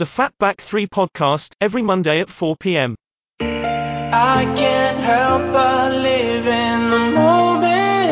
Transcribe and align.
The 0.00 0.06
Fatback 0.06 0.62
3 0.62 0.86
podcast, 0.86 1.52
every 1.60 1.82
Monday 1.82 2.20
at 2.20 2.30
4 2.30 2.56
p.m. 2.56 2.96
I 3.38 4.50
can't 4.56 4.98
help 4.98 5.52
but 5.52 5.92
live 5.92 6.46
in 6.46 6.88
the 6.88 6.98
moment. 7.20 8.10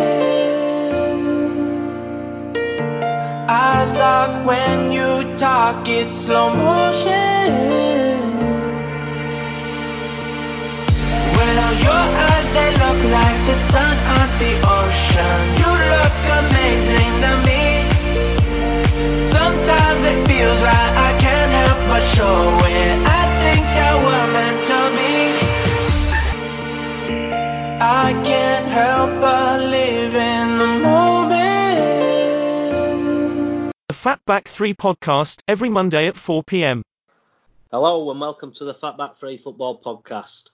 Eyes 3.49 3.95
lock 3.95 4.47
when 4.47 4.93
you 4.93 5.35
talk, 5.39 5.89
it's 5.89 6.15
slow 6.15 6.53
motion. 6.53 7.49
Well, 11.37 11.73
your 11.87 12.05
eyes, 12.29 12.49
they 12.53 12.71
look 12.85 13.01
like 13.17 13.39
the 13.49 13.57
sun 13.73 13.97
on 14.19 14.29
the 14.45 14.53
ocean. 14.77 15.41
You 15.63 15.71
look 15.95 16.17
amazing 16.43 16.98
Fatback 33.93 34.49
3 34.49 34.75
podcast, 34.75 35.43
every 35.47 35.69
Monday 35.69 36.09
at 36.09 36.17
4 36.17 36.43
p.m. 36.43 36.83
Hello 37.71 38.11
and 38.11 38.21
welcome 38.21 38.53
to 38.55 38.65
the 38.65 38.75
Fatback 38.75 39.17
3 39.17 39.37
Football 39.37 39.81
Podcast. 39.81 40.51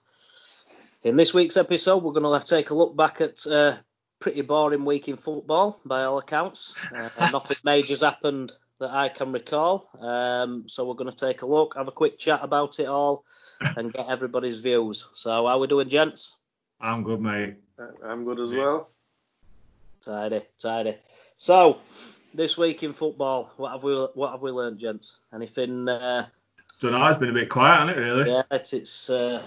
In 1.01 1.15
this 1.15 1.33
week's 1.33 1.57
episode, 1.57 2.03
we're 2.03 2.13
going 2.13 2.39
to 2.39 2.45
take 2.45 2.69
a 2.69 2.75
look 2.75 2.95
back 2.95 3.21
at 3.21 3.43
a 3.47 3.83
pretty 4.19 4.41
boring 4.41 4.85
week 4.85 5.07
in 5.07 5.15
football, 5.17 5.81
by 5.83 6.03
all 6.03 6.19
accounts. 6.19 6.75
Uh, 6.95 7.09
nothing 7.31 7.57
major's 7.63 8.01
happened 8.01 8.53
that 8.79 8.91
I 8.91 9.09
can 9.09 9.31
recall. 9.31 9.89
Um, 9.99 10.67
so 10.67 10.85
we're 10.85 10.95
going 10.95 11.09
to 11.09 11.15
take 11.15 11.41
a 11.41 11.45
look, 11.45 11.75
have 11.75 11.87
a 11.87 11.91
quick 11.91 12.17
chat 12.17 12.41
about 12.43 12.79
it 12.79 12.87
all, 12.87 13.25
and 13.61 13.93
get 13.93 14.07
everybody's 14.09 14.59
views. 14.59 15.07
So 15.13 15.29
how 15.31 15.45
are 15.47 15.59
we 15.59 15.67
doing, 15.67 15.89
gents? 15.89 16.35
I'm 16.79 17.03
good, 17.03 17.21
mate. 17.21 17.55
I'm 18.03 18.25
good 18.25 18.39
as 18.39 18.51
well. 18.51 18.89
Tidy, 20.03 20.41
tidy. 20.59 20.97
So 21.35 21.79
this 22.33 22.57
week 22.57 22.83
in 22.83 22.93
football, 22.93 23.51
what 23.57 23.71
have 23.71 23.83
we 23.83 23.93
what 24.13 24.31
have 24.31 24.41
we 24.41 24.51
learned, 24.51 24.77
gents? 24.77 25.19
Anything? 25.33 25.89
Uh, 25.89 26.27
Don't 26.81 26.91
know, 26.91 27.07
it's 27.07 27.17
been 27.19 27.29
a 27.29 27.33
bit 27.33 27.49
quiet, 27.49 27.87
hasn't 27.87 27.97
it, 27.97 28.01
really? 28.01 28.29
yeah, 28.31 28.43
it's, 28.51 28.73
it's 28.73 29.09
uh, 29.09 29.41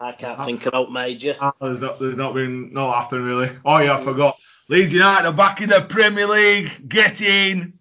I 0.00 0.12
can't 0.12 0.44
think 0.44 0.66
about 0.66 0.92
major. 0.92 1.36
Ah, 1.40 1.52
There's 1.60 1.80
not, 1.80 1.98
there's 1.98 2.16
not 2.16 2.34
been, 2.34 2.72
no 2.72 2.90
happened, 2.90 3.24
really. 3.24 3.50
Oh, 3.64 3.78
yeah, 3.78 3.96
I 3.96 4.00
forgot. 4.00 4.36
Leeds 4.68 4.92
United 4.92 5.28
are 5.28 5.32
back 5.32 5.60
in 5.60 5.68
the 5.68 5.80
Premier 5.80 6.26
League. 6.26 6.88
Get 6.88 7.20
in. 7.20 7.72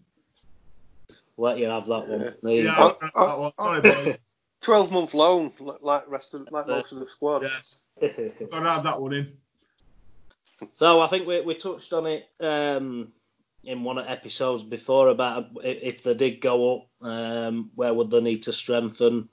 Let 1.38 1.58
you 1.58 1.66
have 1.66 1.88
that 1.88 2.08
one. 2.08 2.34
There 2.44 2.54
you 2.54 2.64
Yeah, 2.66 2.76
go. 2.76 2.98
I- 3.16 3.24
I- 3.24 3.48
I- 3.48 3.64
sorry, 3.64 3.82
boys. 3.82 4.18
12 4.62 4.92
month 4.94 5.14
loan, 5.14 5.52
like 5.82 6.10
rest 6.10 6.34
of, 6.34 6.48
like 6.50 6.68
most 6.68 6.94
of 6.94 7.00
the 7.00 7.08
squad. 7.08 7.44
Yes, 7.44 7.80
got 8.02 8.60
to 8.60 8.70
have 8.70 8.84
that 8.84 9.02
one 9.02 9.14
in. 9.14 9.34
So 10.78 11.02
I 11.02 11.08
think 11.08 11.28
we, 11.28 11.42
we 11.42 11.56
touched 11.56 11.92
on 11.92 12.08
it 12.08 12.30
um, 12.40 13.12
in 13.66 13.84
one 13.84 13.98
of 13.98 14.06
the 14.06 14.12
episodes 14.12 14.64
before 14.64 15.10
about 15.10 15.48
if 15.64 16.04
they 16.04 16.14
did 16.14 16.40
go 16.40 16.78
up, 16.78 16.88
um, 17.06 17.72
where 17.76 17.94
would 17.94 18.10
they 18.10 18.22
need 18.22 18.44
to 18.44 18.54
strengthen? 18.54 19.28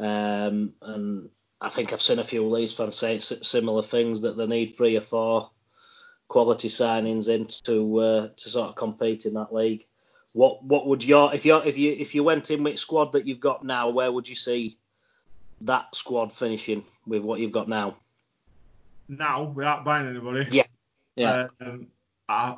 Um, 0.00 0.72
and 0.82 1.28
I 1.60 1.68
think 1.68 1.92
I've 1.92 2.02
seen 2.02 2.18
a 2.18 2.24
few 2.24 2.48
Leeds 2.48 2.72
fans 2.72 2.96
say 2.96 3.18
similar 3.18 3.82
things 3.82 4.22
that 4.22 4.36
they 4.36 4.46
need 4.46 4.74
three 4.74 4.96
or 4.96 5.02
four 5.02 5.50
quality 6.26 6.68
signings 6.68 7.28
in 7.28 7.46
to 7.64 7.98
uh, 7.98 8.28
to 8.36 8.50
sort 8.50 8.70
of 8.70 8.76
compete 8.76 9.26
in 9.26 9.34
that 9.34 9.52
league. 9.52 9.86
What 10.32 10.62
what 10.62 10.86
would 10.86 11.02
your 11.02 11.34
if 11.34 11.44
you 11.44 11.56
if 11.56 11.76
you 11.76 11.92
if 11.98 12.14
you 12.14 12.22
went 12.22 12.50
in 12.50 12.62
with 12.62 12.78
squad 12.78 13.12
that 13.12 13.26
you've 13.26 13.40
got 13.40 13.64
now, 13.64 13.88
where 13.88 14.12
would 14.12 14.28
you 14.28 14.36
see 14.36 14.78
that 15.62 15.94
squad 15.94 16.32
finishing 16.32 16.84
with 17.06 17.22
what 17.22 17.40
you've 17.40 17.52
got 17.52 17.68
now? 17.68 17.96
Now, 19.08 19.44
without 19.44 19.84
buying 19.84 20.08
anybody. 20.08 20.46
Yeah. 20.50 20.62
Yeah. 21.16 21.48
Um, 21.60 21.88
I, 22.28 22.56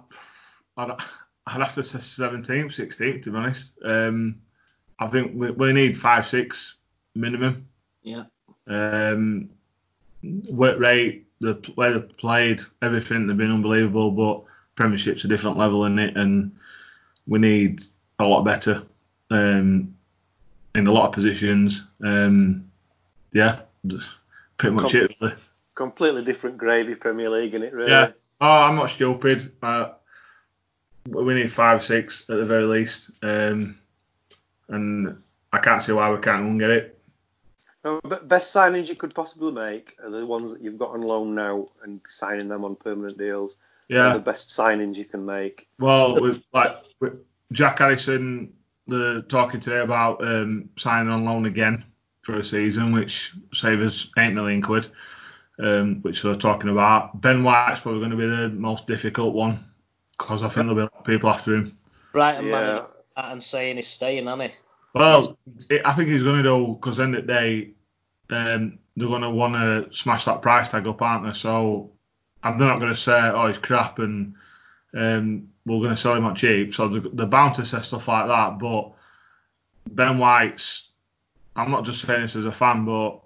I'd, 0.76 0.90
I'd 1.46 1.60
have 1.60 1.74
to 1.74 1.82
say 1.82 1.98
17th, 1.98 2.66
16th, 2.66 3.22
to 3.22 3.30
be 3.30 3.36
honest. 3.36 3.72
Um, 3.82 4.42
I 4.98 5.06
think 5.06 5.32
we, 5.34 5.50
we 5.50 5.72
need 5.72 5.96
five, 5.96 6.26
six 6.26 6.76
minimum. 7.14 7.66
Yeah. 8.02 8.24
Um, 8.68 9.48
work 10.22 10.78
rate, 10.78 11.26
the 11.40 11.58
way 11.76 11.92
they've 11.92 12.16
played, 12.16 12.60
everything, 12.82 13.26
they've 13.26 13.36
been 13.36 13.50
unbelievable. 13.50 14.10
But 14.10 14.44
Premiership's 14.74 15.24
a 15.24 15.28
different 15.28 15.56
level 15.56 15.86
in 15.86 15.98
it, 15.98 16.16
and 16.16 16.52
we 17.26 17.38
need 17.38 17.82
a 18.18 18.24
lot 18.24 18.44
better 18.44 18.82
um, 19.30 19.94
in 20.74 20.86
a 20.86 20.92
lot 20.92 21.08
of 21.08 21.12
positions. 21.12 21.84
Um, 22.02 22.70
yeah, 23.32 23.60
pretty 24.56 24.76
much 24.76 24.94
it. 24.94 25.14
Really. 25.20 25.34
Completely 25.74 26.24
different 26.24 26.58
gravy 26.58 26.94
Premier 26.94 27.30
League, 27.30 27.54
is 27.54 27.62
it, 27.62 27.72
really? 27.72 27.90
Yeah. 27.90 28.10
Oh, 28.40 28.46
I'm 28.46 28.76
not 28.76 28.90
stupid. 28.90 29.52
Uh, 29.62 29.92
we 31.06 31.34
need 31.34 31.50
five, 31.50 31.82
six 31.82 32.22
at 32.28 32.36
the 32.36 32.44
very 32.44 32.64
least, 32.64 33.10
um, 33.22 33.78
and 34.68 35.16
I 35.52 35.58
can't 35.58 35.82
see 35.82 35.92
why 35.92 36.10
we 36.10 36.20
can't 36.20 36.52
go 36.52 36.58
get 36.58 36.70
it. 36.70 36.98
No, 37.84 38.00
but 38.04 38.28
best 38.28 38.54
signings 38.54 38.88
you 38.88 38.94
could 38.94 39.14
possibly 39.14 39.50
make 39.50 39.96
are 40.02 40.10
the 40.10 40.24
ones 40.24 40.52
that 40.52 40.62
you've 40.62 40.78
got 40.78 40.90
on 40.90 41.02
loan 41.02 41.34
now 41.34 41.68
and 41.82 42.00
signing 42.04 42.48
them 42.48 42.64
on 42.64 42.76
permanent 42.76 43.18
deals. 43.18 43.56
Are 43.90 43.94
Yeah. 43.94 44.12
the 44.14 44.20
best 44.20 44.48
signings 44.48 44.96
you 44.96 45.04
can 45.04 45.24
make. 45.26 45.68
Well, 45.78 46.20
with 46.20 46.42
like 46.52 46.76
with 47.00 47.14
Jack 47.52 47.78
Harrison, 47.80 48.52
the 48.86 49.22
talking 49.28 49.60
today 49.60 49.80
about 49.80 50.26
um, 50.26 50.70
signing 50.76 51.10
on 51.12 51.24
loan 51.24 51.46
again 51.46 51.84
for 52.22 52.36
a 52.36 52.44
season, 52.44 52.92
which 52.92 53.32
save 53.52 53.80
us 53.80 54.10
eight 54.18 54.32
million 54.32 54.62
quid, 54.62 54.86
um, 55.58 56.00
which 56.02 56.22
they're 56.22 56.34
talking 56.34 56.70
about. 56.70 57.20
Ben 57.20 57.42
White's 57.44 57.80
probably 57.80 58.00
going 58.00 58.10
to 58.12 58.16
be 58.16 58.26
the 58.26 58.48
most 58.48 58.86
difficult 58.86 59.34
one 59.34 59.58
because 60.18 60.42
I 60.42 60.48
think 60.48 60.66
there'll 60.66 60.74
be 60.74 60.80
a 60.82 60.84
lot 60.84 60.98
of 60.98 61.04
people 61.04 61.30
after 61.30 61.54
him. 61.56 61.76
Brighton 62.12 62.46
Yeah. 62.46 62.52
man 62.52 62.82
and 63.16 63.42
saying 63.42 63.76
he's 63.76 63.88
staying, 63.88 64.26
hasn't 64.26 64.42
he? 64.42 64.50
Well, 64.94 65.38
it, 65.70 65.82
I 65.84 65.92
think 65.92 66.08
he's 66.10 66.22
going 66.22 66.42
to 66.42 66.48
do 66.48 66.74
because 66.74 67.00
end 67.00 67.16
of 67.16 67.26
the 67.26 67.32
day, 67.32 67.70
um, 68.30 68.78
they're 68.96 69.08
going 69.08 69.22
to 69.22 69.30
want 69.30 69.54
to 69.54 69.92
smash 69.96 70.26
that 70.26 70.42
price 70.42 70.68
tag 70.68 70.86
up, 70.86 71.00
aren't 71.02 71.24
they? 71.26 71.32
So 71.32 71.92
I'm 72.42 72.58
not 72.58 72.80
going 72.80 72.92
to 72.92 72.98
say, 72.98 73.18
oh, 73.18 73.46
he's 73.46 73.58
crap 73.58 73.98
and 73.98 74.34
um, 74.94 75.48
we're 75.64 75.78
going 75.78 75.90
to 75.90 75.96
sell 75.96 76.14
him 76.14 76.24
at 76.24 76.36
cheap. 76.36 76.74
So 76.74 76.88
they're, 76.88 77.26
bound 77.26 77.54
to 77.56 77.64
say 77.64 77.80
stuff 77.80 78.08
like 78.08 78.26
that. 78.26 78.58
But 78.58 78.92
Ben 79.86 80.18
White's, 80.18 80.88
I'm 81.54 81.70
not 81.70 81.84
just 81.84 82.02
saying 82.02 82.22
this 82.22 82.36
as 82.36 82.46
a 82.46 82.52
fan, 82.52 82.84
but 82.84 83.20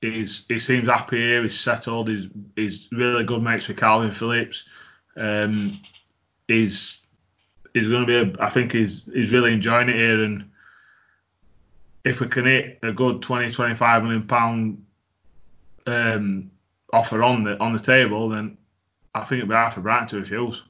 he's 0.00 0.46
he 0.48 0.58
seems 0.58 0.88
happy 0.88 1.18
here. 1.18 1.42
He's 1.42 1.58
settled. 1.58 2.08
He's 2.08 2.28
he's 2.56 2.88
really 2.92 3.24
good 3.24 3.42
mates 3.42 3.68
with 3.68 3.78
Kalvin 3.78 4.12
Phillips. 4.12 4.64
Um, 5.16 5.78
he's 6.46 7.00
he's 7.74 7.88
going 7.88 8.06
to 8.06 8.24
be. 8.24 8.30
A, 8.30 8.44
I 8.44 8.48
think 8.48 8.72
he's 8.72 9.04
he's 9.12 9.32
really 9.32 9.52
enjoying 9.52 9.88
it 9.88 9.96
here 9.96 10.22
and 10.24 10.50
if 12.04 12.20
we 12.20 12.28
can 12.28 12.46
hit 12.46 12.78
a 12.82 12.92
good 12.92 13.22
20, 13.22 13.50
25 13.50 14.02
million 14.02 14.26
pound 14.26 14.84
um, 15.86 16.50
offer 16.92 17.22
on 17.22 17.44
the 17.44 17.58
on 17.60 17.72
the 17.72 17.78
table, 17.78 18.28
then 18.28 18.56
I 19.14 19.20
think 19.24 19.38
it'd 19.38 19.48
be 19.48 19.54
hard 19.54 19.72
for 19.72 19.80
Brighton 19.80 20.08
to 20.08 20.18
refuse. 20.18 20.62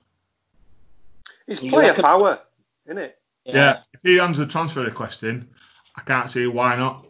It's 1.47 1.63
You 1.63 1.71
player 1.71 1.89
reckon- 1.89 2.05
power, 2.05 2.41
isn't 2.87 2.99
it? 2.99 3.19
Yeah. 3.45 3.81
if 3.95 4.03
he 4.03 4.17
hands 4.17 4.37
the 4.37 4.47
transfer 4.47 4.83
request 4.83 5.23
in, 5.23 5.49
I 5.97 6.03
can't 6.03 6.29
see 6.29 6.47
why 6.47 6.77
not. 6.77 7.05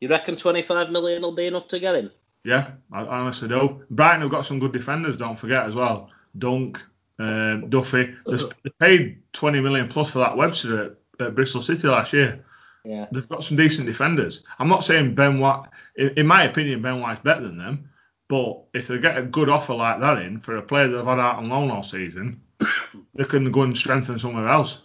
You 0.00 0.08
reckon 0.08 0.36
25 0.36 0.90
million 0.90 1.22
will 1.22 1.32
be 1.34 1.46
enough 1.46 1.66
to 1.68 1.80
get 1.80 1.96
him? 1.96 2.10
Yeah, 2.44 2.72
I, 2.92 3.00
I 3.02 3.18
honestly 3.20 3.48
do. 3.48 3.82
Brighton 3.90 4.20
have 4.20 4.30
got 4.30 4.44
some 4.44 4.58
good 4.60 4.72
defenders, 4.72 5.16
don't 5.16 5.36
forget 5.38 5.66
as 5.66 5.74
well. 5.74 6.10
Dunk, 6.38 6.80
um, 7.18 7.68
Duffy. 7.70 8.14
They, 8.26 8.36
they 8.62 8.70
paid 8.78 9.18
20 9.32 9.60
million 9.60 9.88
plus 9.88 10.12
for 10.12 10.18
that 10.20 10.36
Webster 10.36 10.96
at, 11.20 11.26
at 11.26 11.34
Bristol 11.34 11.62
City 11.62 11.88
last 11.88 12.12
year. 12.12 12.44
Yeah. 12.84 13.06
They've 13.10 13.28
got 13.28 13.42
some 13.42 13.56
decent 13.56 13.86
defenders. 13.86 14.44
I'm 14.58 14.68
not 14.68 14.84
saying 14.84 15.14
Ben 15.14 15.38
White, 15.40 15.68
in, 15.96 16.10
in 16.18 16.26
my 16.26 16.44
opinion, 16.44 16.82
Ben 16.82 17.00
White's 17.00 17.20
better 17.20 17.40
than 17.42 17.58
them. 17.58 17.90
But 18.28 18.64
if 18.72 18.88
they 18.88 18.98
get 18.98 19.18
a 19.18 19.22
good 19.22 19.48
offer 19.48 19.74
like 19.74 20.00
that 20.00 20.18
in 20.18 20.38
for 20.40 20.56
a 20.56 20.62
player 20.62 20.88
that 20.88 20.96
they've 20.96 21.04
had 21.06 21.18
out 21.18 21.36
on 21.36 21.48
loan 21.48 21.70
all 21.70 21.82
season, 21.82 22.40
they 23.14 23.24
can 23.24 23.50
go 23.52 23.62
and 23.62 23.76
strengthen 23.76 24.18
somewhere 24.18 24.48
else. 24.48 24.80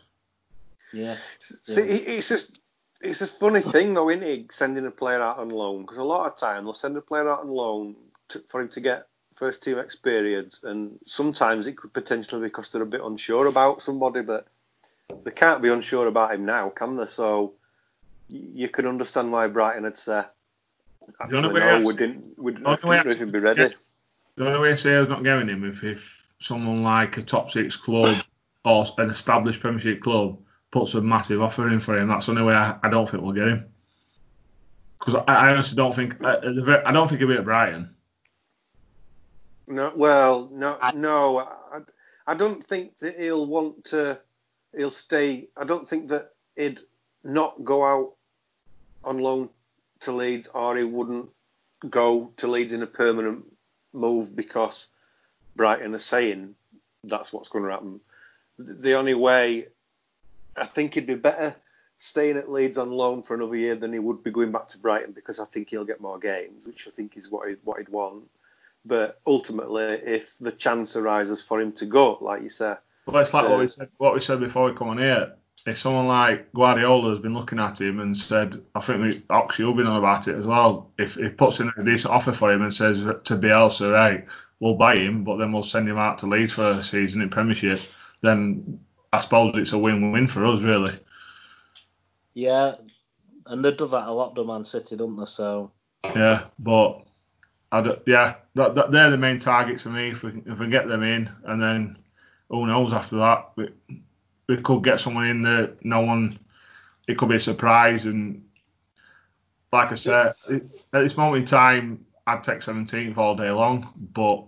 Yeah. 0.94 1.16
See, 1.40 1.82
it- 1.82 2.08
it's 2.08 2.30
just 2.30 2.60
it's 3.02 3.22
a 3.22 3.28
funny 3.28 3.62
thing 3.62 3.94
though, 3.94 4.10
isn't 4.10 4.24
it? 4.24 4.52
Sending 4.54 4.86
a 4.86 4.92
player 4.92 5.22
out 5.22 5.40
on 5.40 5.50
loan 5.50 5.82
because 5.84 5.98
a 6.00 6.04
lot 6.04 6.28
of 6.28 6.38
time 6.38 6.64
they'll 6.66 6.74
send 6.74 6.98
a 6.98 7.02
player 7.02 7.30
out 7.30 7.42
on 7.42 7.50
loan 7.50 7.96
to, 8.30 8.40
for 8.40 8.60
him 8.62 8.70
to 8.70 8.82
get 8.82 9.08
first 9.34 9.64
team 9.64 9.78
experience, 9.80 10.64
and 10.64 11.00
sometimes 11.06 11.66
it 11.66 11.78
could 11.78 11.94
potentially 11.94 12.42
be 12.42 12.48
because 12.48 12.72
they're 12.72 12.82
a 12.82 12.86
bit 12.86 13.02
unsure 13.02 13.46
about 13.48 13.82
somebody, 13.82 14.22
but 14.22 14.48
they 15.24 15.32
can't 15.32 15.62
be 15.62 15.70
unsure 15.70 16.08
about 16.08 16.34
him 16.34 16.46
now, 16.46 16.70
can 16.70 16.98
they? 16.98 17.06
So 17.06 17.54
y- 17.54 17.59
you 18.30 18.70
can 18.70 18.86
understand 18.86 19.32
why 19.32 19.48
Brighton 19.48 19.84
had 19.84 19.98
said, 19.98 20.26
The 21.06 21.14
actually, 21.24 21.60
no, 21.60 21.68
I- 21.68 21.84
we 21.84 21.94
didn't, 21.94 22.28
we 22.38 22.52
didn't, 22.54 22.64
the 22.64 22.70
only 22.70 22.90
way 22.90 22.98
I- 23.00 23.04
didn't 23.04 23.32
be 23.32 23.40
ready. 23.40 23.74
The 24.36 24.48
only 24.48 24.60
way 24.60 24.72
I 24.72 24.76
say 24.76 24.96
I 24.96 25.00
was 25.00 25.10
not 25.10 25.24
getting 25.24 25.50
him 25.50 25.66
if, 25.68 25.84
if 25.84 26.34
someone 26.40 26.84
like 26.84 27.18
a 27.18 27.22
top 27.22 27.52
six 27.52 27.76
club 27.76 28.16
or 28.64 28.86
an 28.98 29.10
established 29.10 29.60
Premiership 29.60 30.02
club 30.02 30.40
puts 30.72 30.94
a 30.94 31.02
massive 31.02 31.42
offer 31.42 31.68
in 31.70 31.80
for 31.80 31.98
him, 31.98 32.08
that's 32.08 32.28
the 32.28 32.32
only 32.32 32.44
way 32.44 32.54
I, 32.54 32.78
I 32.82 32.90
don't 32.90 33.10
think 33.10 33.22
we'll 33.24 33.34
get 33.34 33.48
him. 33.48 33.66
Because 35.00 35.16
I, 35.16 35.34
I 35.34 35.52
honestly 35.52 35.76
don't 35.76 35.94
think 35.94 36.24
uh, 36.24 36.38
I, 36.44 36.90
I 36.90 36.92
don't 36.92 37.08
think 37.08 37.20
he'll 37.20 37.28
be 37.28 37.36
at 37.36 37.44
Brighton. 37.44 37.90
No, 39.68 39.92
well, 39.96 40.50
no, 40.52 40.78
no. 40.96 41.38
I, 41.40 41.80
I 42.28 42.34
don't 42.34 42.64
think 42.64 42.98
that 43.00 43.18
he'll 43.18 43.46
want 43.46 43.86
to. 43.86 44.20
He'll 44.76 44.92
stay. 44.92 45.48
I 45.58 45.64
don't 45.64 45.88
think 45.88 46.10
that 46.10 46.34
he'd 46.56 46.80
not 47.24 47.64
go 47.64 47.84
out 47.86 48.14
on 49.04 49.20
loan 49.20 49.50
to 50.02 50.12
Leeds, 50.12 50.48
or 50.48 50.76
he 50.78 50.84
wouldn't 50.84 51.30
go 51.90 52.32
to 52.38 52.48
Leeds 52.48 52.74
in 52.74 52.84
a 52.84 52.88
permanent 52.88 53.46
move 53.94 54.36
because 54.36 54.88
Brighton 55.56 55.96
are 55.96 56.00
saying 56.00 56.56
that's 57.04 57.32
what's 57.34 57.50
going 57.50 57.66
to 57.66 57.72
happen. 57.72 58.00
The 58.58 58.94
only 58.94 59.14
way, 59.14 59.68
I 60.56 60.66
think 60.66 60.94
he'd 60.94 61.08
be 61.08 61.16
better 61.16 61.56
staying 61.98 62.38
at 62.38 62.50
Leeds 62.50 62.78
on 62.78 62.92
loan 62.92 63.24
for 63.24 63.36
another 63.36 63.56
year 63.56 63.76
than 63.76 63.94
he 63.94 64.00
would 64.00 64.24
be 64.24 64.32
going 64.32 64.52
back 64.52 64.68
to 64.70 64.78
Brighton 64.80 65.12
because 65.12 65.40
I 65.40 65.46
think 65.46 65.70
he'll 65.70 65.86
get 65.86 66.02
more 66.02 66.20
games, 66.20 66.66
which 66.66 66.88
I 66.88 66.92
think 66.92 67.18
is 67.18 67.30
what 67.30 67.48
he'd, 67.50 67.60
what 67.64 67.80
he'd 67.80 67.90
want. 67.90 68.24
But 68.86 69.20
ultimately, 69.28 69.84
if 69.84 70.38
the 70.38 70.52
chance 70.52 70.96
arises 70.96 71.42
for 71.42 71.60
him 71.60 71.74
to 71.74 71.86
go, 71.86 72.18
like 72.22 72.42
you 72.42 72.50
say, 72.50 72.76
But 73.06 73.16
it's 73.16 73.34
like 73.34 73.46
So- 73.46 73.52
what 73.52 73.60
we 73.60 73.68
said 73.70 73.90
what 73.98 74.14
we 74.14 74.20
said 74.22 74.40
before 74.40 74.66
we 74.70 74.74
come 74.78 74.90
on 74.90 74.98
here. 74.98 75.36
If 75.66 75.78
someone 75.78 76.08
like 76.08 76.52
Guardiola 76.54 77.10
has 77.10 77.20
been 77.20 77.34
looking 77.34 77.60
at 77.60 77.80
him 77.80 78.00
and 78.00 78.18
said, 78.18 78.58
I 78.74 78.80
think 78.80 79.02
we, 79.02 79.22
Oxy 79.30 79.64
will 79.64 79.74
be 79.74 79.84
on 79.84 79.98
about 79.98 80.28
it 80.28 80.36
as 80.36 80.46
well. 80.46 80.92
If 80.98 81.16
he 81.16 81.30
puts 81.30 81.60
in 81.60 81.72
a 81.76 81.84
decent 81.84 82.14
offer 82.14 82.32
for 82.32 82.52
him 82.52 82.62
and 82.62 82.74
says 82.74 83.02
to 83.02 83.36
Bielsa, 83.36 83.92
right, 83.92 84.26
we'll 84.60 84.76
buy 84.76 84.96
him, 84.96 85.24
but 85.24 85.38
then 85.38 85.52
we'll 85.52 85.64
send 85.64 85.88
him 85.88 85.98
out 85.98 86.20
to 86.20 86.28
Leeds 86.28 86.54
for 86.54 86.70
a 86.70 86.84
season 86.84 87.22
in 87.22 87.30
Premiership, 87.30 87.82
then 88.22 88.80
I 89.12 89.20
suppose 89.20 89.58
it's 89.58 89.74
a 89.74 89.78
win-win 89.78 90.28
for 90.28 90.46
us, 90.46 90.62
really. 90.64 90.98
Yeah, 92.34 92.76
and 93.46 93.64
they 93.64 93.72
do 93.72 93.88
that 93.88 94.08
a 94.08 94.14
lot 94.14 94.36
to 94.36 94.46
Man 94.46 94.64
City, 94.64 94.96
don't 94.96 95.16
they? 95.16 95.26
So 95.26 95.72
Yeah, 96.04 96.46
but 96.58 97.04
I 97.72 97.98
yeah, 98.06 98.36
that, 98.56 98.76
that, 98.76 98.92
they're 98.92 99.12
the 99.12 99.18
main 99.18 99.40
targets 99.40 99.84
for 99.84 99.90
me. 99.90 100.10
If 100.10 100.24
we, 100.24 100.42
if 100.46 100.60
we 100.60 100.68
get 100.68 100.88
them 100.88 101.04
in, 101.04 101.30
and 101.46 101.62
then 101.62 101.98
who 102.50 102.66
knows 102.66 102.94
after 102.94 103.18
that, 103.18 103.52
we, 103.56 103.70
we 104.50 104.58
could 104.58 104.84
get 104.84 105.00
someone 105.00 105.28
in 105.28 105.42
that 105.44 105.86
no 105.86 106.02
one. 106.02 106.38
It 107.08 107.18
could 107.18 107.30
be 107.30 107.36
a 107.36 107.40
surprise, 107.40 108.06
and 108.06 108.44
like 109.72 109.92
I 109.92 109.96
said, 109.96 110.34
at 110.50 110.92
this 110.92 111.16
moment 111.18 111.38
in 111.42 111.46
time, 111.46 112.06
I'd 112.28 112.44
take 112.44 112.60
17th 112.60 113.18
all 113.18 113.36
day 113.36 113.50
long. 113.52 113.92
But 113.96 114.44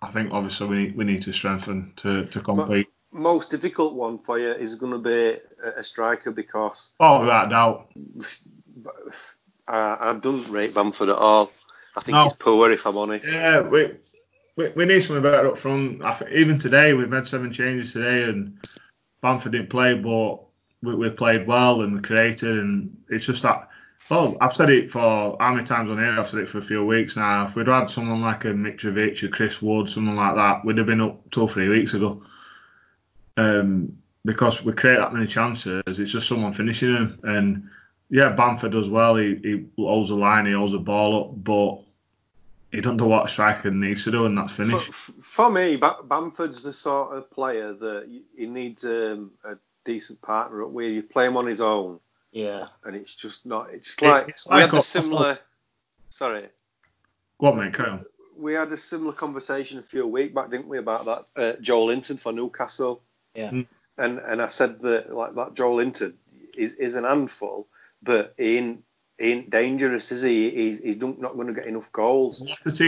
I 0.00 0.10
think 0.10 0.32
obviously 0.32 0.66
we 0.68 0.76
need, 0.78 0.96
we 0.96 1.04
need 1.04 1.22
to 1.22 1.32
strengthen 1.32 1.92
to, 1.96 2.24
to 2.24 2.40
compete. 2.40 2.88
most 3.12 3.50
difficult 3.50 3.94
one 3.94 4.18
for 4.18 4.38
you 4.38 4.52
is 4.52 4.74
going 4.76 4.92
to 4.92 4.98
be 4.98 5.38
a, 5.64 5.68
a 5.78 5.82
striker 5.82 6.30
because 6.30 6.92
oh, 6.98 7.20
without 7.20 7.50
doubt. 7.50 7.90
I, 9.68 9.96
I 10.10 10.18
don't 10.20 10.48
rate 10.48 10.74
Bamford 10.74 11.10
at 11.10 11.16
all. 11.16 11.50
I 11.96 12.00
think 12.00 12.14
No. 12.16 12.24
he's 12.24 12.32
poor, 12.32 12.70
if 12.72 12.86
I'm 12.86 12.96
honest. 12.96 13.32
Yeah, 13.32 13.60
we, 13.62 13.92
we 14.56 14.68
we 14.74 14.84
need 14.86 15.02
something 15.02 15.22
better 15.22 15.48
up 15.48 15.58
front. 15.58 16.02
I 16.02 16.14
think 16.14 16.30
even 16.32 16.58
today 16.58 16.94
we've 16.94 17.08
made 17.08 17.26
seven 17.28 17.52
changes 17.52 17.92
today, 17.92 18.24
and 18.24 18.58
Bamford 19.20 19.52
didn't 19.52 19.70
play, 19.70 19.94
but 19.94 20.40
we, 20.82 20.94
we 20.94 21.10
played 21.10 21.46
well 21.46 21.82
and 21.82 21.94
we 21.94 22.00
created, 22.00 22.58
and 22.58 22.96
it's 23.08 23.26
just 23.26 23.42
that. 23.42 23.68
Well, 24.10 24.36
I've 24.40 24.52
said 24.52 24.70
it 24.70 24.90
for 24.90 25.36
how 25.38 25.52
many 25.52 25.64
times 25.64 25.88
on 25.88 25.98
here? 25.98 26.18
I've 26.18 26.26
said 26.26 26.40
it 26.40 26.48
for 26.48 26.58
a 26.58 26.62
few 26.62 26.84
weeks 26.84 27.16
now. 27.16 27.44
If 27.44 27.54
we'd 27.54 27.68
had 27.68 27.88
someone 27.88 28.20
like 28.22 28.44
a 28.44 28.48
Mitrovic, 28.48 29.22
a 29.22 29.28
Chris 29.28 29.62
Wood, 29.62 29.88
someone 29.88 30.16
like 30.16 30.34
that, 30.34 30.64
we'd 30.64 30.78
have 30.78 30.86
been 30.86 31.00
up 31.00 31.30
two 31.30 31.42
or 31.42 31.48
three 31.48 31.68
weeks 31.68 31.94
ago. 31.94 32.22
Um, 33.36 33.98
because 34.24 34.64
we 34.64 34.72
create 34.72 34.96
that 34.96 35.12
many 35.12 35.26
chances, 35.26 35.82
it's 35.86 36.10
just 36.10 36.28
someone 36.28 36.52
finishing 36.52 36.92
them. 36.92 37.20
And 37.22 37.70
yeah, 38.10 38.30
Bamford 38.30 38.72
does 38.72 38.88
well. 38.88 39.14
He, 39.14 39.36
he 39.36 39.66
holds 39.78 40.08
the 40.08 40.16
line, 40.16 40.46
he 40.46 40.52
holds 40.52 40.72
the 40.72 40.78
ball 40.78 41.20
up, 41.20 41.44
but 41.44 41.82
he 42.70 42.80
doesn't 42.80 42.98
do 42.98 43.04
what 43.06 43.26
a 43.26 43.28
striker 43.28 43.70
needs 43.70 44.04
to 44.04 44.10
do, 44.10 44.26
and 44.26 44.36
that's 44.38 44.54
For, 44.54 44.78
for 44.78 45.50
me, 45.50 45.76
ba- 45.76 45.98
Bamford's 46.04 46.62
the 46.62 46.72
sort 46.72 47.16
of 47.16 47.30
player 47.30 47.72
that 47.72 48.08
he 48.36 48.46
needs 48.46 48.84
um, 48.84 49.32
a 49.44 49.56
decent 49.84 50.20
partner 50.22 50.62
up 50.64 50.70
with. 50.70 50.90
You 50.92 51.02
play 51.02 51.26
him 51.26 51.36
on 51.36 51.46
his 51.46 51.60
own, 51.60 51.98
yeah, 52.32 52.68
and 52.84 52.94
it's 52.94 53.14
just 53.14 53.44
not. 53.46 53.70
It's 53.72 53.86
just 53.88 54.02
like 54.02 54.28
it's 54.28 54.48
we 54.48 54.60
had 54.60 54.72
a 54.72 54.78
a- 54.78 54.82
similar. 54.82 55.38
Sorry, 56.10 56.48
Go 57.40 57.46
on, 57.48 57.58
mate, 57.58 57.72
carry 57.74 57.90
on. 57.90 58.04
we 58.36 58.52
had 58.52 58.70
a 58.72 58.76
similar 58.76 59.12
conversation 59.14 59.78
a 59.78 59.82
few 59.82 60.06
weeks 60.06 60.34
back, 60.34 60.50
didn't 60.50 60.68
we, 60.68 60.78
about 60.78 61.04
that 61.06 61.26
uh, 61.36 61.56
Joelinton 61.60 62.20
for 62.20 62.32
Newcastle? 62.32 63.02
yeah, 63.34 63.50
Mm. 63.50 63.66
And 63.98 64.18
and 64.18 64.40
I 64.42 64.48
said 64.48 64.80
that 64.80 65.14
like 65.14 65.34
that 65.34 65.54
Joelinton 65.54 66.14
is, 66.54 66.74
is 66.74 66.94
an 66.96 67.04
handful, 67.04 67.66
but 68.02 68.34
he 68.38 68.78
ain't, 69.20 69.50
dangerous, 69.50 70.10
is 70.12 70.22
he? 70.22 70.50
He 70.50 70.76
he's 70.76 70.96
don't- 70.96 71.20
going 71.20 71.46
to 71.46 71.52
get 71.52 71.66
enough 71.66 71.92
goals. 71.92 72.42
But 72.64 72.78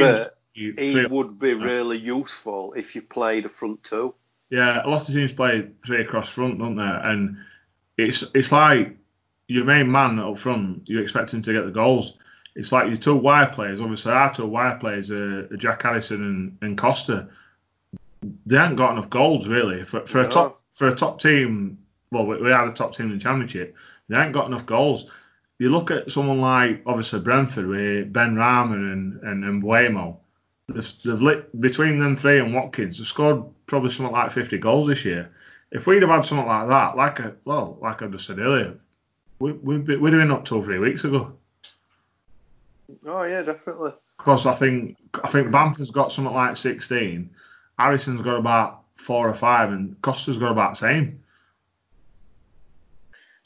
he 0.54 0.72
three- 0.72 1.06
would 1.06 1.38
be 1.38 1.54
really 1.54 1.98
useful 1.98 2.74
if 2.74 2.94
you 2.94 3.02
played 3.02 3.46
a 3.46 3.48
front 3.48 3.82
two. 3.82 4.14
yeah, 4.50 4.84
a 4.84 4.88
lot 4.88 5.08
of 5.08 5.14
teams 5.14 5.32
play 5.32 5.68
three 5.84 6.02
across 6.02 6.28
front, 6.28 6.58
don't 6.58 6.76
they? 6.76 6.82
And 6.82 7.38
it's 7.96 8.24
it's 8.34 8.52
like 8.52 8.96
your 9.48 9.64
main 9.64 9.90
man 9.90 10.18
up 10.18 10.38
front, 10.38 10.88
you 10.88 11.00
expect 11.00 11.32
him 11.34 11.42
to 11.42 11.52
get 11.52 11.64
the 11.64 11.70
goals. 11.70 12.16
It's 12.54 12.70
like 12.70 12.88
your 12.88 12.98
two 12.98 13.16
wide 13.16 13.52
players. 13.52 13.80
Obviously, 13.80 14.12
our 14.12 14.32
two 14.32 14.46
wide 14.46 14.78
players 14.80 15.10
are 15.10 15.56
Jack 15.56 15.82
Harrison 15.82 16.22
and, 16.22 16.58
and 16.60 16.76
Costa. 16.78 17.28
They 18.46 18.56
haven't 18.56 18.76
got 18.76 18.92
enough 18.92 19.08
goals 19.10 19.48
really 19.48 19.84
for, 19.84 20.06
for 20.06 20.20
a 20.20 20.26
top 20.28 20.60
for 20.74 20.88
a 20.88 20.94
top 20.94 21.20
team. 21.20 21.78
Well, 22.10 22.26
we, 22.26 22.42
we 22.42 22.52
are 22.52 22.68
the 22.68 22.74
top 22.74 22.94
team 22.94 23.06
in 23.06 23.16
the 23.16 23.22
championship. 23.22 23.74
They 24.08 24.16
ain't 24.18 24.34
got 24.34 24.46
enough 24.46 24.66
goals. 24.66 25.06
You 25.62 25.70
look 25.70 25.92
at 25.92 26.10
someone 26.10 26.40
like 26.40 26.82
obviously 26.86 27.20
Brentford 27.20 27.68
with 27.68 28.12
Ben 28.12 28.34
Rahman 28.34 29.20
and 29.22 29.44
and, 29.44 29.62
Mbeumo. 29.62 30.16
They've, 30.66 30.92
they've 31.04 31.22
lit, 31.22 31.60
between 31.60 32.00
them 32.00 32.16
three 32.16 32.40
and 32.40 32.52
Watkins, 32.52 32.98
they've 32.98 33.06
scored 33.06 33.44
probably 33.66 33.90
something 33.90 34.12
like 34.12 34.32
50 34.32 34.58
goals 34.58 34.88
this 34.88 35.04
year. 35.04 35.30
If 35.70 35.86
we'd 35.86 36.02
have 36.02 36.10
had 36.10 36.24
something 36.24 36.48
like 36.48 36.68
that, 36.68 36.96
like 36.96 37.20
I, 37.20 37.30
well, 37.44 37.78
like 37.80 38.02
I 38.02 38.08
just 38.08 38.26
said 38.26 38.40
earlier, 38.40 38.74
we, 39.38 39.52
we'd, 39.52 39.84
be, 39.84 39.94
we'd 39.94 40.14
have 40.14 40.22
been 40.22 40.32
up 40.32 40.44
two 40.44 40.56
or 40.56 40.64
three 40.64 40.80
weeks 40.80 41.04
ago. 41.04 41.32
Oh 43.06 43.22
yeah, 43.22 43.42
definitely. 43.42 43.92
Because 44.18 44.46
I 44.46 44.54
think 44.54 44.96
I 45.22 45.28
think 45.28 45.52
Bamford's 45.52 45.92
got 45.92 46.10
something 46.10 46.34
like 46.34 46.56
16, 46.56 47.30
Harrison's 47.78 48.22
got 48.22 48.36
about 48.36 48.82
four 48.96 49.28
or 49.28 49.34
five, 49.34 49.70
and 49.70 50.02
Costa's 50.02 50.38
got 50.38 50.50
about 50.50 50.72
the 50.72 50.78
same. 50.78 51.21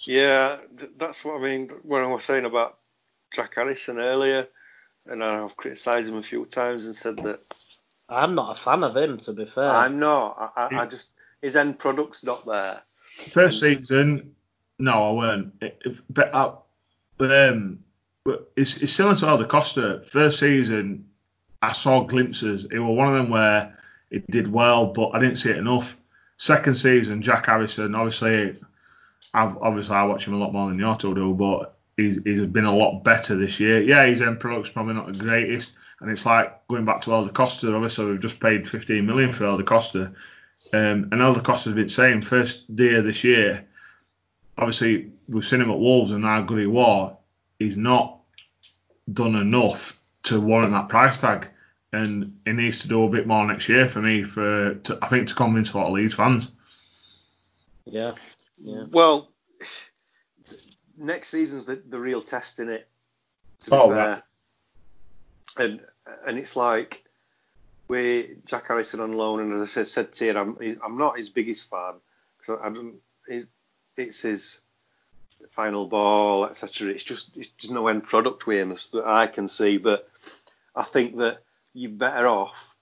Yeah, 0.00 0.58
that's 0.96 1.24
what 1.24 1.40
I 1.40 1.44
mean 1.44 1.70
when 1.82 2.02
I 2.02 2.06
was 2.06 2.24
saying 2.24 2.44
about 2.44 2.78
Jack 3.34 3.54
Harrison 3.54 3.98
earlier, 3.98 4.46
and 5.06 5.24
I've 5.24 5.56
criticised 5.56 6.08
him 6.08 6.16
a 6.16 6.22
few 6.22 6.44
times 6.44 6.86
and 6.86 6.94
said 6.94 7.16
that 7.18 7.40
I'm 8.08 8.34
not 8.34 8.56
a 8.56 8.60
fan 8.60 8.84
of 8.84 8.96
him, 8.96 9.18
to 9.20 9.32
be 9.32 9.46
fair. 9.46 9.70
I'm 9.70 9.98
not. 9.98 10.52
I, 10.56 10.66
I, 10.66 10.82
I 10.82 10.86
just 10.86 11.10
his 11.42 11.56
end 11.56 11.78
product's 11.78 12.24
not 12.24 12.44
there. 12.46 12.82
First 13.28 13.60
season, 13.60 14.34
no, 14.78 15.10
I 15.10 15.12
weren't. 15.12 15.54
If, 15.60 16.02
but 16.10 16.34
I, 16.34 16.52
um, 17.20 17.80
but 18.24 18.52
it's, 18.56 18.82
it's 18.82 18.92
similar 18.92 19.14
to 19.16 19.28
Elder 19.28 19.46
Costa. 19.46 20.02
First 20.06 20.40
season, 20.40 21.08
I 21.62 21.72
saw 21.72 22.04
glimpses. 22.04 22.66
It 22.70 22.78
was 22.78 22.96
one 22.96 23.08
of 23.08 23.14
them 23.14 23.30
where 23.30 23.78
it 24.10 24.30
did 24.30 24.48
well, 24.48 24.86
but 24.86 25.10
I 25.10 25.18
didn't 25.18 25.36
see 25.36 25.50
it 25.50 25.56
enough. 25.56 25.96
Second 26.36 26.74
season, 26.74 27.22
Jack 27.22 27.46
Harrison, 27.46 27.94
obviously, 27.94 28.58
I've 29.36 29.58
obviously 29.58 29.94
I 29.94 30.04
watch 30.04 30.26
him 30.26 30.32
a 30.32 30.38
lot 30.38 30.54
more 30.54 30.68
than 30.68 30.78
you 30.78 30.94
two 30.96 31.14
do, 31.14 31.34
but 31.34 31.76
he's, 31.96 32.18
he's 32.24 32.40
been 32.46 32.64
a 32.64 32.74
lot 32.74 33.04
better 33.04 33.36
this 33.36 33.60
year. 33.60 33.82
Yeah, 33.82 34.06
his 34.06 34.22
end 34.22 34.40
product's 34.40 34.70
probably 34.70 34.94
not 34.94 35.12
the 35.12 35.18
greatest, 35.18 35.74
and 36.00 36.10
it's 36.10 36.24
like 36.24 36.66
going 36.68 36.86
back 36.86 37.02
to 37.02 37.12
Elder 37.12 37.32
Costa. 37.32 37.74
Obviously, 37.74 38.06
we've 38.06 38.20
just 38.20 38.40
paid 38.40 38.66
15 38.66 39.04
million 39.04 39.32
for 39.32 39.44
Elder 39.44 39.62
Costa, 39.62 40.12
um, 40.72 41.10
and 41.12 41.20
Elder 41.20 41.42
Costa's 41.42 41.74
been 41.74 41.90
saying 41.90 42.22
first 42.22 42.74
day 42.74 42.98
this 43.02 43.24
year. 43.24 43.66
Obviously, 44.56 45.12
we've 45.28 45.44
seen 45.44 45.60
him 45.60 45.70
at 45.70 45.78
Wolves 45.78 46.12
and 46.12 46.24
how 46.24 46.40
good 46.40 46.60
he 46.60 46.66
was. 46.66 47.14
He's 47.58 47.76
not 47.76 48.20
done 49.12 49.34
enough 49.34 50.00
to 50.24 50.40
warrant 50.40 50.72
that 50.72 50.88
price 50.88 51.20
tag, 51.20 51.48
and 51.92 52.38
he 52.46 52.52
needs 52.52 52.80
to 52.80 52.88
do 52.88 53.04
a 53.04 53.10
bit 53.10 53.26
more 53.26 53.46
next 53.46 53.68
year 53.68 53.86
for 53.86 54.00
me. 54.00 54.22
For 54.22 54.76
to, 54.76 54.98
I 55.02 55.08
think 55.08 55.28
to 55.28 55.34
convince 55.34 55.74
a 55.74 55.78
lot 55.78 55.88
of 55.88 55.92
Leeds 55.92 56.14
fans. 56.14 56.50
yeah, 57.84 58.12
yeah. 58.58 58.84
Well, 58.90 59.30
next 60.96 61.28
season's 61.28 61.64
the, 61.64 61.76
the 61.88 62.00
real 62.00 62.22
test 62.22 62.58
in 62.58 62.68
it. 62.68 62.88
To 63.60 63.70
be 63.70 63.76
Oh, 63.76 63.88
fair, 63.90 64.22
right. 65.56 65.64
and 65.64 65.80
and 66.26 66.38
it's 66.38 66.56
like 66.56 67.04
with 67.88 68.44
Jack 68.44 68.68
Harrison 68.68 69.00
on 69.00 69.12
loan, 69.14 69.40
and 69.40 69.52
as 69.54 69.60
I 69.62 69.66
said, 69.66 69.88
said 69.88 70.12
to 70.14 70.24
you, 70.26 70.36
I'm 70.36 70.78
I'm 70.84 70.98
not 70.98 71.16
his 71.18 71.30
biggest 71.30 71.70
fan 71.70 71.94
because 72.38 72.60
I, 72.62 72.66
I 72.66 72.70
don't. 72.70 72.96
It, 73.28 73.48
it's 73.96 74.20
his 74.20 74.60
final 75.50 75.86
ball, 75.86 76.44
etc. 76.46 76.88
It's 76.88 77.04
just 77.04 77.36
it's 77.38 77.50
just 77.50 77.72
no 77.72 77.88
end 77.88 78.04
product 78.04 78.46
with 78.46 78.58
him 78.58 78.68
that 78.92 79.06
I 79.06 79.26
can 79.26 79.48
see. 79.48 79.78
But 79.78 80.06
I 80.74 80.82
think 80.82 81.16
that 81.16 81.42
you're 81.72 81.90
better 81.90 82.26
off 82.26 82.76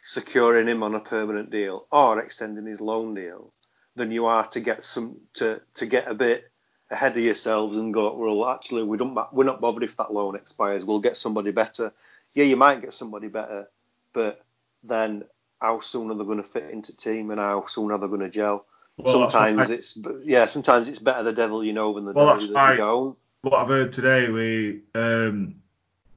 securing 0.00 0.66
him 0.68 0.82
on 0.82 0.94
a 0.94 1.00
permanent 1.00 1.50
deal 1.50 1.86
or 1.92 2.20
extending 2.20 2.66
his 2.66 2.80
loan 2.80 3.14
deal 3.14 3.52
than 3.96 4.10
you 4.10 4.26
are 4.26 4.46
to 4.48 4.60
get 4.60 4.84
some 4.84 5.16
to 5.34 5.60
to 5.74 5.86
get 5.86 6.06
a 6.08 6.14
bit 6.14 6.50
ahead 6.90 7.16
of 7.16 7.22
yourselves 7.22 7.76
and 7.76 7.92
go, 7.92 8.14
well, 8.14 8.48
actually, 8.48 8.84
we 8.84 8.96
don't 8.96 9.18
we're 9.32 9.44
not 9.44 9.60
bothered 9.60 9.82
if 9.82 9.96
that 9.96 10.12
loan 10.12 10.36
expires. 10.36 10.84
We'll 10.84 11.00
get 11.00 11.16
somebody 11.16 11.50
better. 11.50 11.92
Yeah, 12.34 12.44
you 12.44 12.56
might 12.56 12.80
get 12.82 12.92
somebody 12.92 13.28
better, 13.28 13.68
but 14.12 14.44
then 14.84 15.24
how 15.60 15.80
soon 15.80 16.10
are 16.10 16.14
they 16.14 16.24
going 16.24 16.36
to 16.36 16.42
fit 16.44 16.70
into 16.70 16.96
team 16.96 17.30
and 17.30 17.40
how 17.40 17.64
soon 17.66 17.90
are 17.90 17.98
they 17.98 18.06
going 18.06 18.20
to 18.20 18.28
gel? 18.28 18.66
Well, 18.98 19.12
sometimes 19.12 19.70
I- 19.70 19.74
it's 19.74 19.98
yeah, 20.22 20.46
sometimes 20.46 20.88
it's 20.88 20.98
better 20.98 21.22
the 21.22 21.32
devil 21.32 21.64
you 21.64 21.72
know 21.72 21.92
than 21.94 22.04
the 22.04 22.12
Well, 22.12 22.38
devil 22.38 22.54
that 22.54 22.70
you 22.72 22.76
don't. 22.76 23.16
what 23.42 23.54
I've 23.54 23.68
heard 23.68 23.92
today, 23.92 24.28
we 24.28 24.82
um, 24.94 25.56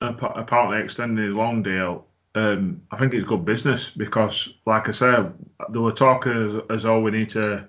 apparently 0.01 0.81
extending 0.81 1.25
his 1.25 1.35
loan 1.35 1.63
deal. 1.63 2.05
Um, 2.35 2.83
I 2.91 2.97
think 2.97 3.13
it's 3.13 3.25
good 3.25 3.43
business 3.45 3.89
because, 3.89 4.53
like 4.65 4.87
I 4.87 4.91
said, 4.91 5.33
there 5.69 5.81
were 5.81 5.91
talk 5.91 6.27
as, 6.27 6.55
as 6.69 6.83
though 6.83 7.01
we 7.01 7.11
need 7.11 7.29
to 7.29 7.67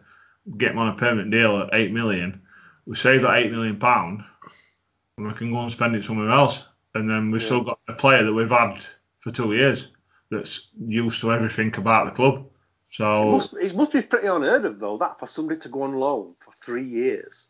get 0.58 0.72
him 0.72 0.78
on 0.78 0.88
a 0.88 0.96
permanent 0.96 1.30
deal 1.30 1.60
at 1.60 1.70
eight 1.72 1.92
million. 1.92 2.42
We 2.86 2.96
save 2.96 3.22
that 3.22 3.36
eight 3.38 3.50
million 3.50 3.78
pound, 3.78 4.22
and 5.16 5.26
we 5.26 5.34
can 5.34 5.50
go 5.50 5.60
and 5.60 5.72
spend 5.72 5.96
it 5.96 6.04
somewhere 6.04 6.30
else. 6.30 6.64
And 6.94 7.08
then 7.08 7.30
we've 7.30 7.40
Yeah. 7.40 7.46
still 7.46 7.64
got 7.64 7.78
a 7.88 7.94
player 7.94 8.24
that 8.24 8.32
we've 8.32 8.50
had 8.50 8.84
for 9.20 9.30
two 9.30 9.54
years 9.54 9.88
that's 10.30 10.68
used 10.78 11.20
to 11.20 11.32
everything 11.32 11.74
about 11.76 12.06
the 12.06 12.12
club. 12.12 12.36
It 12.36 12.94
So, 12.94 13.24
must, 13.24 13.56
it 13.56 13.74
must 13.74 13.92
be 13.92 14.02
pretty 14.02 14.26
unheard 14.26 14.64
of 14.64 14.80
though 14.80 14.98
that 14.98 15.18
for 15.18 15.26
somebody 15.26 15.60
to 15.60 15.68
go 15.68 15.82
on 15.82 15.94
loan 15.94 16.34
for 16.40 16.52
three 16.52 16.84
years 16.86 17.48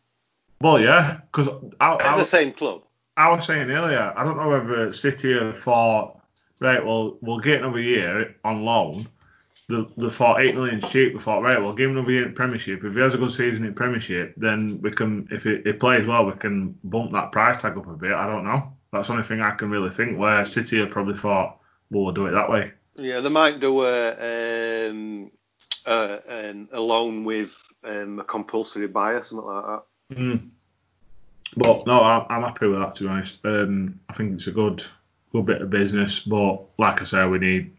well, 0.61 0.79
yeah, 0.79 1.21
because 1.31 1.47
at 1.79 2.17
the 2.17 2.23
same 2.23 2.53
club. 2.53 2.83
I 3.17 3.29
was 3.29 3.45
saying 3.45 3.69
earlier, 3.71 4.13
I 4.15 4.23
don't 4.23 4.37
know 4.37 4.49
whether 4.49 4.93
City 4.93 5.33
have 5.33 5.57
thought, 5.59 6.20
right, 6.61 6.85
well, 6.85 7.17
we'll 7.21 7.39
get 7.39 7.61
another 7.61 7.81
year 7.81 8.35
on 8.43 8.63
loan. 8.63 9.07
The 9.67 9.89
the 9.97 10.09
thought 10.09 10.41
eight 10.41 10.55
million's 10.55 10.89
cheap. 10.89 11.13
We 11.13 11.19
thought, 11.19 11.41
right, 11.41 11.59
we'll 11.59 11.73
give 11.73 11.89
him 11.89 11.97
another 11.97 12.11
year 12.11 12.27
in 12.27 12.33
Premiership. 12.33 12.83
If 12.83 12.93
he 12.93 12.99
has 12.99 13.13
a 13.13 13.17
good 13.17 13.31
season 13.31 13.65
in 13.65 13.73
Premiership, 13.73 14.33
then 14.37 14.79
we 14.81 14.91
can, 14.91 15.27
if 15.31 15.45
it, 15.45 15.65
it 15.65 15.79
plays 15.79 16.07
well, 16.07 16.25
we 16.25 16.33
can 16.33 16.77
bump 16.83 17.11
that 17.11 17.31
price 17.31 17.61
tag 17.61 17.77
up 17.77 17.87
a 17.87 17.93
bit. 17.93 18.11
I 18.11 18.27
don't 18.27 18.43
know. 18.43 18.73
That's 18.91 19.07
the 19.07 19.13
only 19.13 19.25
thing 19.25 19.41
I 19.41 19.51
can 19.51 19.69
really 19.69 19.89
think. 19.89 20.19
Where 20.19 20.43
City 20.45 20.79
have 20.79 20.89
probably 20.89 21.15
thought, 21.15 21.59
well, 21.89 22.03
we'll 22.03 22.13
do 22.13 22.27
it 22.27 22.31
that 22.31 22.49
way. 22.49 22.71
Yeah, 22.95 23.21
they 23.21 23.29
might 23.29 23.59
do 23.59 23.85
a 23.85 24.89
um, 24.89 25.31
a, 25.85 26.65
a 26.71 26.79
loan 26.79 27.23
with 27.23 27.57
um, 27.83 28.19
a 28.19 28.23
compulsory 28.23 28.87
buy 28.87 29.11
or 29.11 29.21
something 29.21 29.47
like 29.47 29.65
that. 29.65 29.83
Mm. 30.15 30.49
But 31.55 31.85
no, 31.85 32.01
I'm, 32.01 32.25
I'm 32.29 32.43
happy 32.43 32.67
with 32.67 32.79
that 32.79 32.95
to 32.95 33.03
be 33.03 33.09
honest. 33.09 33.39
Um, 33.45 33.99
I 34.09 34.13
think 34.13 34.33
it's 34.33 34.47
a 34.47 34.51
good 34.51 34.83
good 35.31 35.45
bit 35.45 35.61
of 35.61 35.69
business. 35.69 36.19
But 36.19 36.61
like 36.77 37.01
I 37.01 37.05
say, 37.05 37.27
we 37.27 37.39
need 37.39 37.75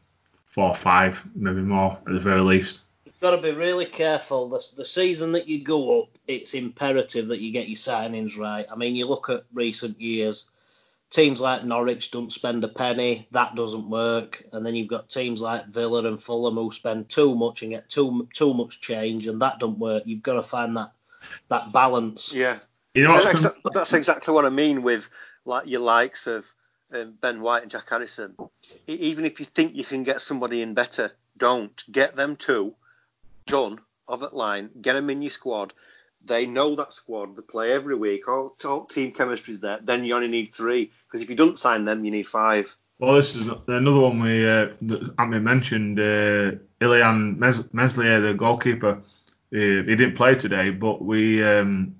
four 0.46 0.68
or 0.68 0.74
five, 0.74 1.22
maybe 1.34 1.60
more 1.60 1.98
at 2.06 2.12
the 2.12 2.20
very 2.20 2.40
least. 2.40 2.82
You've 3.04 3.20
got 3.20 3.30
to 3.36 3.42
be 3.42 3.52
really 3.52 3.86
careful. 3.86 4.48
The, 4.48 4.62
the 4.76 4.84
season 4.84 5.32
that 5.32 5.48
you 5.48 5.64
go 5.64 6.02
up, 6.02 6.08
it's 6.26 6.54
imperative 6.54 7.28
that 7.28 7.40
you 7.40 7.52
get 7.52 7.68
your 7.68 7.76
signings 7.76 8.38
right. 8.38 8.66
I 8.70 8.76
mean, 8.76 8.96
you 8.96 9.06
look 9.06 9.30
at 9.30 9.44
recent 9.52 10.00
years, 10.00 10.50
teams 11.10 11.40
like 11.40 11.64
Norwich 11.64 12.10
don't 12.10 12.32
spend 12.32 12.64
a 12.64 12.68
penny, 12.68 13.28
that 13.30 13.54
doesn't 13.54 13.88
work. 13.88 14.44
And 14.52 14.64
then 14.64 14.74
you've 14.74 14.88
got 14.88 15.08
teams 15.08 15.40
like 15.40 15.66
Villa 15.66 16.04
and 16.06 16.20
Fulham 16.20 16.56
who 16.56 16.70
spend 16.70 17.08
too 17.08 17.34
much 17.34 17.62
and 17.62 17.70
get 17.70 17.88
too 17.88 18.28
too 18.34 18.54
much 18.54 18.80
change, 18.80 19.26
and 19.26 19.40
that 19.42 19.58
don't 19.58 19.78
work. 19.78 20.02
You've 20.06 20.22
got 20.22 20.34
to 20.34 20.42
find 20.42 20.76
that 20.76 20.92
that 21.48 21.72
balance. 21.72 22.34
Yeah, 22.34 22.58
You 22.94 23.04
know 23.04 23.12
that's, 23.12 23.44
exa- 23.44 23.72
that's 23.72 23.92
exactly 23.92 24.34
what 24.34 24.44
I 24.44 24.50
mean 24.50 24.82
with 24.82 25.08
like 25.44 25.66
your 25.66 25.80
likes 25.80 26.26
of 26.26 26.52
um, 26.92 27.14
Ben 27.20 27.40
White 27.40 27.62
and 27.62 27.70
Jack 27.70 27.88
Harrison. 27.90 28.34
Even 28.86 29.24
if 29.24 29.40
you 29.40 29.46
think 29.46 29.74
you 29.74 29.84
can 29.84 30.02
get 30.02 30.20
somebody 30.20 30.62
in 30.62 30.74
better, 30.74 31.12
don't 31.36 31.82
get 31.90 32.16
them 32.16 32.36
two 32.36 32.74
done 33.46 33.80
of 34.08 34.20
that 34.20 34.34
line. 34.34 34.70
Get 34.80 34.94
them 34.94 35.10
in 35.10 35.22
your 35.22 35.30
squad. 35.30 35.72
They 36.24 36.46
know 36.46 36.76
that 36.76 36.92
squad. 36.92 37.36
They 37.36 37.42
play 37.42 37.72
every 37.72 37.96
week. 37.96 38.28
All, 38.28 38.56
all 38.64 38.84
team 38.84 39.12
chemistry's 39.12 39.60
there. 39.60 39.80
Then 39.82 40.04
you 40.04 40.14
only 40.14 40.28
need 40.28 40.54
three 40.54 40.90
because 41.06 41.20
if 41.20 41.28
you 41.28 41.36
don't 41.36 41.58
sign 41.58 41.84
them, 41.84 42.04
you 42.04 42.10
need 42.10 42.26
five. 42.26 42.76
Well, 42.98 43.14
this 43.14 43.34
is 43.34 43.48
another 43.66 44.00
one 44.00 44.20
we 44.20 44.46
uh, 44.48 44.68
that 44.82 45.18
mentioned. 45.18 45.98
Uh, 45.98 46.52
Illan 46.80 47.36
Mes- 47.36 47.72
Meslier, 47.72 48.20
the 48.20 48.34
goalkeeper, 48.34 48.90
uh, 48.90 49.00
he 49.50 49.82
didn't 49.82 50.14
play 50.14 50.36
today, 50.36 50.70
but 50.70 51.02
we 51.02 51.42
um, 51.42 51.96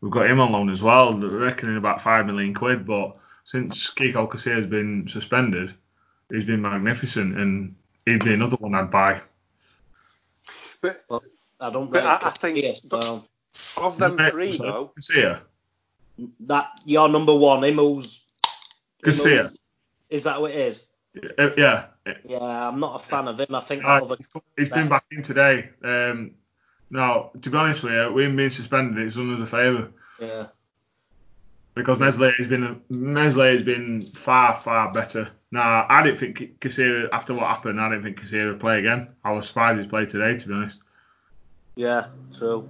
we've 0.00 0.10
got 0.10 0.28
him 0.28 0.40
on 0.40 0.50
loan 0.50 0.70
as 0.70 0.82
well. 0.82 1.12
They're 1.12 1.30
reckoning 1.30 1.76
about 1.76 2.02
five 2.02 2.26
million 2.26 2.54
quid. 2.54 2.84
But 2.84 3.16
since 3.52 3.92
Kiko 3.92 4.26
Casilla 4.26 4.56
has 4.56 4.66
been 4.66 5.06
suspended, 5.06 5.74
he's 6.30 6.46
been 6.46 6.62
magnificent, 6.62 7.36
and 7.36 7.74
he'd 8.06 8.24
be 8.24 8.32
another 8.32 8.56
one 8.56 8.74
I'd 8.74 8.90
buy. 8.90 9.20
But 10.80 11.22
I 11.60 11.68
don't 11.70 11.92
But 11.92 12.02
rate 12.02 12.08
I- 12.08 12.28
I 12.28 12.30
think- 12.30 12.56
Casilla, 12.58 12.74
so 12.76 13.24
of 13.76 13.98
them 13.98 14.16
three, 14.30 14.56
though, 14.56 14.92
Casilla, 14.98 15.40
that 16.40 16.80
your 16.86 17.10
number 17.10 17.34
one, 17.34 17.62
him 17.64 17.76
who's 17.76 18.22
Casilla, 19.04 19.54
Is 20.08 20.24
that 20.24 20.40
what 20.40 20.50
it 20.52 20.58
is? 20.68 20.86
Uh, 21.38 21.50
yeah. 21.58 21.86
Yeah, 22.24 22.68
I'm 22.68 22.80
not 22.80 22.96
a 23.02 23.04
fan 23.04 23.28
of 23.28 23.38
him. 23.38 23.54
I 23.54 23.60
think 23.60 23.84
Uh, 23.84 24.04
that 24.06 24.18
he's 24.56 24.68
been 24.70 24.88
back 24.88 25.04
in 25.10 25.22
today. 25.22 25.68
Um, 25.84 26.32
now, 26.90 27.30
to 27.40 27.50
be 27.50 27.56
honest 27.56 27.82
with 27.82 27.92
you, 27.92 28.12
with 28.12 28.24
him 28.26 28.36
being 28.36 28.50
suspended, 28.50 29.04
it's 29.04 29.16
done 29.16 29.32
us 29.34 29.40
a 29.40 29.46
favour. 29.46 29.90
yeah. 30.18 30.46
Because 31.74 31.98
Meslier 31.98 32.34
has 32.36 32.46
been 32.46 32.82
Meslier 32.90 33.52
has 33.52 33.62
been 33.62 34.06
far 34.06 34.54
far 34.54 34.92
better. 34.92 35.30
Now 35.50 35.86
I 35.88 36.02
didn't 36.02 36.18
think 36.18 36.60
Casilla 36.60 37.08
after 37.12 37.34
what 37.34 37.46
happened, 37.46 37.80
I 37.80 37.88
didn't 37.88 38.04
think 38.04 38.20
Casilla 38.20 38.50
would 38.50 38.60
play 38.60 38.78
again. 38.78 39.08
I 39.24 39.32
was 39.32 39.46
surprised 39.46 39.78
he's 39.78 39.86
played 39.86 40.10
today, 40.10 40.36
to 40.36 40.48
be 40.48 40.54
honest. 40.54 40.80
Yeah, 41.74 42.06
true. 42.32 42.68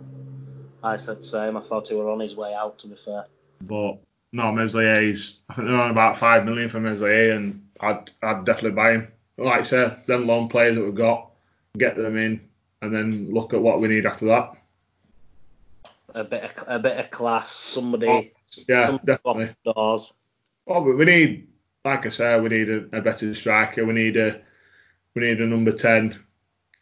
I 0.82 0.96
said 0.96 1.18
the 1.18 1.24
same. 1.24 1.56
I 1.56 1.60
thought 1.60 1.88
he 1.88 1.94
were 1.94 2.10
on 2.10 2.20
his 2.20 2.36
way 2.36 2.54
out. 2.54 2.78
To 2.80 2.88
be 2.88 2.94
fair. 2.94 3.26
But 3.60 3.98
no, 4.32 4.52
Meslier 4.52 5.02
is 5.02 5.36
I 5.48 5.54
think 5.54 5.68
they're 5.68 5.80
on 5.80 5.90
about 5.90 6.16
five 6.16 6.44
million 6.44 6.68
for 6.68 6.80
Meslier, 6.80 7.32
and 7.32 7.66
I'd 7.80 8.10
I'd 8.22 8.44
definitely 8.44 8.76
buy 8.76 8.92
him. 8.92 9.08
But 9.36 9.46
like 9.46 9.60
I 9.60 9.64
said, 9.64 10.06
them 10.06 10.26
loan 10.26 10.48
players 10.48 10.76
that 10.76 10.84
we've 10.84 10.94
got, 10.94 11.30
get 11.76 11.96
them 11.96 12.16
in, 12.16 12.40
and 12.80 12.94
then 12.94 13.32
look 13.32 13.52
at 13.52 13.62
what 13.62 13.80
we 13.80 13.88
need 13.88 14.06
after 14.06 14.26
that. 14.26 14.56
A 16.14 16.24
bit 16.24 16.44
of 16.44 16.64
a 16.68 16.78
bit 16.78 16.98
of 16.98 17.10
class. 17.10 17.50
Somebody. 17.50 18.06
Oh, 18.06 18.24
yeah, 18.68 18.96
definitely. 19.04 19.54
the 19.64 19.72
doors. 19.72 20.12
Oh, 20.66 20.84
but 20.84 20.96
we 20.96 21.04
need, 21.04 21.48
like 21.84 22.06
I 22.06 22.08
said, 22.10 22.42
we 22.42 22.48
need 22.48 22.70
a, 22.70 22.98
a 22.98 23.00
better 23.00 23.32
striker. 23.34 23.84
We 23.84 23.92
need 23.94 24.16
a 24.16 24.40
we 25.14 25.22
need 25.22 25.40
a 25.40 25.46
number 25.46 25.72
ten. 25.72 26.18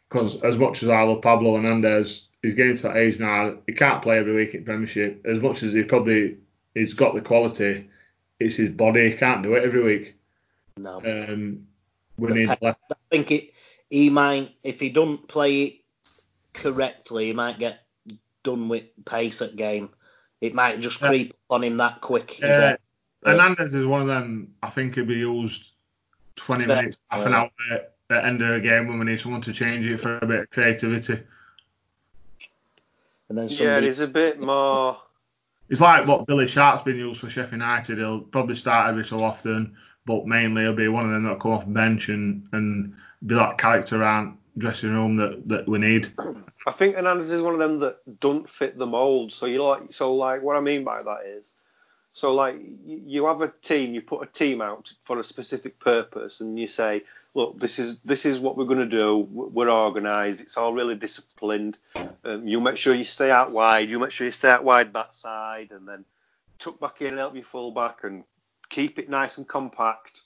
Because 0.09 0.41
as 0.41 0.57
much 0.57 0.83
as 0.83 0.89
I 0.89 1.01
love 1.03 1.21
Pablo 1.21 1.55
Hernandez, 1.55 2.27
he's 2.41 2.55
getting 2.55 2.75
to 2.75 2.83
that 2.83 2.97
age 2.97 3.19
now. 3.19 3.57
He 3.65 3.73
can't 3.73 4.01
play 4.01 4.17
every 4.17 4.35
week 4.35 4.53
in 4.53 4.65
Premiership. 4.65 5.25
As 5.25 5.39
much 5.39 5.63
as 5.63 5.73
he 5.73 5.83
probably 5.83 6.37
he's 6.75 6.93
got 6.93 7.15
the 7.15 7.21
quality, 7.21 7.89
it's 8.39 8.55
his 8.55 8.71
body. 8.71 9.09
He 9.09 9.17
can't 9.17 9.43
do 9.43 9.55
it 9.55 9.63
every 9.63 9.83
week. 9.83 10.15
No. 10.77 10.97
Um, 10.97 11.67
we 12.17 12.27
The 12.27 12.33
need 12.33 12.49
pe- 12.49 12.57
left. 12.61 12.79
I 12.91 12.95
think 13.09 13.31
it. 13.31 13.53
He 13.89 14.09
might, 14.09 14.55
if 14.63 14.79
he 14.79 14.89
don't 14.89 15.27
play 15.27 15.61
it 15.63 15.73
correctly, 16.53 17.25
he 17.25 17.33
might 17.33 17.59
get 17.59 17.85
done 18.43 18.69
with 18.69 18.85
pace 19.05 19.41
at 19.41 19.55
game. 19.55 19.89
It 20.41 20.53
might 20.55 20.79
just 20.79 20.99
Yeah. 21.01 21.07
creep 21.09 21.33
on 21.49 21.63
him 21.63 21.77
that 21.77 22.01
quick. 22.01 22.31
He's 22.31 22.43
Uh, 22.43 22.75
Hernandez 23.23 23.75
is 23.75 23.85
one 23.85 24.01
of 24.01 24.07
them. 24.07 24.55
I 24.63 24.71
think 24.71 24.95
he'll 24.95 25.05
be 25.05 25.15
used 25.19 25.73
20 26.35 26.65
Yeah. 26.65 26.75
minutes, 26.81 26.97
half 27.09 27.25
an 27.27 27.33
hour 27.33 27.51
at 27.71 27.93
the 28.09 28.25
end 28.25 28.41
of 28.41 28.49
a 28.49 28.59
game 28.59 28.87
when 28.87 28.97
we 28.97 29.05
need 29.05 29.19
someone 29.19 29.41
to 29.41 29.53
change 29.53 29.85
it 29.85 29.97
for 29.97 30.17
a 30.17 30.25
bit 30.25 30.39
of 30.41 30.49
creativity. 30.49 31.21
and 33.29 33.37
then 33.37 33.47
yeah, 33.47 33.55
somebody. 33.55 33.85
there's 33.85 33.99
a 34.01 34.07
bit 34.07 34.41
more. 34.41 34.97
It's 35.69 35.79
like 35.79 36.05
what 36.05 36.25
Billy 36.27 36.47
Sharp's 36.47 36.83
been 36.83 36.97
used 36.97 37.21
for 37.21 37.29
Sheffield 37.29 37.53
United. 37.61 37.97
He'll 37.97 38.19
probably 38.19 38.55
start 38.55 38.89
every 38.89 39.05
so 39.05 39.23
often, 39.23 39.77
but 40.05 40.27
mainly 40.27 40.63
he'll 40.63 40.73
be 40.75 40.89
one 40.89 41.05
of 41.05 41.11
them 41.11 41.23
that'll 41.23 41.37
come 41.39 41.53
off 41.53 41.63
bench 41.65 42.09
and, 42.09 42.45
and 42.51 42.93
be 43.25 43.35
that 43.35 43.57
character 43.57 44.01
around 44.01 44.37
dressing 44.57 44.93
room 44.93 45.15
that, 45.17 45.47
that 45.47 45.67
we 45.67 45.79
need. 45.79 46.11
I 46.67 46.71
think 46.71 46.95
Hernandez 46.95 47.31
is 47.31 47.41
one 47.41 47.53
of 47.53 47.59
them 47.59 47.79
that 47.79 48.19
don't 48.19 48.49
fit 48.49 48.77
the 48.77 48.85
mold. 48.85 49.31
So 49.31 49.45
you 49.45 49.63
like, 49.63 49.91
so 49.93 50.15
like, 50.15 50.41
what 50.41 50.55
I 50.55 50.59
mean 50.59 50.83
by 50.83 51.01
that 51.03 51.25
is, 51.25 51.53
so 52.13 52.35
like, 52.35 52.57
you 52.85 53.25
have 53.27 53.41
a 53.41 53.53
team, 53.61 53.93
you 53.93 54.01
put 54.01 54.27
a 54.27 54.31
team 54.31 54.61
out 54.61 54.91
for 55.01 55.17
a 55.19 55.23
specific 55.23 55.79
purpose, 55.79 56.41
and 56.41 56.59
you 56.59 56.67
say, 56.67 57.03
look, 57.33 57.57
this 57.57 57.79
is 57.79 57.99
this 57.99 58.25
is 58.25 58.41
what 58.41 58.57
we're 58.57 58.65
going 58.65 58.89
to 58.89 58.97
do. 58.97 59.19
We're 59.31 59.71
organised. 59.71 60.41
It's 60.41 60.57
all 60.57 60.73
really 60.73 60.95
disciplined. 60.95 61.77
Um, 62.25 62.45
you 62.45 62.59
make 62.59 62.75
sure 62.75 62.93
you 62.93 63.05
stay 63.05 63.31
out 63.31 63.51
wide. 63.51 63.89
You 63.89 63.97
make 63.97 64.11
sure 64.11 64.27
you 64.27 64.31
stay 64.31 64.49
out 64.49 64.65
wide 64.65 64.91
that 64.91 65.15
side, 65.15 65.71
and 65.71 65.87
then 65.87 66.03
tuck 66.59 66.81
back 66.81 67.01
in 67.01 67.07
and 67.07 67.17
help 67.17 67.33
your 67.33 67.43
full 67.43 67.71
back 67.71 68.03
and 68.03 68.25
keep 68.69 68.99
it 68.99 69.09
nice 69.09 69.37
and 69.37 69.47
compact. 69.47 70.23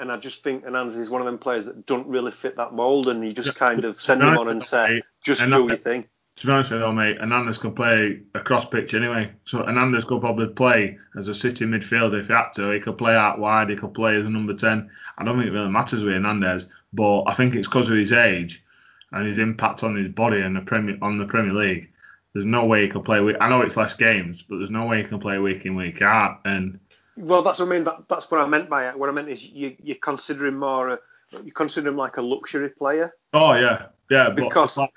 And 0.00 0.10
I 0.10 0.16
just 0.16 0.42
think 0.42 0.64
Hernandez 0.64 0.96
is 0.96 1.10
one 1.10 1.20
of 1.20 1.26
them 1.26 1.38
players 1.38 1.66
that 1.66 1.84
don't 1.84 2.06
really 2.06 2.30
fit 2.30 2.56
that 2.56 2.72
mould, 2.72 3.08
and 3.08 3.22
you 3.22 3.32
just 3.32 3.54
kind 3.54 3.84
of 3.84 3.94
send 3.94 4.22
him 4.22 4.38
on 4.38 4.48
and 4.48 4.62
say, 4.62 5.02
just 5.22 5.42
And 5.42 5.52
do 5.52 5.66
your 5.66 5.76
thing. 5.76 6.06
To 6.36 6.46
be 6.46 6.52
honest 6.52 6.70
with 6.70 6.80
you, 6.80 6.92
mate, 6.92 7.18
Hernandez 7.20 7.58
can 7.58 7.74
play 7.74 8.22
across 8.34 8.64
pitch 8.64 8.94
anyway. 8.94 9.30
So 9.44 9.62
Hernandez 9.62 10.04
could 10.04 10.22
probably 10.22 10.46
play 10.46 10.98
as 11.18 11.28
a 11.28 11.34
city 11.34 11.66
midfielder 11.66 12.18
if 12.18 12.28
he 12.28 12.32
had 12.32 12.52
to. 12.54 12.70
He 12.70 12.80
could 12.80 12.96
play 12.96 13.14
out 13.14 13.38
wide. 13.38 13.68
He 13.68 13.76
could 13.76 13.92
play 13.92 14.16
as 14.16 14.24
a 14.24 14.30
number 14.30 14.54
10. 14.54 14.88
I 15.18 15.24
don't 15.24 15.36
think 15.36 15.48
it 15.48 15.52
really 15.52 15.68
matters 15.68 16.02
with 16.02 16.14
Hernandez, 16.14 16.70
but 16.94 17.24
I 17.24 17.34
think 17.34 17.54
it's 17.54 17.68
because 17.68 17.90
of 17.90 17.96
his 17.96 18.12
age 18.12 18.64
and 19.12 19.26
his 19.26 19.36
impact 19.36 19.84
on 19.84 19.96
his 19.96 20.08
body 20.08 20.40
and 20.40 20.56
the 20.56 20.62
Premier 20.62 20.96
on 21.02 21.18
the 21.18 21.26
Premier 21.26 21.52
League, 21.52 21.90
there's 22.32 22.46
no 22.46 22.64
way 22.64 22.82
he 22.82 22.88
can 22.88 23.02
play. 23.02 23.20
Week. 23.20 23.36
I 23.38 23.50
know 23.50 23.60
it's 23.60 23.76
less 23.76 23.92
games, 23.92 24.42
but 24.42 24.56
there's 24.56 24.70
no 24.70 24.86
way 24.86 25.02
he 25.02 25.08
can 25.08 25.20
play 25.20 25.38
week 25.38 25.66
in 25.66 25.74
week 25.74 26.00
out. 26.00 26.40
And 26.46 26.80
Well, 27.16 27.42
that's 27.42 27.58
what 27.58 27.68
I 27.68 27.70
mean. 27.70 27.84
That, 27.84 28.08
that's 28.08 28.30
what 28.30 28.40
I 28.40 28.46
meant 28.46 28.68
by 28.68 28.88
it. 28.88 28.98
What 28.98 29.08
I 29.08 29.12
meant 29.12 29.28
is 29.28 29.46
you 29.46 29.76
you 29.82 29.94
consider 29.96 30.46
him 30.46 30.58
more. 30.58 30.90
A, 30.90 30.98
you 31.44 31.52
consider 31.52 31.88
him 31.88 31.96
like 31.96 32.16
a 32.16 32.22
luxury 32.22 32.70
player 32.70 33.14
oh 33.32 33.52
yeah, 33.52 33.86
yeah, 34.10 34.30
but 34.30 34.36
because 34.36 34.76
like 34.78 34.90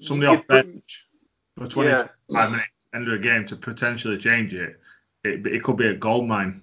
somebody 0.00 0.36
off 0.36 0.46
bench 0.46 1.06
for 1.58 1.66
25 1.66 2.08
Yeah. 2.28 2.46
minutes 2.48 2.68
end 2.94 3.08
of 3.08 3.14
a 3.14 3.18
game 3.18 3.44
to 3.46 3.56
potentially 3.56 4.18
change 4.18 4.54
it, 4.54 4.78
it, 5.24 5.46
it 5.46 5.62
could 5.62 5.76
be 5.76 5.86
a 5.86 5.94
gold 5.94 6.28
mine. 6.28 6.62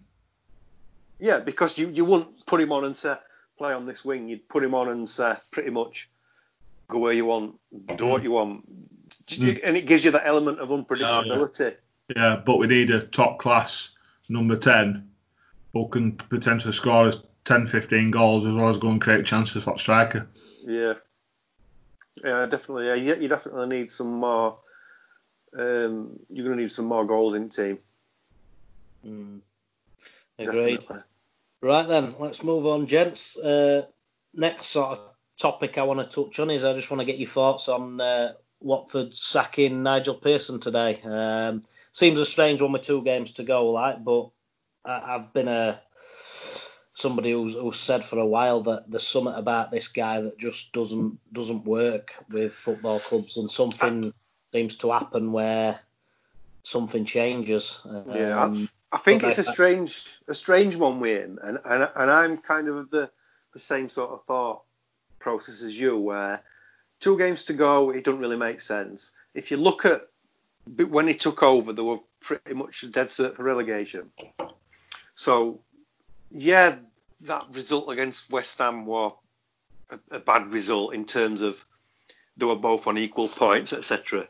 Yeah, 1.19 1.39
because 1.39 1.77
you, 1.77 1.89
you 1.89 2.05
wouldn't 2.05 2.45
put 2.45 2.61
him 2.61 2.71
on 2.71 2.85
and 2.85 2.95
say 2.95 3.15
play 3.57 3.73
on 3.73 3.85
this 3.85 4.05
wing. 4.05 4.29
You'd 4.29 4.47
put 4.47 4.63
him 4.63 4.73
on 4.73 4.89
and 4.89 5.09
say 5.09 5.33
pretty 5.51 5.71
much 5.71 6.09
go 6.87 6.99
where 6.99 7.13
you 7.13 7.25
want, 7.25 7.55
do 7.95 8.05
what 8.05 8.23
you 8.23 8.31
want, 8.31 8.65
Mm. 9.25 9.59
and 9.63 9.75
it 9.75 9.87
gives 9.87 10.05
you 10.05 10.11
that 10.11 10.27
element 10.27 10.59
of 10.59 10.69
unpredictability. 10.69 11.75
Yeah, 12.15 12.35
but 12.45 12.57
we 12.57 12.67
need 12.67 12.91
a 12.91 13.01
top 13.01 13.39
class 13.39 13.89
number 14.29 14.55
10 14.55 15.09
who 15.73 15.87
can 15.87 16.13
potentially 16.13 16.73
score 16.73 17.05
us 17.05 17.21
10, 17.45 17.65
15 17.65 18.11
goals 18.11 18.45
as 18.45 18.55
well 18.55 18.69
as 18.69 18.77
go 18.77 18.89
and 18.89 19.01
create 19.01 19.25
chances 19.25 19.63
for 19.63 19.73
the 19.73 19.79
striker. 19.79 20.27
Yeah, 20.63 20.93
yeah, 22.23 22.45
definitely. 22.45 22.87
Yeah, 22.87 22.95
you, 22.95 23.15
you 23.15 23.27
definitely 23.27 23.67
need 23.67 23.91
some 23.91 24.19
more. 24.19 24.59
Um, 25.57 26.19
you're 26.29 26.45
going 26.45 26.57
to 26.57 26.63
need 26.63 26.71
some 26.71 26.85
more 26.85 27.05
goals 27.05 27.33
in 27.33 27.49
team. 27.49 27.79
Mm. 29.05 29.39
Agreed. 30.37 30.79
Definitely. 30.79 31.03
Right 31.61 31.87
then, 31.87 32.15
let's 32.19 32.43
move 32.43 32.65
on, 32.65 32.87
gents. 32.87 33.37
Uh, 33.37 33.85
next 34.33 34.67
sort 34.67 34.91
of 34.91 35.01
topic 35.37 35.77
I 35.77 35.83
want 35.83 35.99
to 35.99 36.23
touch 36.23 36.39
on 36.39 36.49
is 36.51 36.63
I 36.63 36.73
just 36.73 36.91
want 36.91 37.01
to 37.01 37.05
get 37.05 37.17
your 37.17 37.29
thoughts 37.29 37.67
on 37.67 37.99
uh, 37.99 38.33
Watford 38.61 39.15
sacking 39.15 39.83
Nigel 39.83 40.15
Pearson 40.15 40.59
today. 40.59 40.99
Um, 41.03 41.61
seems 41.91 42.19
a 42.19 42.25
strange 42.25 42.61
one 42.61 42.71
with 42.71 42.81
two 42.81 43.01
games 43.03 43.33
to 43.33 43.43
go, 43.43 43.69
like, 43.69 44.03
but 44.03 44.29
I, 44.85 45.15
I've 45.15 45.33
been 45.33 45.47
a 45.47 45.79
somebody 46.93 47.31
who's, 47.31 47.53
who's 47.53 47.77
said 47.79 48.03
for 48.03 48.19
a 48.19 48.25
while 48.25 48.61
that 48.61 48.91
there's 48.91 49.07
something 49.07 49.33
about 49.33 49.71
this 49.71 49.87
guy 49.87 50.21
that 50.21 50.37
just 50.37 50.73
doesn't 50.73 51.19
doesn't 51.33 51.65
work 51.65 52.13
with 52.29 52.53
football 52.53 52.99
clubs, 52.99 53.37
and 53.37 53.49
something 53.49 54.13
seems 54.53 54.75
to 54.77 54.91
happen 54.91 55.31
where 55.31 55.79
something 56.63 57.05
changes. 57.05 57.81
Yeah, 58.07 58.43
Um, 58.43 58.69
I 58.91 58.97
think 58.97 59.23
it's 59.23 59.37
a 59.37 59.43
strange, 59.43 60.03
a 60.27 60.33
strange 60.33 60.75
one 60.75 61.03
him, 61.03 61.39
and 61.41 61.59
and, 61.63 61.89
and 61.95 62.11
I'm 62.11 62.37
kind 62.39 62.67
of 62.67 62.75
of 62.75 62.89
the 62.89 63.09
the 63.53 63.59
same 63.59 63.89
sort 63.89 64.11
of 64.11 64.25
thought 64.25 64.63
process 65.19 65.61
as 65.61 65.79
you, 65.79 65.97
where 65.97 66.41
two 66.99 67.17
games 67.17 67.45
to 67.45 67.53
go, 67.53 67.91
it 67.91 68.03
doesn't 68.03 68.19
really 68.19 68.37
make 68.37 68.61
sense. 68.61 69.13
If 69.33 69.51
you 69.51 69.57
look 69.57 69.85
at 69.85 70.07
when 70.77 71.07
he 71.07 71.13
took 71.13 71.41
over, 71.41 71.73
they 71.73 71.81
were 71.81 71.99
pretty 72.19 72.53
much 72.53 72.85
dead 72.91 73.07
cert 73.07 73.35
for 73.35 73.43
relegation. 73.43 74.11
So, 75.15 75.61
yeah, 76.29 76.75
that 77.21 77.45
result 77.51 77.89
against 77.89 78.29
West 78.29 78.57
Ham 78.59 78.85
was 78.85 79.13
a, 79.89 79.99
a 80.11 80.19
bad 80.19 80.53
result 80.53 80.93
in 80.93 81.05
terms 81.05 81.41
of 81.41 81.65
they 82.37 82.45
were 82.45 82.55
both 82.55 82.87
on 82.87 82.97
equal 82.97 83.27
points, 83.27 83.73
etc. 83.73 84.27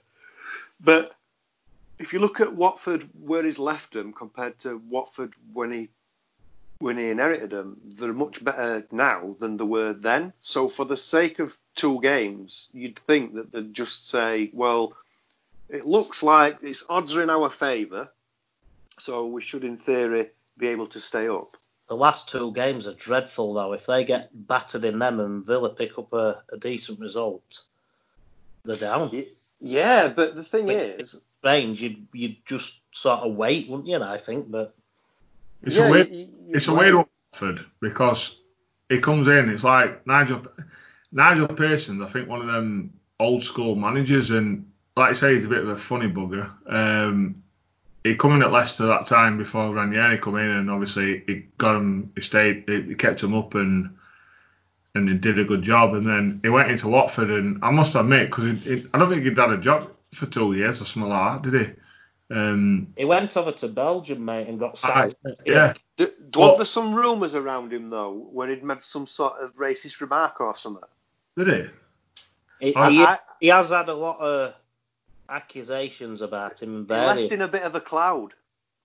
But 0.80 1.14
if 2.00 2.14
you 2.14 2.20
look 2.20 2.40
at 2.40 2.56
Watford 2.56 3.08
where 3.20 3.44
he's 3.44 3.60
left 3.60 3.94
them 3.94 4.14
compared 4.14 4.60
to 4.60 4.82
Watford 4.90 5.34
when 5.54 5.72
he 5.72 5.90
when 6.80 6.98
he 6.98 7.10
inherited 7.10 7.50
them, 7.52 7.78
they're 7.84 8.14
much 8.14 8.44
better 8.44 8.86
now 8.92 9.36
than 9.40 9.58
they 9.58 9.64
were 9.66 9.94
then. 9.94 10.34
So 10.42 10.68
for 10.70 10.86
the 10.86 10.98
sake 10.98 11.40
of 11.40 11.58
two 11.76 12.00
games, 12.02 12.70
you'd 12.74 13.00
think 13.06 13.36
that 13.36 13.52
they'd 13.52 13.74
just 13.74 14.10
say, 14.10 14.50
well, 14.54 14.94
it 15.68 15.86
looks 15.86 16.24
like 16.24 16.64
its 16.64 16.86
odds 16.90 17.16
are 17.16 17.22
in 17.22 17.30
our 17.30 17.50
favour, 17.50 18.10
so 18.98 19.28
we 19.28 19.42
should 19.42 19.64
in 19.64 19.78
theory 19.78 20.30
be 20.58 20.70
able 20.70 20.88
to 20.88 21.00
stay 21.00 21.28
up. 21.28 21.48
The 21.90 21.96
last 21.96 22.30
two 22.30 22.52
games 22.54 22.88
are 22.88 22.94
dreadful, 22.94 23.54
though. 23.56 23.74
If 23.74 23.86
they 23.86 24.04
get 24.04 24.30
battered 24.48 24.86
in 24.86 25.00
them 25.00 25.20
and 25.20 25.46
Villa 25.46 25.70
pick 25.70 25.98
up 25.98 26.14
a, 26.14 26.44
a 26.52 26.58
decent 26.58 27.00
result, 27.00 27.64
they're 28.64 28.78
down. 28.78 29.12
Yeah, 29.60 30.08
but 30.08 30.36
the 30.36 30.44
thing 30.44 30.68
But- 30.68 30.76
is, 30.76 31.24
Strange, 31.42 31.82
you'd 31.82 32.08
you'd 32.12 32.46
just 32.46 32.82
sort 32.92 33.22
of 33.22 33.34
wait, 33.36 33.70
wouldn't 33.70 33.88
you? 33.88 34.02
I 34.04 34.18
think, 34.18 34.52
but 34.52 34.76
It's 35.64 35.76
yeah, 35.78 35.88
a 35.88 35.92
weird, 35.92 36.10
you- 36.10 36.18
you- 36.18 36.30
it's 36.56 36.68
a 36.68 36.72
you 36.72 36.78
weird 36.78 36.96
one, 36.96 37.06
Watford, 37.32 37.66
because 37.82 38.40
he 38.90 39.00
comes 39.00 39.28
in. 39.28 39.50
It's 39.50 39.64
like 39.64 40.06
Nigel 40.08 40.42
Nigel 41.12 41.48
Pearson. 41.48 42.02
I 42.02 42.08
think 42.08 42.28
one 42.28 42.42
of 42.42 42.48
them 42.48 42.94
old 43.20 43.44
school 43.44 43.76
managers, 43.76 44.32
and 44.32 44.72
like 44.96 45.10
I 45.12 45.14
say, 45.14 45.36
he's 45.36 45.46
a 45.46 45.50
bit 45.50 45.64
of 45.64 45.70
a 45.70 45.78
funny 45.78 46.08
bugger. 46.08 46.50
Um, 46.68 47.44
he 48.04 48.16
come 48.16 48.34
in 48.34 48.42
at 48.42 48.52
Leicester 48.52 48.86
that 48.88 49.06
time 49.08 49.38
before 49.38 49.74
Ranieri 49.74 50.18
come 50.18 50.38
in, 50.38 50.50
and 50.50 50.72
obviously 50.72 51.24
he 51.28 51.46
got 51.58 51.76
him. 51.76 52.12
He 52.16 52.22
stayed. 52.22 52.64
He, 52.68 52.82
he 52.82 52.96
kept 52.96 53.22
him 53.22 53.36
up 53.36 53.56
and 53.56 53.96
and 54.96 55.08
he 55.08 55.16
did 55.16 55.38
a 55.38 55.44
good 55.44 55.62
job. 55.62 55.94
And 55.94 56.08
then 56.08 56.40
he 56.42 56.50
went 56.50 56.72
into 56.72 56.88
Watford, 56.88 57.30
and 57.30 57.64
I 57.64 57.70
must 57.72 57.96
admit, 57.96 58.30
because 58.30 58.46
I 58.94 58.98
don't 58.98 59.10
think 59.10 59.24
he'd 59.24 59.38
had 59.38 59.52
a 59.52 59.58
job 59.58 59.92
for 60.14 60.26
two 60.26 60.54
years 60.54 60.82
or 60.82 60.86
something 60.86 61.12
like 61.12 61.44
that, 61.44 61.52
did 61.52 61.68
he? 61.68 61.74
Um, 62.32 62.94
he 62.96 63.06
went 63.06 63.36
over 63.38 63.52
to 63.54 63.68
Belgium, 63.68 64.24
mate, 64.24 64.48
and 64.48 64.60
got 64.60 64.80
Aye, 64.86 65.10
sacked. 65.10 65.42
yeah. 65.46 65.74
D- 65.98 66.06
do 66.30 66.40
Well- 66.40 66.56
there 66.58 66.66
some 66.66 66.94
rumours 66.94 67.34
around 67.36 67.74
him 67.74 67.90
though, 67.90 68.14
where 68.14 68.48
he'd 68.50 68.64
made 68.64 68.84
some 68.84 69.08
sort 69.08 69.42
of 69.42 69.56
racist 69.56 70.00
remark 70.02 70.40
or 70.42 70.56
something? 70.56 70.84
did 71.38 71.48
he? 72.60 72.68
He, 72.70 72.76
I- 72.76 72.90
he, 72.92 73.02
I- 73.04 73.20
he 73.40 73.48
has 73.48 73.70
had 73.70 73.90
a 73.90 73.94
lot 73.96 74.20
of 74.20 74.54
accusations 75.28 76.22
about 76.22 76.62
him. 76.62 76.86
He 76.88 76.94
left 76.94 77.20
in 77.32 77.42
a 77.42 77.48
bit 77.48 77.64
of 77.64 77.76
a 77.76 77.82
cloud, 77.82 78.34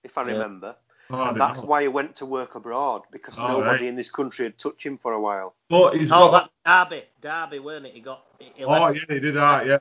if 0.03 0.17
I 0.19 0.23
Yeah. 0.25 0.33
remember. 0.33 0.77
Oh, 1.11 1.17
and 1.21 1.25
didn't 1.35 1.39
that's 1.39 1.61
know. 1.61 1.67
why 1.67 1.83
he 1.83 1.89
went 1.89 2.17
to 2.17 2.27
work 2.27 2.55
abroad 2.55 3.03
because 3.11 3.39
Oh, 3.39 3.47
nobody 3.49 3.69
right. 3.69 3.83
in 3.83 3.95
this 3.97 4.11
country 4.11 4.47
had 4.47 4.59
touched 4.59 4.83
him 4.85 4.97
for 4.97 5.13
a 5.13 5.21
while. 5.21 5.55
But 5.69 5.97
he's 5.97 6.11
Oh, 6.11 6.31
got. 6.31 6.51
that 6.65 6.89
Derby, 6.91 7.05
Derby, 7.21 7.59
weren't 7.59 7.85
it? 7.87 7.93
He 7.95 8.01
got. 8.01 8.25
He 8.39 8.53
he 8.55 8.65
Oh 8.65 8.89
yeah, 8.89 9.01
he 9.09 9.21
did 9.21 9.35
that, 9.37 9.67
yeah. 9.67 9.79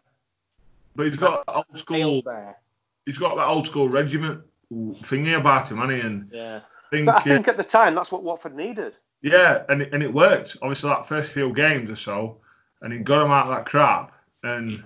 But 0.96 1.06
he's 1.08 1.16
got 1.16 1.44
old 1.48 1.66
school. 1.78 2.22
there. 2.24 2.58
He's 3.06 3.18
got 3.18 3.36
that 3.36 3.48
old 3.48 3.66
school 3.68 3.90
regiment 3.90 4.42
thingy 4.72 5.38
about 5.38 5.70
him, 5.70 5.78
hasn't 5.78 5.94
he? 5.94 6.00
And 6.02 6.30
Yeah. 6.32 6.62
I 6.66 6.90
think, 6.96 7.06
But 7.08 7.16
I 7.16 7.18
yeah, 7.18 7.34
think 7.36 7.48
at 7.48 7.58
the 7.58 7.64
time 7.64 7.96
that's 7.96 8.12
what 8.12 8.24
Watford 8.24 8.56
needed. 8.56 8.94
yeah, 9.22 9.64
and 9.70 9.82
it, 9.82 9.94
and 9.94 10.04
it 10.04 10.14
worked. 10.14 10.58
Obviously, 10.62 10.90
that 10.90 11.08
first 11.08 11.32
few 11.34 11.54
games 11.54 11.90
or 11.90 11.96
so, 11.96 12.38
and 12.82 12.94
he 12.94 13.00
got 13.00 13.26
him 13.26 13.32
out 13.32 13.48
of 13.48 13.56
that 13.56 13.66
crap. 13.66 14.12
And 14.44 14.84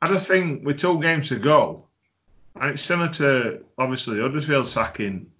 I 0.00 0.06
just 0.08 0.28
think 0.28 0.64
with 0.64 0.78
two 0.78 1.00
games 1.00 1.28
to 1.28 1.36
go, 1.36 1.84
and 2.54 2.70
it's 2.70 2.82
similar 2.82 3.08
to 3.14 3.64
obviously 3.76 4.20
Huddersfield 4.20 4.66
sacking. 4.66 5.30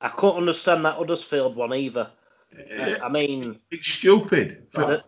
I 0.00 0.08
couldn't 0.08 0.38
understand 0.38 0.84
that 0.84 0.96
Huddersfield 0.96 1.54
one 1.56 1.72
either. 1.74 2.10
it- 2.52 3.02
I 3.02 3.08
mean, 3.08 3.58
it's 3.70 3.86
stupid. 3.86 4.66
For, 4.72 4.84
the- 4.86 5.04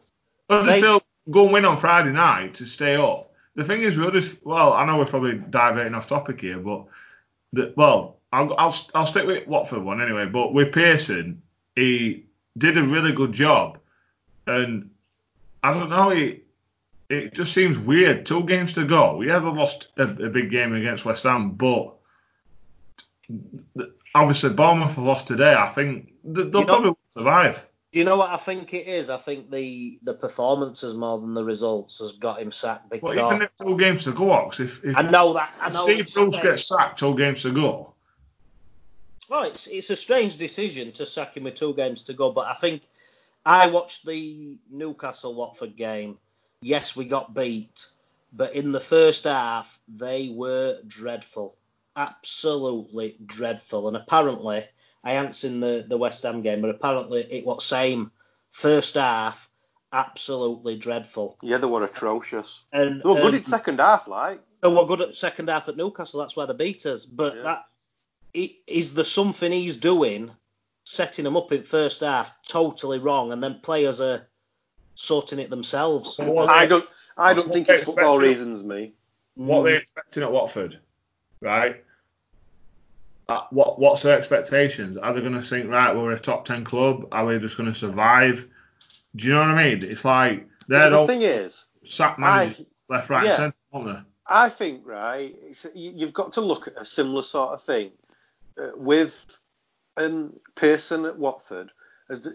Huddersfield 0.49 1.03
go 1.31 1.45
and 1.45 1.53
win 1.53 1.65
on 1.65 1.77
Friday 1.77 2.13
night 2.13 2.55
to 2.55 2.67
stay 2.67 2.95
up. 2.97 3.33
The 3.57 3.65
thing 3.65 3.83
is, 3.83 3.97
we 3.97 4.05
Huddersfield, 4.05 4.43
well, 4.45 4.73
I 4.73 4.85
know 4.85 4.99
we're 4.99 5.07
probably 5.07 5.35
diverting 5.35 5.95
off 5.95 6.09
topic 6.09 6.41
here, 6.41 6.59
but 6.59 6.87
the, 7.53 7.73
well, 7.77 8.17
I'll, 8.33 8.53
I'll 8.59 8.75
I'll 8.95 9.07
stick 9.07 9.27
with 9.27 9.47
Watford 9.47 9.83
one 9.83 10.03
anyway. 10.03 10.27
But 10.27 10.53
with 10.53 10.73
Pearson, 10.73 11.43
he 11.77 12.25
did 12.59 12.77
a 12.79 12.83
really 12.83 13.13
good 13.13 13.33
job, 13.33 13.79
and 14.47 14.91
I 15.63 15.73
don't 15.73 15.89
know, 15.91 16.11
he 16.11 16.41
it 17.09 17.35
just 17.35 17.53
seems 17.53 17.79
weird. 17.79 18.27
Two 18.27 18.43
games 18.45 18.73
to 18.73 18.85
go. 18.85 19.17
We 19.17 19.29
have 19.29 19.45
lost 19.45 19.89
a, 19.99 20.03
a 20.03 20.29
big 20.31 20.51
game 20.51 20.75
against 20.75 21.05
West 21.05 21.23
Ham, 21.23 21.51
but 21.53 21.95
obviously 24.15 24.51
Bournemouth 24.51 24.95
have 24.95 25.05
lost 25.05 25.27
today. 25.29 25.55
I 25.55 25.69
think 25.69 26.13
they- 26.25 26.43
they'll 26.45 26.47
You 26.47 26.61
know- 26.61 26.65
probably 26.65 26.93
survive. 27.13 27.67
Do 27.95 28.01
you 28.01 28.05
know 28.05 28.17
what 28.17 28.31
I 28.31 28.39
think 28.39 28.75
it 28.75 28.89
is? 28.89 29.09
I 29.09 29.19
think 29.19 29.53
the 29.53 30.01
the 30.03 30.15
performances 30.15 30.97
more 30.97 31.21
than 31.21 31.33
the 31.33 31.45
results 31.45 32.01
has 32.01 32.11
got 32.11 32.43
him 32.43 32.51
sacked 32.51 32.91
because 32.91 33.15
Well, 33.15 33.27
even 33.31 33.43
if 33.43 33.55
two 33.55 33.79
games 33.79 34.03
to 34.03 34.13
go, 34.13 34.33
Ox, 34.33 34.59
if, 34.59 34.85
if 34.85 34.97
I 34.97 35.03
know 35.03 35.35
that. 35.35 35.55
I 35.61 35.71
know 35.71 35.85
Steve 35.85 36.13
Bruce 36.13 36.37
gets 36.39 36.67
sacked 36.67 36.99
two 36.99 37.15
games 37.15 37.43
to 37.43 37.53
go. 37.53 37.95
Well, 39.31 39.45
it's 39.45 39.69
it's 39.69 39.91
a 39.91 39.97
strange 39.97 40.39
decision 40.39 40.91
to 40.95 41.07
sack 41.07 41.37
him 41.37 41.45
with 41.45 41.55
two 41.55 41.73
games 41.73 42.03
to 42.05 42.15
go, 42.15 42.33
but 42.33 42.49
I 42.49 42.55
think 42.55 42.83
I 43.47 43.69
watched 43.69 44.05
the 44.05 44.57
Newcastle 44.69 45.37
Watford 45.37 45.77
game. 45.77 46.19
Yes, 46.61 46.97
we 46.97 47.05
got 47.05 47.33
beat, 47.33 47.87
but 48.33 48.57
in 48.57 48.73
the 48.73 48.81
first 48.81 49.23
half 49.23 49.79
they 49.87 50.31
were 50.35 50.81
dreadful, 50.85 51.57
absolutely 51.95 53.15
dreadful. 53.25 53.87
And 53.87 53.97
apparently, 53.97 54.65
I 55.05 55.13
hadn't 55.13 55.35
seen 55.35 55.61
the 55.61 55.85
the 55.87 55.99
West 55.99 56.23
Ham 56.23 56.41
game, 56.43 56.61
but 56.63 56.71
apparently 56.71 57.21
it 57.31 57.45
was 57.45 57.65
same 57.65 58.11
first 58.51 58.95
half, 58.95 59.51
absolutely 59.93 60.77
dreadful. 60.77 61.37
Yeah, 61.43 61.59
they 61.59 61.67
were 61.67 61.85
atrocious. 61.85 62.65
And 62.73 63.01
They 63.03 63.09
were 63.09 63.17
good 63.17 63.35
um, 63.35 63.41
in 63.41 63.45
second 63.45 63.81
half, 63.81 64.09
like. 64.09 64.41
they 64.61 64.69
were 64.69 64.87
good 64.87 65.01
at 65.03 65.15
second 65.15 65.49
half 65.49 65.69
at 65.69 65.77
Newcastle. 65.77 66.21
That's 66.21 66.37
why 66.37 66.47
they 66.47 66.55
beat 66.55 66.87
us. 66.87 67.05
But 67.05 67.37
Yeah. 67.37 67.43
that 67.43 67.65
i- 68.37 68.57
is 68.67 68.95
there 68.95 69.05
something 69.05 69.53
he's 69.53 69.77
doing, 69.79 70.31
setting 70.85 71.25
them 71.25 71.37
up 71.37 71.53
in 71.53 71.63
first 71.65 72.01
half, 72.01 72.33
totally 72.43 72.99
wrong, 72.99 73.33
and 73.33 73.43
then 73.43 73.61
players 73.61 74.01
are 74.01 74.27
sorting 74.97 75.39
it 75.39 75.51
themselves. 75.51 76.17
Well, 76.19 76.49
I 76.49 76.67
don't. 76.67 76.89
I 77.17 77.33
don't 77.35 77.53
think 77.53 77.69
it's 77.69 77.85
football 77.85 78.19
reasons, 78.19 78.65
me. 78.65 78.95
What 79.37 79.61
Mm. 79.61 79.65
they're 79.65 79.79
expecting 79.79 80.23
at 80.25 80.33
Watford, 80.33 80.79
right? 81.41 81.85
Uh, 83.29 83.43
what 83.51 83.79
what's 83.79 84.03
their 84.03 84.19
expectations? 84.19 84.97
Are 84.97 85.13
they 85.13 85.21
going 85.21 85.33
to 85.33 85.43
think 85.43 85.71
right? 85.71 85.95
We're 85.95 86.13
a 86.13 86.19
top 86.19 86.45
ten 86.45 86.65
club. 86.65 87.09
Are 87.13 87.25
we 87.25 87.39
just 87.39 87.57
going 87.57 87.73
to 87.73 87.79
survive? 87.79 88.47
Do 89.17 89.29
you 89.29 89.35
know 89.35 89.41
what 89.41 89.51
I 89.51 89.71
mean? 89.71 89.83
It's 89.83 90.05
like 90.05 90.47
they're 90.69 90.91
the 90.91 91.07
thing 91.07 91.23
is, 91.23 91.67
sack 91.85 92.17
I, 92.19 92.55
left, 92.89 93.11
right, 93.11 93.25
yeah. 93.25 93.31
and 93.31 93.37
centre, 93.37 93.57
aren't 93.73 93.87
they? 93.87 94.01
I 94.27 94.49
think, 94.49 94.87
right, 94.87 95.37
you've 95.75 96.15
got 96.15 96.33
to 96.35 96.41
look 96.41 96.69
at 96.69 96.81
a 96.81 96.85
similar 96.85 97.23
sort 97.23 97.53
of 97.53 97.63
thing 97.63 97.93
uh, 98.59 98.71
with 98.75 99.39
um, 99.97 100.35
Pearson 100.55 101.05
at 101.05 101.19
Watford 101.19 101.71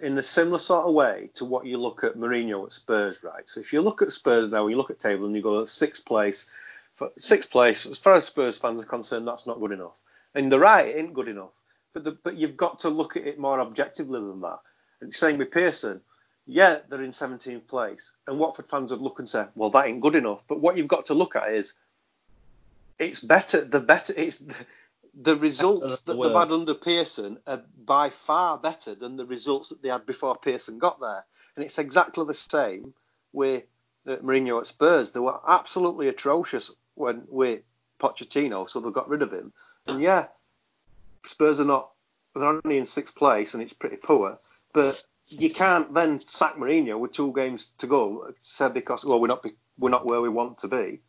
in 0.02 0.18
a 0.18 0.24
similar 0.24 0.58
sort 0.58 0.88
of 0.88 0.94
way 0.94 1.30
to 1.36 1.46
what 1.46 1.66
you 1.66 1.78
look 1.78 2.04
at 2.04 2.16
Mourinho 2.16 2.66
at 2.66 2.74
Spurs, 2.74 3.24
right? 3.24 3.48
So 3.48 3.60
if 3.60 3.72
you 3.72 3.82
look 3.82 4.02
at 4.02 4.12
Spurs 4.12 4.50
now, 4.50 4.68
you 4.68 4.76
look 4.76 4.90
at 4.90 5.00
table 5.00 5.26
and 5.26 5.36
you 5.36 5.42
go 5.42 5.64
sixth 5.66 6.06
place, 6.06 6.52
for, 6.94 7.12
sixth 7.20 7.52
place, 7.52 7.86
as 7.86 8.00
far 8.00 8.16
as 8.16 8.26
Spurs 8.26 8.58
fans 8.58 8.82
are 8.82 8.88
concerned, 8.88 9.28
that's 9.28 9.46
not 9.46 9.60
good 9.60 9.72
enough. 9.72 10.02
And 10.36 10.52
they're 10.52 10.60
right, 10.60 10.88
it 10.88 11.00
ain't 11.00 11.14
good 11.14 11.28
enough. 11.28 11.62
But 11.94 12.04
the, 12.04 12.12
but 12.12 12.38
you've 12.38 12.58
got 12.58 12.80
to 12.80 12.90
look 12.90 13.18
at 13.18 13.26
it 13.26 13.40
more 13.40 13.60
objectively 13.60 14.20
than 14.20 14.42
that. 14.42 14.60
And 15.02 15.14
same 15.14 15.38
with 15.38 15.52
Pearson. 15.52 16.02
Yeah, 16.46 16.80
they're 16.88 17.04
in 17.04 17.12
17th 17.12 17.68
place, 17.68 18.14
and 18.28 18.40
Watford 18.40 18.68
fans 18.68 18.92
would 18.92 19.02
look 19.02 19.20
and 19.20 19.30
say, 19.30 19.46
"Well, 19.56 19.70
that 19.72 19.86
ain't 19.86 20.02
good 20.02 20.16
enough." 20.16 20.44
But 20.48 20.60
what 20.60 20.78
you've 20.78 20.88
got 20.88 21.06
to 21.06 21.14
look 21.14 21.36
at 21.36 21.54
is, 21.54 21.76
it's 22.98 23.20
better. 23.20 23.64
The 23.64 23.80
better 23.80 24.14
it's 24.18 24.42
the 25.14 25.36
results 25.36 26.02
that 26.02 26.22
they've 26.22 26.34
had 26.34 26.52
under 26.52 26.74
Pearson 26.74 27.40
are 27.46 27.64
by 27.86 28.10
far 28.10 28.58
better 28.58 28.96
than 28.96 29.16
the 29.16 29.26
results 29.26 29.70
that 29.70 29.82
they 29.82 29.90
had 29.90 30.06
before 30.06 30.36
Pearson 30.36 30.80
got 30.80 31.00
there. 31.00 31.26
And 31.56 31.66
it's 31.66 31.78
exactly 31.80 32.26
the 32.26 32.34
same 32.34 32.94
with 33.34 33.64
uh, 34.08 34.18
Mourinho 34.18 34.60
at 34.60 34.68
Spurs. 34.68 35.12
They 35.12 35.20
were 35.20 35.40
absolutely 35.48 36.08
atrocious 36.08 36.72
when 36.96 37.24
with 37.28 37.64
Pochettino, 38.00 38.70
so 38.70 38.80
they 38.80 38.92
got 38.92 39.10
rid 39.10 39.22
of 39.22 39.34
him. 39.34 39.52
And 39.90 40.02
yeah, 40.02 40.28
Spurs 41.24 41.60
are 41.60 41.66
not. 41.66 41.92
They're 42.36 42.48
only 42.48 42.78
in 42.78 42.86
sixth 42.86 43.16
place, 43.16 43.54
and 43.54 43.64
it's 43.64 43.74
pretty 43.74 43.98
poor. 43.98 44.38
But 44.74 45.04
you 45.28 45.50
can't 45.50 45.94
then 45.94 46.20
sack 46.26 46.56
Mourinho 46.56 47.00
with 47.00 47.12
two 47.12 47.34
games 47.34 47.72
to 47.80 47.88
go, 47.88 48.32
said 48.40 48.74
because 48.74 49.06
well 49.06 49.20
we're 49.20 49.28
not 49.28 49.46
we're 49.78 49.90
not 49.90 50.06
where 50.06 50.22
we 50.22 50.30
want 50.30 50.60
to 50.60 50.68
be, 50.68 51.02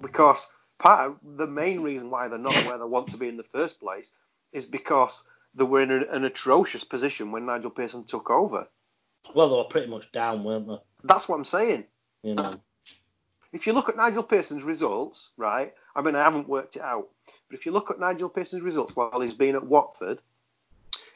because 0.00 0.50
part 0.78 1.10
of 1.10 1.18
the 1.36 1.46
main 1.46 1.80
reason 1.80 2.10
why 2.10 2.28
they're 2.28 2.38
not 2.38 2.54
where 2.66 2.78
they 2.78 2.84
want 2.84 3.08
to 3.08 3.16
be 3.16 3.28
in 3.28 3.36
the 3.36 3.42
first 3.42 3.80
place 3.80 4.10
is 4.52 4.66
because 4.66 5.24
they 5.54 5.64
were 5.64 5.82
in 5.82 5.90
a, 5.90 6.04
an 6.10 6.24
atrocious 6.24 6.84
position 6.84 7.32
when 7.32 7.46
Nigel 7.46 7.70
Pearson 7.70 8.04
took 8.04 8.30
over. 8.30 8.66
Well, 9.34 9.48
they 9.48 9.56
were 9.56 9.64
pretty 9.64 9.88
much 9.88 10.10
down, 10.12 10.44
weren't 10.44 10.66
they? 10.66 10.78
That's 11.04 11.28
what 11.28 11.36
I'm 11.36 11.44
saying. 11.44 11.84
You 12.22 12.34
know. 12.34 12.60
If 13.52 13.66
you 13.66 13.74
look 13.74 13.88
at 13.88 13.96
Nigel 13.96 14.22
Pearson's 14.22 14.64
results, 14.64 15.30
right? 15.36 15.74
I 15.94 16.00
mean, 16.00 16.14
I 16.14 16.22
haven't 16.22 16.48
worked 16.48 16.76
it 16.76 16.82
out, 16.82 17.08
but 17.48 17.58
if 17.58 17.66
you 17.66 17.72
look 17.72 17.90
at 17.90 18.00
Nigel 18.00 18.30
Pearson's 18.30 18.62
results 18.62 18.96
while 18.96 19.20
he's 19.20 19.34
been 19.34 19.56
at 19.56 19.66
Watford 19.66 20.22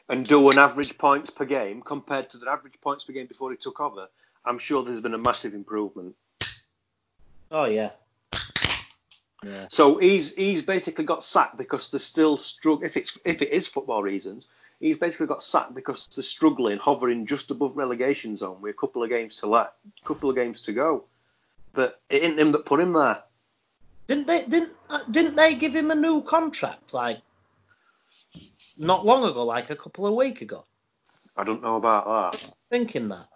and 0.07 0.25
do 0.25 0.49
an 0.51 0.59
average 0.59 0.97
points 0.97 1.31
per 1.31 1.45
game 1.45 1.81
compared 1.81 2.29
to 2.31 2.37
the 2.37 2.49
average 2.49 2.79
points 2.79 3.03
per 3.03 3.13
game 3.13 3.25
before 3.25 3.51
he 3.51 3.57
took 3.57 3.79
over, 3.81 4.07
I'm 4.45 4.59
sure 4.59 4.83
there's 4.83 5.01
been 5.01 5.15
a 5.15 5.19
massive 5.19 5.55
improvement. 5.55 6.15
Oh 7.49 7.65
yeah. 7.65 7.91
Yeah. 9.43 9.67
So 9.69 9.97
he's 9.97 10.35
he's 10.35 10.63
basically 10.63 11.05
got 11.05 11.23
sacked 11.23 11.57
because 11.57 11.91
they're 11.91 11.99
still 11.99 12.37
struggling. 12.37 12.87
If 12.87 12.97
it's 12.97 13.17
if 13.23 13.41
it 13.41 13.51
is 13.51 13.67
football 13.67 14.03
reasons, 14.03 14.49
he's 14.79 14.97
basically 14.97 15.27
got 15.27 15.43
sacked 15.43 15.73
because 15.73 16.07
they're 16.15 16.23
struggling, 16.23 16.77
hovering 16.77 17.25
just 17.25 17.51
above 17.51 17.77
relegation 17.77 18.35
zone 18.35 18.61
with 18.61 18.71
a 18.75 18.77
couple 18.77 19.03
of 19.03 19.09
games 19.09 19.37
to 19.37 19.47
let, 19.47 19.73
couple 20.05 20.29
of 20.29 20.35
games 20.35 20.61
to 20.61 20.73
go. 20.73 21.05
But 21.77 22.01
it 22.09 22.23
ain't 22.23 22.39
him 22.39 22.51
that 22.53 22.65
put 22.65 22.79
him 22.79 22.93
there. 22.93 23.21
Didn't 24.07 24.25
they 24.25 24.43
didn't 24.45 24.71
uh, 24.89 25.03
didn't 25.11 25.35
they 25.35 25.53
give 25.53 25.75
him 25.75 25.91
a 25.91 25.95
new 25.95 26.23
contract 26.23 26.91
like 26.91 27.19
not 28.79 29.05
long 29.05 29.23
ago, 29.23 29.45
like 29.45 29.69
a 29.69 29.75
couple 29.75 30.07
of 30.07 30.15
weeks 30.15 30.41
ago? 30.41 30.65
I 31.37 31.43
don't 31.43 31.61
know 31.61 31.75
about 31.75 32.31
that. 32.31 32.51
Thinking 32.71 33.09
that. 33.09 33.27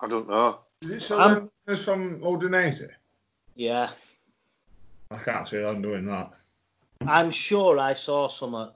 I 0.00 0.06
don't 0.06 0.28
know. 0.28 0.58
Is 0.82 0.90
it 0.90 1.00
still 1.00 1.18
um, 1.18 1.50
from 1.66 2.20
Udinese? 2.20 2.90
Yeah. 3.54 3.88
I 5.10 5.16
can't 5.16 5.48
see 5.48 5.56
them 5.56 5.80
doing 5.80 6.04
that. 6.08 6.34
I'm 7.06 7.30
sure 7.30 7.78
I 7.78 7.94
saw 7.94 8.28
some 8.28 8.70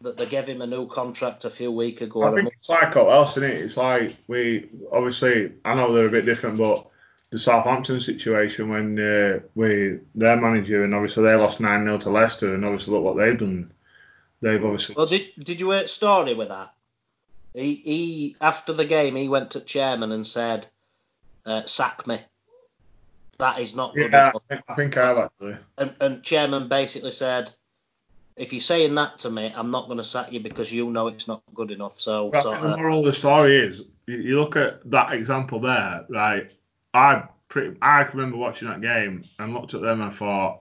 that 0.00 0.16
they 0.16 0.26
gave 0.26 0.48
him 0.48 0.60
a 0.60 0.66
new 0.66 0.88
contract 0.88 1.44
a 1.44 1.50
few 1.50 1.70
weeks 1.70 2.02
ago. 2.02 2.24
I 2.24 2.34
think 2.34 2.52
it's 2.52 2.68
like 2.68 2.96
all 2.96 3.12
else, 3.12 3.36
isn't 3.36 3.48
it? 3.48 3.62
It's 3.62 3.76
like 3.76 4.16
we 4.26 4.70
obviously 4.90 5.52
I 5.64 5.74
know 5.76 5.92
they're 5.92 6.06
a 6.06 6.10
bit 6.10 6.24
different, 6.24 6.58
but 6.58 6.88
the 7.34 7.40
Southampton 7.40 7.98
situation 7.98 8.68
when 8.68 8.96
uh, 8.96 9.40
we 9.56 9.98
their 10.14 10.36
manager 10.36 10.84
and 10.84 10.94
obviously 10.94 11.24
they 11.24 11.34
lost 11.34 11.58
nine 11.58 11.84
0 11.84 11.98
to 11.98 12.10
Leicester, 12.10 12.54
and 12.54 12.64
obviously 12.64 12.94
look 12.94 13.02
what 13.02 13.16
they've 13.16 13.36
done. 13.36 13.72
They've 14.40 14.64
obviously 14.64 14.94
Well, 14.94 15.06
did 15.06 15.32
did 15.36 15.58
you 15.58 15.72
hear 15.72 15.82
the 15.82 15.88
story 15.88 16.34
with 16.34 16.50
that? 16.50 16.72
He 17.52 17.74
he 17.74 18.36
after 18.40 18.72
the 18.72 18.84
game 18.84 19.16
he 19.16 19.28
went 19.28 19.50
to 19.50 19.60
chairman 19.60 20.12
and 20.12 20.24
said, 20.24 20.68
uh, 21.44 21.64
"Sack 21.64 22.06
me." 22.06 22.20
That 23.38 23.58
is 23.58 23.74
not 23.74 23.94
good 23.94 24.12
yeah, 24.12 24.30
enough. 24.30 24.36
I 24.36 24.54
think, 24.54 24.64
I 24.68 24.74
think 24.74 24.96
I 24.96 25.06
have 25.08 25.18
actually. 25.18 25.56
And, 25.76 25.94
and 26.00 26.22
chairman 26.22 26.68
basically 26.68 27.10
said, 27.10 27.52
"If 28.36 28.52
you're 28.52 28.60
saying 28.62 28.94
that 28.94 29.18
to 29.20 29.30
me, 29.30 29.52
I'm 29.52 29.72
not 29.72 29.86
going 29.86 29.98
to 29.98 30.04
sack 30.04 30.32
you 30.32 30.38
because 30.38 30.72
you 30.72 30.88
know 30.88 31.08
it's 31.08 31.26
not 31.26 31.42
good 31.52 31.72
enough." 31.72 31.98
So, 31.98 32.30
so 32.32 32.52
think 32.52 32.62
the 32.62 32.74
uh, 32.74 32.76
moral 32.76 33.00
of 33.00 33.06
the 33.06 33.12
story 33.12 33.56
is 33.56 33.82
you, 34.06 34.18
you 34.18 34.38
look 34.38 34.54
at 34.54 34.88
that 34.92 35.14
example 35.14 35.58
there, 35.58 36.06
right? 36.08 36.52
I 36.94 37.24
pretty 37.48 37.76
I 37.82 38.04
can 38.04 38.18
remember 38.18 38.38
watching 38.38 38.68
that 38.68 38.80
game 38.80 39.24
and 39.38 39.52
looked 39.52 39.74
at 39.74 39.80
them 39.82 40.00
and 40.00 40.14
thought 40.14 40.60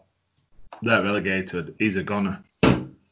they're 0.82 1.04
relegated. 1.04 1.76
He's 1.80 1.96
a 1.96 2.04
goner. 2.04 2.44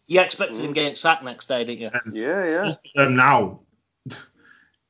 you 0.07 0.19
expected 0.19 0.57
him 0.59 0.73
getting 0.73 0.95
sacked 0.95 1.23
next 1.23 1.47
day, 1.47 1.63
didn't 1.63 1.81
you? 2.13 2.21
Yeah, 2.21 2.45
yeah. 2.45 2.63
Look 2.65 2.79
them 2.95 3.15
now. 3.15 3.59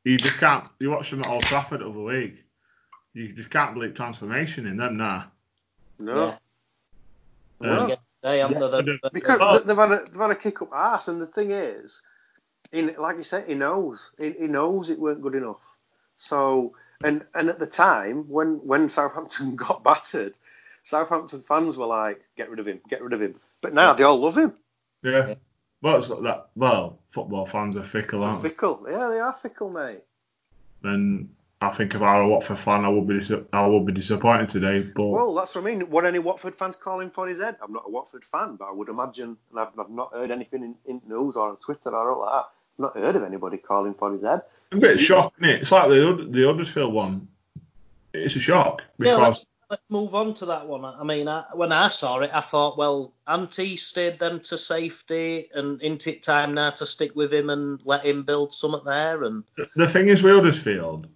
You 0.04 0.17
just 0.17 0.39
can't. 0.39 0.67
You 0.80 0.89
watch 0.89 1.12
them 1.12 1.20
at 1.20 1.28
Old 1.28 1.44
Trafford 1.44 1.82
the 1.82 1.88
other 1.88 2.02
week. 2.02 2.44
You 3.13 3.32
just 3.34 3.52
can't 3.52 3.76
believe 3.76 3.94
transformation 3.94 4.65
in 4.65 4.78
them 4.78 4.98
now. 4.98 5.26
No. 6.00 6.38
Yeah. 7.62 7.67
No. 7.67 7.86
Again 7.86 7.98
they? 8.22 8.44
Watford 8.44 8.86
They've- 8.86 9.12
Because 9.13 9.39
Oh. 9.41 9.60
they've 9.60 9.78
had 9.78 9.91
a, 9.91 10.06
they've 10.06 10.22
had 10.22 10.32
a 10.32 10.36
kick 10.36 10.62
up 10.62 10.74
ass, 10.74 11.08
and 11.08 11.22
the 11.22 11.28
thing 11.28 11.52
is, 11.52 12.02
in 12.72 12.96
like 12.98 13.17
you 13.17 13.24
said, 13.24 13.46
he 13.48 13.54
knows 13.56 14.12
he, 14.17 14.32
he 14.32 14.48
knows 14.48 14.89
it 14.89 15.00
weren't 15.00 15.22
good 15.22 15.36
enough. 15.36 15.76
So 16.17 16.74
and 17.04 17.24
and 17.34 17.50
at 17.50 17.60
the 17.60 17.68
time 17.68 18.30
when 18.30 18.56
when 18.66 18.90
Southampton 18.90 19.56
got 19.68 19.84
battered, 19.84 20.34
Southampton 20.84 21.42
fans 21.42 21.78
were 21.78 21.88
like, 21.88 22.22
get 22.38 22.50
rid 22.50 22.60
of 22.60 22.68
him, 22.68 22.82
get 22.90 23.02
rid 23.02 23.14
of 23.14 23.22
him. 23.22 23.36
But 23.62 23.74
now 23.74 23.94
they 23.94 24.04
all 24.04 24.20
love 24.20 24.38
him. 24.38 24.54
Yeah. 25.04 25.36
Well, 25.82 25.98
it's 25.98 26.10
like 26.10 26.24
that. 26.24 26.50
Well, 26.56 27.00
football 27.10 27.46
fans 27.46 27.76
are 27.76 27.84
fickle, 27.84 28.24
aren't 28.24 28.44
they? 28.44 28.50
fickle. 28.50 28.86
Yeah, 28.90 29.10
they 29.10 29.20
are 29.20 29.34
fickle, 29.34 29.72
mate. 29.72 30.02
And 30.84 31.30
I 31.60 31.70
think 31.70 31.94
if 31.94 32.02
I 32.02 32.18
were 32.18 32.24
a 32.24 32.28
Watford 32.28 32.58
fan, 32.58 32.86
I 32.86 32.90
would 32.90 33.08
be 33.08 33.20
dis- 33.20 33.32
I 33.54 33.68
would 33.68 33.86
be 33.86 33.94
disappointed 33.94 34.50
today. 34.50 34.80
But 34.82 35.08
Well, 35.08 35.34
that's 35.34 35.56
what 35.56 35.62
I 35.62 35.66
mean. 35.66 35.90
What 35.92 36.06
any 36.06 36.20
Watford 36.20 36.56
fans 36.56 36.76
calling 36.76 37.10
for 37.10 37.28
his 37.28 37.40
head? 37.40 37.58
I'm 37.62 37.74
not 37.74 37.84
a 37.88 37.90
Watford 37.90 38.24
fan, 38.24 38.56
but 38.56 38.66
I 38.66 38.72
would 38.72 38.90
imagine, 38.90 39.38
and 39.52 39.60
I've, 39.60 39.80
I've 39.80 39.90
not 39.90 40.14
heard 40.14 40.32
anything 40.32 40.64
in, 40.64 40.76
in 40.86 41.02
news 41.08 41.36
or 41.36 41.50
on 41.50 41.58
Twitter 41.58 41.90
or 41.90 42.12
all 42.12 42.26
that. 42.32 42.46
I've 42.78 42.84
not 42.84 42.98
heard 42.98 43.16
of 43.16 43.24
anybody 43.24 43.58
calling 43.58 43.94
for 43.94 44.12
his 44.12 44.24
head. 44.24 44.42
a 44.72 44.78
bit 44.78 45.00
shock, 45.00 45.34
isn't 45.40 45.50
it? 45.50 45.62
It's 45.62 45.72
like 45.72 45.90
the 45.90 46.06
Hud- 46.06 46.34
the 46.34 46.46
Huddersfield 46.46 46.94
one. 46.94 47.28
It's 48.14 48.36
a 48.36 48.40
shock 48.40 48.84
Yeah, 48.98 49.16
because 49.16 49.20
let's, 49.20 49.46
let's 49.70 49.84
move 49.90 50.16
on 50.16 50.34
to 50.36 50.46
that 50.48 50.68
one. 50.68 50.84
I 50.84 51.04
mean, 51.04 51.28
I, 51.28 51.46
when 51.54 51.72
I 51.72 51.88
saw 51.88 52.20
it, 52.20 52.32
I 52.34 52.42
thought, 52.42 52.78
well, 52.78 53.14
Ante 53.28 53.78
steered 53.78 54.20
them 54.20 54.42
to 54.42 54.58
safety, 54.58 55.50
and 55.54 55.82
isn't 55.82 56.08
it 56.08 56.24
time 56.24 56.54
now 56.54 56.72
to 56.72 56.86
stick 56.86 57.16
with 57.16 57.34
him 57.34 57.50
and 57.50 57.82
let 57.86 58.06
him 58.06 58.24
build 58.24 58.54
something 58.54 58.84
there? 58.86 59.24
And 59.24 59.44
the 59.76 59.88
thing 59.88 60.08
is 60.10 60.24
with 60.24 60.36
Huddersfield, 60.36 61.08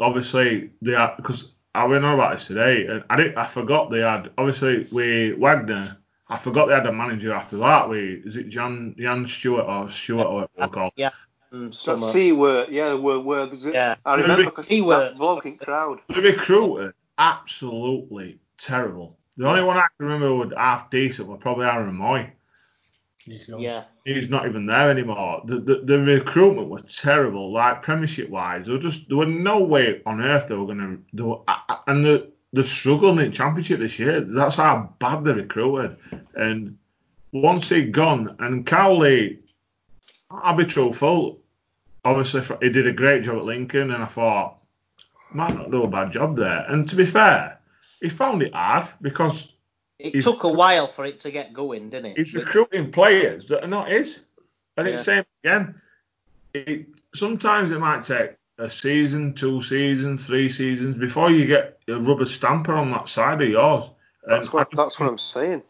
obviously 0.00 0.70
they 0.82 0.94
are 0.94 1.14
because 1.16 1.52
I 1.74 1.84
went 1.84 2.04
on 2.04 2.14
about 2.14 2.36
this 2.36 2.46
today, 2.48 2.86
and 2.86 3.04
I 3.08 3.16
did 3.16 3.34
I 3.36 3.46
forgot 3.46 3.90
they 3.90 4.00
had 4.00 4.30
obviously 4.36 4.88
with 4.90 5.38
Wagner. 5.38 5.96
I 6.30 6.38
forgot 6.38 6.66
they 6.68 6.74
had 6.74 6.86
a 6.86 6.92
manager 6.92 7.32
after 7.34 7.56
that. 7.58 7.88
We 7.88 8.22
is 8.24 8.36
it 8.36 8.48
Jan 8.48 8.94
Jan 8.98 9.26
Stewart 9.26 9.66
or 9.66 9.90
Stewart 9.90 10.26
or 10.26 10.34
what 10.34 10.50
they're 10.56 10.68
called? 10.68 10.92
and 11.52 11.74
So 11.74 11.96
some, 11.96 12.08
C 12.08 12.32
word, 12.32 12.68
yeah, 12.68 12.94
word, 12.94 13.20
word. 13.24 13.52
Yeah. 13.54 13.96
I 14.06 14.14
remember 14.14 14.44
because 14.44 14.68
He 14.68 14.78
that 14.80 14.86
were- 14.86 15.12
bloke 15.16 15.44
in 15.46 15.56
crowd. 15.56 16.00
The 16.08 16.22
recruiter 16.22 16.94
absolutely 17.18 18.38
terrible. 18.58 19.18
The 19.36 19.46
only 19.48 19.62
one 19.64 19.76
I 19.76 19.86
can 19.96 20.06
remember 20.06 20.34
was 20.34 20.52
half 20.56 20.90
decent 20.90 21.28
was 21.28 21.40
probably 21.40 21.66
Aaron 21.66 21.96
Mooy. 21.96 22.30
yeah, 23.26 23.84
He's 24.04 24.28
not 24.30 24.46
even 24.46 24.66
there 24.66 24.90
anymore. 24.90 25.42
The, 25.44 25.56
the 25.60 25.74
the 25.84 25.98
recruitment 25.98 26.68
was 26.68 26.82
terrible. 26.96 27.52
Like 27.52 27.82
Premiership 27.82 28.28
wise, 28.30 28.66
there 28.66 28.76
was 28.76 28.84
just 28.84 29.08
there 29.08 29.18
was 29.18 29.28
no 29.28 29.58
way 29.60 30.00
on 30.06 30.20
earth 30.22 30.48
they 30.48 30.54
were 30.54 30.66
gonna 30.66 30.98
do. 31.14 31.42
And 31.86 32.04
the 32.04 32.30
they've 32.52 32.66
struggled 32.66 33.18
in 33.20 33.30
the 33.30 33.36
Championship 33.36 33.80
this 33.80 33.98
year. 33.98 34.20
That's 34.20 34.56
how 34.56 34.94
bad 34.98 35.24
they 35.24 35.32
recruited. 35.32 35.96
And 36.34 36.78
once 37.32 37.68
he'd 37.68 37.92
gone, 37.92 38.36
and 38.40 38.66
Cowley, 38.66 39.40
I'll 40.30 40.56
be 40.56 40.64
truthful. 40.64 41.40
Obviously, 42.04 42.42
he 42.62 42.70
did 42.70 42.86
a 42.86 42.92
great 42.92 43.24
job 43.24 43.38
at 43.38 43.44
Lincoln, 43.44 43.90
and 43.90 44.02
I 44.02 44.06
thought 44.06 44.56
might 45.32 45.54
not 45.54 45.70
do 45.70 45.84
a 45.84 45.88
bad 45.88 46.10
job 46.12 46.36
there. 46.36 46.64
And 46.68 46.88
to 46.88 46.96
be 46.96 47.06
fair, 47.06 47.60
he 48.00 48.08
found 48.08 48.42
it 48.42 48.54
hard 48.54 48.88
because 49.00 49.52
It 49.98 50.22
took 50.22 50.44
a 50.44 50.48
while 50.48 50.86
for 50.86 51.04
it 51.04 51.20
to 51.20 51.30
get 51.30 51.52
going, 51.52 51.90
didn't 51.90 52.12
it? 52.12 52.16
he's 52.16 52.34
recruiting 52.34 52.90
players 52.90 53.46
that 53.46 53.62
are 53.62 53.68
not 53.68 53.90
his. 53.90 54.24
And 54.76 54.88
it's 54.88 55.06
Yeah. 55.06 55.22
same 55.22 55.24
again. 55.44 55.80
It, 56.54 56.86
sometimes 57.14 57.70
it 57.70 57.78
might 57.78 58.04
take 58.04 58.32
a 58.60 58.68
season, 58.70 59.34
two 59.34 59.62
seasons, 59.62 60.26
three 60.26 60.50
seasons 60.50 60.96
before 60.96 61.30
you 61.30 61.46
get 61.46 61.78
a 61.88 61.98
rubber 61.98 62.26
stamper 62.26 62.74
on 62.74 62.90
that 62.92 63.08
side 63.08 63.40
of 63.42 63.48
yours. 63.48 63.90
That's 64.26 64.46
And 64.46 64.54
what 64.54 64.68
I- 64.72 64.76
that's 64.76 65.00
what 65.00 65.08
I'm 65.08 65.18
saying. 65.18 65.62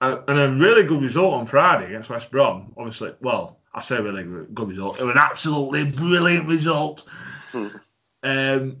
and 0.00 0.20
and 0.28 0.38
a 0.38 0.50
really 0.50 0.84
good 0.84 1.02
result 1.02 1.34
on 1.34 1.46
Friday 1.46 1.86
against 1.86 2.10
West 2.10 2.30
Brom. 2.30 2.72
Obviously, 2.76 3.14
well, 3.20 3.58
I 3.74 3.80
say 3.80 4.00
really 4.00 4.24
good 4.24 4.54
good 4.54 4.68
result. 4.68 5.00
It 5.00 5.04
was 5.04 5.12
an 5.12 5.18
absolutely 5.22 5.90
brilliant 5.90 6.46
result. 6.48 7.08
Hmm. 7.52 7.68
Um, 8.22 8.76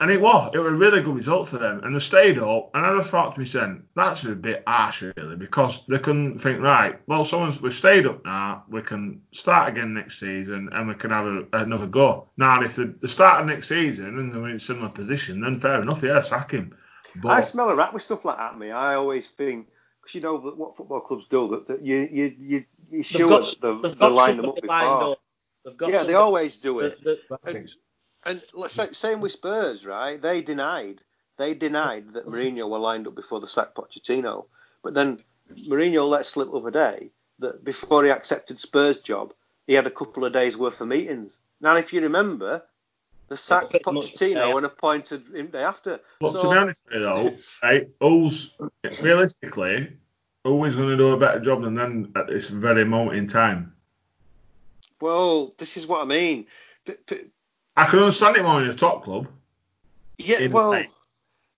and 0.00 0.10
it 0.10 0.20
was. 0.20 0.50
It 0.54 0.58
was 0.58 0.76
a 0.76 0.80
really 0.80 1.00
good 1.00 1.16
result 1.16 1.48
for 1.48 1.58
them. 1.58 1.80
And 1.82 1.94
they 1.94 1.98
stayed 1.98 2.38
up. 2.38 2.70
And 2.74 2.84
I 2.84 2.96
just 2.98 3.10
thought 3.10 3.34
to 3.34 3.40
myself, 3.40 3.78
that's 3.94 4.24
a 4.24 4.34
bit 4.34 4.62
harsh, 4.66 5.02
really, 5.02 5.36
because 5.36 5.86
they 5.86 5.98
couldn't 5.98 6.38
think, 6.38 6.60
right, 6.60 7.00
well, 7.06 7.24
someone's 7.24 7.60
we've 7.60 7.72
stayed 7.72 8.06
up 8.06 8.24
now. 8.24 8.64
We 8.68 8.82
can 8.82 9.22
start 9.30 9.70
again 9.70 9.94
next 9.94 10.20
season 10.20 10.68
and 10.72 10.88
we 10.88 10.94
can 10.94 11.10
have 11.10 11.26
a, 11.26 11.44
another 11.52 11.86
go. 11.86 12.28
Now, 12.36 12.62
if 12.62 12.76
they, 12.76 12.84
they 12.84 13.06
start 13.08 13.46
next 13.46 13.68
season 13.68 14.18
and 14.18 14.32
they're 14.32 14.48
in 14.48 14.56
a 14.56 14.60
similar 14.60 14.90
position, 14.90 15.40
then 15.40 15.60
fair 15.60 15.80
enough, 15.80 16.02
yeah, 16.02 16.20
sack 16.20 16.50
him. 16.50 16.76
But 17.22 17.28
I 17.30 17.40
smell 17.40 17.70
a 17.70 17.74
rat 17.74 17.94
with 17.94 18.02
stuff 18.02 18.24
like 18.24 18.36
that. 18.36 18.58
Me, 18.58 18.70
I 18.70 18.94
always 18.96 19.26
think 19.28 19.68
because 20.02 20.14
you 20.14 20.20
know 20.20 20.36
what 20.36 20.76
football 20.76 21.00
clubs 21.00 21.26
do 21.28 21.48
that, 21.48 21.66
that 21.68 21.82
you 21.82 22.08
you 22.12 22.24
you 22.38 22.56
you 22.58 22.64
they've 22.90 23.06
sure 23.06 23.28
got, 23.30 23.44
that 23.46 23.60
they've, 23.62 23.82
they've 23.82 23.92
they 23.92 23.98
got 23.98 24.12
lined 24.12 24.38
them 24.40 24.48
up 24.50 24.56
before. 24.60 25.12
up. 25.12 25.20
They've 25.64 25.76
got 25.76 25.92
Yeah, 25.92 26.02
they 26.02 26.14
always 26.14 26.58
do 26.58 26.80
it. 26.80 27.02
that- 27.04 27.20
that- 27.30 27.78
And, 28.26 28.42
and 28.56 28.70
say, 28.70 28.92
same 28.92 29.20
with 29.20 29.32
Spurs, 29.32 29.86
right? 29.86 30.20
They 30.20 30.42
denied 30.42 31.02
they 31.36 31.54
denied 31.54 32.12
that 32.12 32.26
Mourinho 32.26 32.68
were 32.68 32.78
lined 32.78 33.06
up 33.06 33.14
before 33.14 33.40
the 33.40 33.46
sacked 33.46 33.74
Pochettino, 33.74 34.46
but 34.82 34.94
then 34.94 35.22
Mourinho 35.54 36.08
let 36.08 36.24
slip 36.24 36.50
the 36.50 36.56
other 36.56 36.70
day 36.70 37.10
that 37.38 37.64
before 37.64 38.04
he 38.04 38.10
accepted 38.10 38.58
Spurs' 38.58 39.00
job, 39.00 39.34
he 39.66 39.74
had 39.74 39.86
a 39.86 39.90
couple 39.90 40.24
of 40.24 40.32
days 40.32 40.56
worth 40.56 40.80
of 40.80 40.88
meetings. 40.88 41.38
Now, 41.60 41.76
if 41.76 41.92
you 41.92 42.00
remember, 42.00 42.62
the 43.28 43.36
sacked 43.36 43.70
Pretty 43.70 43.92
much, 43.92 44.14
Pochettino 44.14 44.50
yeah. 44.50 44.56
and 44.56 44.66
appointed 44.66 45.28
him 45.28 45.48
day 45.48 45.62
after. 45.62 46.00
But 46.20 46.32
so, 46.32 46.42
to 46.42 46.50
be 46.50 46.56
honest 46.56 46.84
with 46.86 46.94
you 46.94 47.00
though, 47.00 47.36
right, 47.62 47.88
who's 48.00 48.56
realistically 49.02 49.92
always 50.44 50.76
going 50.76 50.88
to 50.88 50.96
do 50.96 51.08
a 51.08 51.16
better 51.18 51.40
job 51.40 51.62
than 51.62 51.74
them 51.74 52.12
at 52.16 52.28
this 52.28 52.48
very 52.48 52.84
moment 52.84 53.18
in 53.18 53.26
time. 53.26 53.74
well, 55.00 55.52
this 55.58 55.76
is 55.76 55.86
what 55.86 56.02
I 56.02 56.04
mean. 56.04 56.46
P- 56.84 56.94
p- 57.06 57.30
I 57.76 57.86
can 57.86 57.98
understand 57.98 58.36
it 58.36 58.42
more 58.42 58.62
in 58.62 58.68
a 58.68 58.74
top 58.74 59.04
club. 59.04 59.28
Yeah, 60.18 60.46
well, 60.48 60.72
May. 60.72 60.88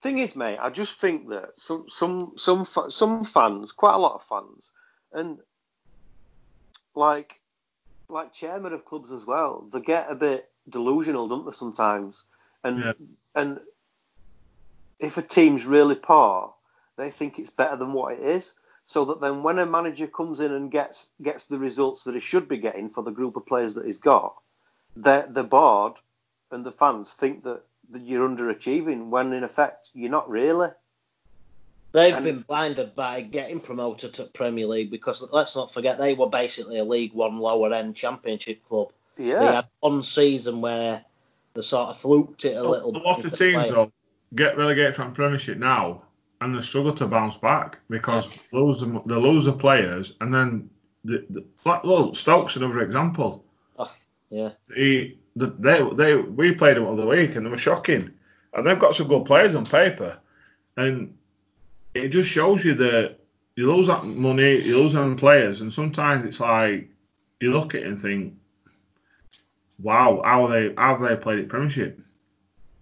thing 0.02 0.18
is, 0.18 0.34
mate, 0.34 0.58
I 0.58 0.70
just 0.70 0.98
think 0.98 1.28
that 1.28 1.50
some 1.56 1.84
some 1.88 2.32
some 2.36 2.64
some 2.64 3.24
fans, 3.24 3.72
quite 3.72 3.94
a 3.94 3.98
lot 3.98 4.14
of 4.14 4.24
fans, 4.24 4.72
and 5.12 5.38
like 6.94 7.40
like 8.08 8.32
chairman 8.32 8.72
of 8.72 8.84
clubs 8.84 9.12
as 9.12 9.26
well, 9.26 9.68
they 9.72 9.80
get 9.80 10.10
a 10.10 10.14
bit 10.14 10.50
delusional, 10.68 11.28
don't 11.28 11.44
they, 11.44 11.52
sometimes? 11.52 12.24
And 12.64 12.78
Yeah. 12.80 12.92
and 13.34 13.60
if 14.98 15.16
a 15.18 15.22
team's 15.22 15.66
really 15.66 15.94
poor, 15.94 16.54
they 16.96 17.10
think 17.10 17.38
it's 17.38 17.50
better 17.50 17.76
than 17.76 17.92
what 17.92 18.14
it 18.14 18.20
is. 18.20 18.54
So 18.86 19.04
that 19.04 19.20
then 19.20 19.42
when 19.42 19.58
a 19.58 19.66
manager 19.66 20.08
comes 20.08 20.40
in 20.40 20.52
and 20.52 20.70
gets 20.70 21.12
gets 21.22 21.46
the 21.46 21.58
results 21.58 22.04
that 22.04 22.14
he 22.14 22.20
should 22.20 22.48
be 22.48 22.56
getting 22.56 22.88
for 22.88 23.04
the 23.04 23.12
group 23.12 23.36
of 23.36 23.46
players 23.46 23.74
that 23.74 23.86
he's 23.86 23.98
got, 23.98 24.34
the 24.96 25.26
the 25.28 25.44
board 25.44 26.00
and 26.50 26.64
the 26.64 26.72
fans 26.72 27.12
think 27.14 27.44
that, 27.44 27.62
that 27.90 28.02
you're 28.02 28.28
underachieving 28.28 29.08
when 29.08 29.32
in 29.32 29.44
effect 29.44 29.90
you're 29.94 30.10
not 30.10 30.28
really. 30.28 30.70
They've 31.92 32.14
And- 32.14 32.24
been 32.24 32.40
blinded 32.40 32.94
by 32.94 33.22
getting 33.22 33.60
promoted 33.60 34.14
to 34.14 34.24
Premier 34.24 34.66
League 34.66 34.90
because 34.90 35.26
let's 35.32 35.56
not 35.56 35.72
forget 35.72 35.98
they 35.98 36.14
were 36.14 36.28
basically 36.28 36.78
a 36.78 36.84
League 36.84 37.14
One 37.14 37.38
lower 37.38 37.72
end 37.72 37.96
Championship 37.96 38.64
club. 38.66 38.92
Yeah. 39.16 39.38
They 39.38 39.46
had 39.46 39.66
one 39.80 40.02
season 40.02 40.60
where 40.60 41.04
they 41.54 41.62
sort 41.62 41.88
of 41.88 41.98
fluked 41.98 42.44
it 42.44 42.56
a 42.56 42.62
little. 42.62 42.90
A 42.90 42.92
little. 42.92 43.02
lot 43.02 43.18
of 43.18 43.24
with 43.24 43.32
the 43.32 43.36
teams 43.52 43.70
though 43.70 43.90
get 44.34 44.56
relegated 44.56 44.94
from 44.94 45.14
Premiership 45.14 45.58
now, 45.58 46.02
and 46.40 46.56
they 46.56 46.60
struggle 46.60 46.92
to 46.92 47.06
bounce 47.06 47.36
back 47.36 47.78
because 47.88 48.36
they 48.52 48.58
lose 48.58 48.80
the, 48.80 49.02
they 49.06 49.14
lose 49.14 49.44
the 49.46 49.52
players, 49.52 50.14
and 50.20 50.32
then 50.32 50.70
the, 51.04 51.24
the 51.30 51.44
well, 51.64 52.14
Stokes 52.14 52.56
another 52.56 52.80
example. 52.80 53.44
Oh, 53.78 53.92
Yeah. 54.30 54.50
He, 54.74 55.18
the, 55.27 55.27
they, 55.38 55.82
they, 55.94 56.16
we 56.16 56.54
played 56.54 56.76
them 56.76 56.84
all 56.86 56.96
the 56.96 57.06
week, 57.06 57.36
and 57.36 57.44
they 57.46 57.50
were 57.50 57.56
shocking, 57.56 58.10
and 58.54 58.66
they've 58.66 58.78
got 58.78 58.94
some 58.94 59.08
good 59.08 59.24
players 59.24 59.54
on 59.54 59.64
paper, 59.66 60.18
and 60.76 61.16
it 61.94 62.08
just 62.08 62.30
shows 62.30 62.64
you 62.64 62.74
that 62.74 63.16
you 63.56 63.72
lose 63.72 63.86
that 63.88 64.04
money, 64.04 64.60
you 64.60 64.78
lose 64.78 64.92
them 64.92 65.16
players, 65.16 65.60
and 65.60 65.72
sometimes 65.72 66.24
it's 66.24 66.40
like 66.40 66.90
you 67.40 67.52
look 67.52 67.74
at 67.74 67.82
it 67.82 67.86
and 67.86 68.00
think, 68.00 68.34
wow, 69.82 70.22
how 70.24 70.46
they 70.48 70.74
how 70.76 70.96
have 70.96 71.00
they 71.08 71.16
played 71.16 71.38
it 71.40 71.48
Premiership? 71.48 72.00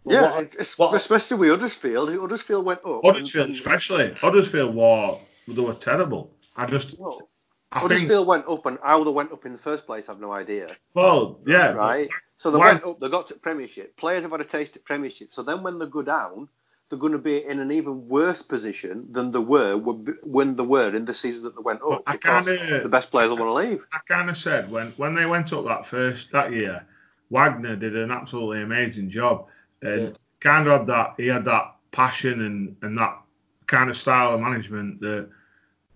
Yeah, 0.04 0.22
What- 0.32 0.44
it's, 0.44 0.54
it's- 0.54 0.78
what- 0.78 0.94
especially 0.94 1.38
with 1.38 1.50
Huddersfield. 1.50 2.10
Huddersfield 2.20 2.64
went 2.64 2.84
up. 2.84 3.02
Huddersfield, 3.04 3.46
and- 3.46 3.54
especially. 3.54 4.12
Huddersfield 4.14 4.74
were 4.74 5.16
they 5.48 5.60
were 5.62 5.74
terrible. 5.74 6.32
I 6.56 6.66
just 6.66 6.98
Well, 6.98 7.28
I 7.72 7.80
think 7.80 7.90
Huddersfield 7.92 8.26
went 8.26 8.46
up, 8.48 8.64
and 8.66 8.78
how 8.82 9.02
they 9.04 9.10
went 9.10 9.32
up 9.32 9.44
in 9.46 9.52
the 9.52 9.58
first 9.58 9.86
place, 9.86 10.08
I've 10.08 10.20
no 10.20 10.32
idea. 10.32 10.68
well 10.94 11.40
yeah 11.46 11.72
Right. 11.72 12.08
So 12.36 12.50
they 12.50 12.58
Why- 12.58 12.72
went 12.72 12.84
up, 12.84 13.00
they 13.00 13.08
got 13.08 13.26
to 13.28 13.34
Premiership. 13.34 13.96
Players 13.96 14.22
have 14.22 14.32
had 14.32 14.40
a 14.40 14.44
taste 14.44 14.76
at 14.76 14.84
Premiership. 14.84 15.32
So 15.32 15.42
then 15.42 15.62
when 15.62 15.78
they 15.78 15.86
go 15.86 16.02
down, 16.02 16.48
they're 16.88 16.98
going 16.98 17.12
to 17.12 17.18
be 17.18 17.44
in 17.44 17.58
an 17.58 17.72
even 17.72 18.08
worse 18.08 18.42
position 18.42 19.06
than 19.10 19.32
they 19.32 19.40
were 19.40 19.76
when 19.76 20.54
they 20.54 20.62
were 20.62 20.94
in 20.94 21.04
the 21.04 21.14
season 21.14 21.44
that 21.44 21.56
they 21.56 21.62
went 21.62 21.80
up. 21.82 22.02
I 22.06 22.12
because 22.12 22.48
kinda- 22.48 22.82
the 22.82 22.88
best 22.88 23.10
players 23.10 23.30
will 23.30 23.38
want 23.38 23.48
to 23.50 23.70
leave. 23.70 23.84
I 23.92 23.98
kind 24.06 24.30
of 24.30 24.36
said 24.36 24.70
when 24.70 24.92
when 24.92 25.14
they 25.14 25.26
went 25.26 25.52
up 25.52 25.64
that 25.64 25.84
first 25.86 26.30
that 26.30 26.52
year, 26.52 26.86
Wagner 27.30 27.74
did 27.74 27.96
an 27.96 28.12
absolutely 28.12 28.62
amazing 28.62 29.08
job, 29.08 29.46
and 29.82 30.12
did. 30.12 30.18
kind 30.40 30.68
of 30.68 30.78
had 30.78 30.86
that 30.88 31.14
he 31.16 31.26
had 31.26 31.44
that 31.46 31.74
passion 31.90 32.44
and 32.44 32.76
and 32.82 32.98
that 32.98 33.18
kind 33.66 33.90
of 33.90 33.96
style 33.96 34.34
of 34.34 34.40
management 34.40 35.00
that 35.00 35.28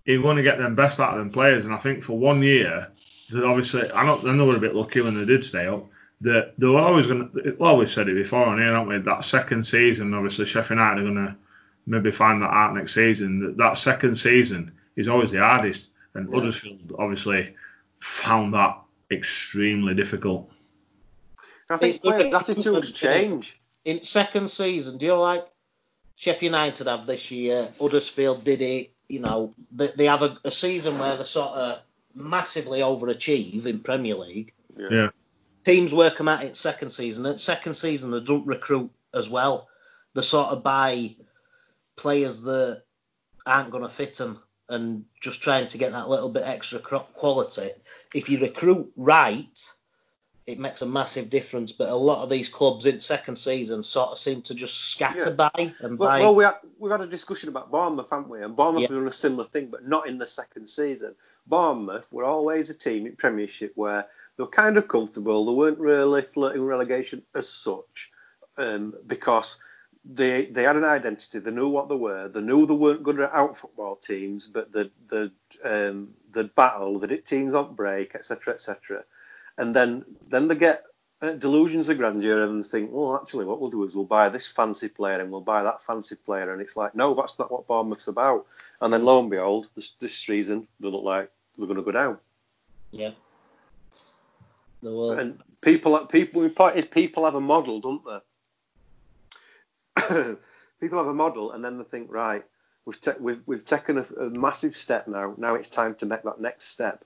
he 0.03 0.17
want 0.17 0.37
to 0.37 0.43
get 0.43 0.57
them 0.57 0.75
best 0.75 0.99
out 0.99 1.13
of 1.13 1.19
them 1.19 1.31
players. 1.31 1.63
And 1.63 1.73
I 1.73 1.77
think 1.77 2.03
for 2.03 2.17
one 2.17 2.41
year, 2.41 2.89
obviously 3.33 3.89
I 3.93 4.03
know 4.05 4.19
I 4.27 4.33
know 4.33 4.45
we're 4.45 4.57
a 4.57 4.59
bit 4.59 4.75
lucky 4.75 4.99
when 4.99 5.15
they 5.15 5.23
did 5.25 5.45
stay 5.45 5.67
up. 5.67 5.85
That 6.21 6.53
they're 6.57 6.77
always 6.77 7.07
going 7.07 7.31
to. 7.31 7.55
Well, 7.59 7.77
we 7.77 7.87
said 7.87 8.07
it 8.07 8.15
before 8.15 8.45
on 8.45 8.59
here, 8.59 8.67
haven't 8.67 8.87
we? 8.87 8.97
That 8.99 9.23
second 9.23 9.65
season, 9.65 10.13
obviously 10.13 10.45
Sheffield 10.45 10.79
United 10.79 11.01
are 11.01 11.13
going 11.13 11.27
to 11.27 11.35
maybe 11.85 12.11
find 12.11 12.41
that 12.41 12.51
out 12.51 12.75
next 12.75 12.93
season. 12.93 13.39
That, 13.39 13.57
that 13.57 13.77
second 13.77 14.15
season 14.17 14.73
is 14.95 15.07
always 15.07 15.31
the 15.31 15.39
hardest, 15.39 15.89
and 16.13 16.33
Huddersfield 16.33 16.93
obviously 16.97 17.55
found 17.99 18.53
that 18.53 18.77
extremely 19.09 19.95
difficult. 19.95 20.51
I 21.69 21.77
think 21.77 21.91
It's 21.91 21.99
players' 21.99 22.33
attitudes 22.33 22.91
change. 22.91 23.59
in 23.85 24.03
second 24.03 24.49
season, 24.49 24.97
do 24.97 25.05
you 25.05 25.11
know, 25.13 25.21
like 25.21 25.45
Sheffield 26.15 26.53
United 26.53 26.87
have 26.87 27.05
this 27.05 27.31
year, 27.31 27.67
Huddersfield 27.79 28.43
did 28.43 28.61
it, 28.61 28.91
you 29.07 29.19
know, 29.19 29.53
they, 29.71 29.87
they 29.87 30.05
have 30.05 30.21
a, 30.21 30.37
a 30.43 30.51
season 30.51 30.99
where 30.99 31.17
they 31.17 31.23
sort 31.23 31.51
of 31.51 31.79
massively 32.13 32.79
overachieve 32.79 33.65
in 33.65 33.79
Premier 33.79 34.15
League. 34.15 34.53
Yeah. 34.77 35.09
Teams 35.63 35.93
work 35.93 36.17
them 36.17 36.27
at 36.27 36.43
it 36.43 36.55
second 36.55 36.89
season. 36.89 37.25
At 37.25 37.39
second 37.39 37.73
season, 37.75 38.11
they 38.11 38.19
don't 38.19 38.47
recruit 38.47 38.91
as 39.13 39.29
well. 39.29 39.67
They 40.15 40.21
sort 40.21 40.49
of 40.49 40.63
buy 40.63 41.15
players 41.95 42.41
that 42.43 42.83
aren't 43.45 43.71
going 43.71 43.83
to 43.83 43.89
fit 43.89 44.15
them 44.17 44.39
and 44.69 45.05
just 45.19 45.41
trying 45.41 45.67
to 45.67 45.77
get 45.77 45.91
that 45.91 46.09
little 46.09 46.29
bit 46.29 46.43
extra 46.45 46.79
quality. 46.79 47.71
If 48.13 48.29
you 48.29 48.39
recruit 48.39 48.91
right, 48.95 49.71
it 50.47 50.59
makes 50.59 50.81
a 50.81 50.85
massive 50.85 51.29
difference. 51.29 51.71
But 51.73 51.89
a 51.89 51.95
lot 51.95 52.23
of 52.23 52.29
these 52.29 52.49
clubs 52.49 52.85
in 52.85 53.01
second 53.01 53.35
season 53.35 53.83
sort 53.83 54.11
of 54.11 54.17
seem 54.17 54.41
to 54.43 54.55
just 54.55 54.91
scatter 54.91 55.29
Yeah. 55.37 55.49
by 55.49 55.73
and 55.81 55.99
Well, 55.99 56.09
buy. 56.09 56.19
well 56.21 56.35
we 56.35 56.43
had, 56.45 56.55
we've 56.79 56.91
had 56.91 57.01
a 57.01 57.07
discussion 57.07 57.49
about 57.49 57.69
Bournemouth, 57.69 58.09
haven't 58.09 58.29
we? 58.29 58.41
And 58.41 58.55
Bournemouth 58.55 58.83
Yeah. 58.83 58.87
have 58.87 58.97
done 58.97 59.07
a 59.07 59.11
similar 59.11 59.43
thing, 59.43 59.67
but 59.67 59.85
not 59.87 60.07
in 60.07 60.17
the 60.17 60.25
second 60.25 60.67
season. 60.67 61.15
Bournemouth 61.45 62.11
were 62.13 62.23
always 62.23 62.69
a 62.69 62.73
team 62.73 63.05
in 63.05 63.15
Premiership 63.15 63.73
where 63.75 64.07
they 64.41 64.45
were 64.45 64.49
kind 64.49 64.77
of 64.77 64.87
comfortable. 64.87 65.45
They 65.45 65.53
weren't 65.53 65.77
really 65.77 66.23
flirting 66.23 66.65
relegation 66.65 67.21
as 67.35 67.47
such, 67.47 68.09
um, 68.57 68.95
because 69.05 69.61
they 70.03 70.47
they 70.47 70.63
had 70.63 70.77
an 70.77 70.83
identity. 70.83 71.37
They 71.37 71.51
knew 71.51 71.69
what 71.69 71.89
they 71.89 71.95
were. 71.95 72.27
They 72.27 72.41
knew 72.41 72.65
they 72.65 72.73
weren't 72.73 73.03
good 73.03 73.19
at 73.19 73.31
out 73.31 73.55
football 73.55 73.97
teams, 73.97 74.47
but 74.47 74.71
the 74.71 74.89
the 75.09 75.31
um, 75.63 76.15
the 76.31 76.45
battle, 76.45 76.97
the 76.97 77.17
teams 77.17 77.53
on 77.53 77.75
break, 77.75 78.15
etc., 78.15 78.55
etc. 78.55 79.03
And 79.59 79.75
then 79.75 80.05
then 80.27 80.47
they 80.47 80.55
get 80.55 80.85
uh, 81.21 81.33
delusions 81.33 81.89
of 81.89 81.99
grandeur 81.99 82.41
and 82.41 82.65
think, 82.65 82.89
well, 82.91 83.15
actually, 83.15 83.45
what 83.45 83.61
we'll 83.61 83.69
do 83.69 83.83
is 83.83 83.95
we'll 83.95 84.05
buy 84.05 84.29
this 84.29 84.47
fancy 84.47 84.87
player 84.87 85.21
and 85.21 85.29
we'll 85.29 85.41
buy 85.41 85.61
that 85.61 85.83
fancy 85.83 86.15
player, 86.15 86.51
and 86.51 86.63
it's 86.63 86.75
like, 86.75 86.95
no, 86.95 87.13
that's 87.13 87.37
not 87.37 87.51
what 87.51 87.67
Bournemouth's 87.67 88.07
about. 88.07 88.47
And 88.81 88.91
then 88.91 89.05
lo 89.05 89.19
and 89.19 89.29
behold, 89.29 89.67
this, 89.75 89.91
this 89.99 90.17
season 90.17 90.67
they 90.79 90.87
look 90.87 91.03
like 91.03 91.29
they're 91.59 91.67
going 91.67 91.77
to 91.77 91.83
go 91.83 91.91
down. 91.91 92.17
yeah. 92.89 93.11
They 94.81 94.89
will. 94.89 95.11
And 95.11 95.39
people, 95.61 95.97
people, 96.05 96.41
the 96.41 96.49
point 96.49 96.77
is, 96.77 96.85
people 96.85 97.25
have 97.25 97.35
a 97.35 97.41
model, 97.41 97.79
don't 97.79 98.03
they? 98.05 98.19
people 100.79 100.97
have 100.97 101.07
a 101.07 101.13
model 101.13 101.51
and 101.51 101.63
then 101.63 101.77
they 101.77 101.83
think, 101.83 102.11
right, 102.11 102.43
we've 102.85 102.99
ta- 102.99 103.15
we've 103.19 103.41
we've 103.45 103.65
taken 103.65 103.97
a, 103.97 104.01
a 104.19 104.29
massive 104.29 104.75
step 104.75 105.07
now. 105.07 105.33
Now 105.37 105.55
it's 105.55 105.69
time 105.69 105.95
to 105.95 106.05
make 106.05 106.23
that 106.23 106.39
next 106.41 106.65
step. 106.69 107.03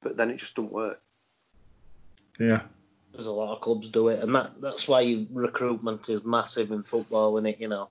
But 0.00 0.16
then 0.16 0.30
it 0.30 0.36
just 0.36 0.54
doesn't 0.54 0.72
work. 0.72 1.00
Yeah. 2.38 2.62
There's 3.12 3.26
a 3.26 3.32
lot 3.32 3.54
of 3.54 3.60
clubs 3.60 3.88
do 3.88 4.08
it, 4.08 4.22
and 4.22 4.34
that 4.34 4.60
that's 4.60 4.86
why 4.86 5.26
recruitment 5.32 6.08
is 6.08 6.24
massive 6.24 6.70
in 6.70 6.82
football, 6.84 7.36
and 7.38 7.46
it 7.48 7.60
you 7.60 7.68
know, 7.68 7.88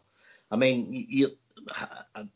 I 0.52 0.56
mean 0.56 0.91
you. 0.93 1.06
you 1.10 1.28
I- 2.15 2.28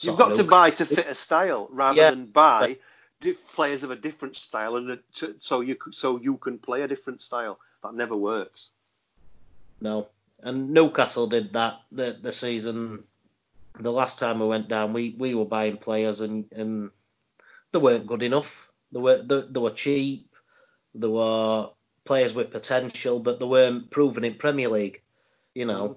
You've 0.00 0.16
got 0.16 0.36
to 0.36 0.44
buy 0.44 0.70
to 0.70 0.86
fit 0.86 1.08
a 1.08 1.14
style 1.16 1.66
rather 1.72 2.00
Yeah. 2.00 2.10
than 2.10 2.26
buy 2.26 2.76
diff- 3.20 3.52
players 3.54 3.84
of 3.84 3.90
a 3.90 3.96
different 3.96 4.36
style, 4.36 4.76
and 4.76 4.98
so 5.38 5.60
you 5.60 5.76
so 5.90 6.18
you 6.20 6.36
can 6.36 6.58
play 6.58 6.82
a 6.82 6.88
different 6.88 7.20
style. 7.20 7.58
That 7.82 7.94
never 7.94 8.16
works. 8.16 8.70
No, 9.80 10.08
and 10.42 10.70
Newcastle 10.70 11.26
did 11.26 11.52
that 11.52 11.80
the 11.92 12.16
the 12.20 12.32
season. 12.32 13.04
The 13.80 13.92
last 13.92 14.18
time 14.18 14.40
we 14.40 14.46
went 14.46 14.68
down, 14.68 14.92
we, 14.92 15.14
we 15.16 15.36
were 15.36 15.44
buying 15.44 15.76
players 15.76 16.20
and, 16.20 16.46
and 16.50 16.90
they 17.70 17.78
weren't 17.78 18.08
good 18.08 18.24
enough. 18.24 18.68
They 18.90 18.98
were 18.98 19.22
they, 19.22 19.42
they 19.42 19.60
were 19.60 19.70
cheap. 19.70 20.34
They 20.96 21.06
were 21.06 21.70
players 22.04 22.34
with 22.34 22.50
potential, 22.50 23.20
but 23.20 23.38
they 23.38 23.46
weren't 23.46 23.90
proven 23.90 24.24
in 24.24 24.34
Premier 24.34 24.68
League. 24.68 25.02
You 25.54 25.66
know, 25.66 25.88
mm. 25.88 25.96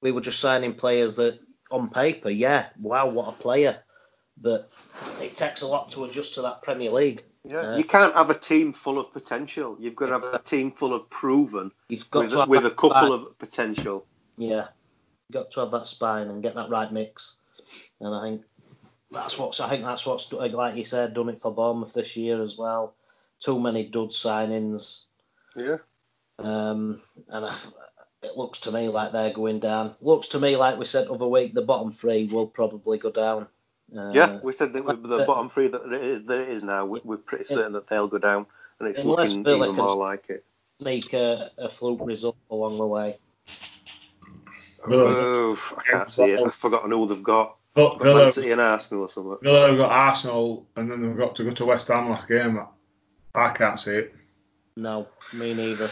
we 0.00 0.10
were 0.10 0.22
just 0.22 0.40
signing 0.40 0.74
players 0.74 1.16
that 1.16 1.38
on 1.70 1.88
paper, 1.90 2.30
yeah, 2.30 2.66
wow, 2.80 3.08
what 3.08 3.28
a 3.28 3.38
player. 3.38 3.78
But 4.40 4.70
it 5.20 5.36
takes 5.36 5.60
a 5.62 5.66
lot 5.66 5.90
to 5.92 6.04
adjust 6.04 6.34
to 6.34 6.42
that 6.42 6.62
Premier 6.62 6.90
League. 6.90 7.24
Yeah, 7.44 7.72
Uh, 7.72 7.76
you 7.76 7.84
can't 7.84 8.14
have 8.14 8.30
a 8.30 8.34
team 8.34 8.72
full 8.72 8.98
of 8.98 9.12
potential. 9.12 9.76
You've 9.78 9.96
got 9.96 10.06
to 10.06 10.12
have 10.12 10.24
a 10.34 10.38
team 10.38 10.72
full 10.72 10.94
of 10.94 11.08
proven 11.10 11.72
You've 11.88 12.10
got 12.10 12.20
with, 12.20 12.30
to 12.32 12.38
have 12.40 12.48
with 12.48 12.66
a 12.66 12.70
couple 12.70 12.90
spine. 12.90 13.12
of 13.12 13.38
potential. 13.38 14.06
Yeah, 14.36 14.68
you've 15.28 15.34
got 15.34 15.50
to 15.52 15.60
have 15.60 15.70
that 15.72 15.86
spine 15.86 16.28
and 16.28 16.42
get 16.42 16.54
that 16.54 16.70
right 16.70 16.90
mix. 16.92 17.36
And 18.00 18.14
I 18.14 18.22
think 18.22 18.42
that's 19.10 19.38
what's 19.38 19.60
I 19.60 19.68
think 19.68 19.84
that's 19.84 20.06
what's 20.06 20.32
like 20.32 20.76
you 20.76 20.84
said 20.84 21.14
done 21.14 21.28
it 21.28 21.40
for 21.40 21.52
Bournemouth 21.54 21.92
this 21.92 22.16
year 22.16 22.40
as 22.42 22.56
well. 22.56 22.94
Too 23.40 23.58
many 23.58 23.84
dud 23.84 24.10
signings, 24.10 25.04
Yeah. 25.56 25.78
um, 26.38 27.00
and 27.28 27.46
I, 27.46 27.54
it 28.22 28.36
looks 28.36 28.60
to 28.60 28.72
me 28.72 28.88
like 28.88 29.12
they're 29.12 29.32
going 29.32 29.60
down. 29.60 29.94
Looks 30.02 30.28
to 30.28 30.38
me 30.38 30.56
like 30.56 30.78
we 30.78 30.84
said 30.84 31.08
other 31.08 31.26
week 31.26 31.54
the 31.54 31.62
bottom 31.62 31.90
three 31.90 32.26
will 32.30 32.46
probably 32.46 32.98
go 32.98 33.10
down. 33.10 33.48
Uh, 33.96 34.10
Yeah, 34.14 34.38
we 34.42 34.52
said 34.52 34.72
that 34.74 34.84
with 34.84 35.02
the 35.02 35.18
but- 35.18 35.26
bottom 35.26 35.48
three 35.48 35.68
that 35.68 35.82
it 35.92 36.02
is, 36.04 36.26
that 36.26 36.38
it 36.38 36.48
is 36.50 36.62
now, 36.62 36.84
we- 36.86 37.00
we're 37.04 37.16
pretty 37.16 37.44
certain 37.44 37.72
that 37.72 37.88
they'll 37.88 38.06
go 38.08 38.18
down, 38.18 38.46
and 38.78 38.88
it's 38.88 39.00
Unless 39.00 39.30
looking 39.30 39.44
Villa 39.44 39.64
even 39.66 39.76
can- 39.76 39.84
more 39.84 39.96
like 39.96 40.30
it. 40.30 40.44
Make 40.82 41.12
a, 41.12 41.50
a 41.58 41.68
fluke 41.68 42.00
result 42.02 42.36
along 42.50 42.78
the 42.78 42.86
way. 42.86 43.18
Villa, 44.86 45.04
Oh, 45.14 45.74
I 45.76 45.82
can't 45.82 46.10
see 46.10 46.30
it. 46.30 46.40
I've 46.40 46.54
forgotten 46.54 46.90
who 46.90 47.06
they've 47.06 47.22
got. 47.22 47.56
Villa, 47.74 47.90
Got 47.90 48.02
Villa, 48.02 48.18
Man 48.24 48.32
City 48.32 48.50
and 48.50 48.60
Arsenal 48.60 49.04
or 49.04 49.08
something. 49.10 49.36
Villa 49.42 49.68
have 49.68 49.76
got 49.76 49.92
Arsenal, 49.92 50.66
and 50.76 50.90
then 50.90 51.02
they've 51.02 51.16
got 51.18 51.36
to 51.36 51.44
go 51.44 51.50
to 51.50 51.66
West 51.66 51.88
Ham 51.88 52.08
last 52.08 52.26
game. 52.28 52.60
I 53.34 53.50
can't 53.50 53.78
see 53.78 53.96
it. 53.96 54.14
No, 54.76 55.06
me 55.32 55.52
neither. 55.54 55.90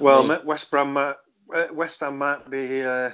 Well, 0.00 0.24
Me- 0.26 0.38
West 0.44 0.70
Brom 0.70 0.92
might, 0.94 1.16
uh, 1.52 1.66
West 1.72 2.00
Ham 2.00 2.16
might 2.18 2.48
be 2.48 2.82
uh, 2.82 3.10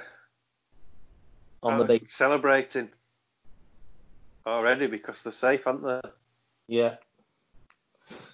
On 1.61 1.77
the 1.77 1.83
big 1.85 2.09
celebrating 2.09 2.89
already 4.45 4.87
because 4.87 5.23
they're 5.23 5.31
safe, 5.31 5.67
aren't 5.67 5.83
they? 5.83 6.01
Yeah. 6.67 6.95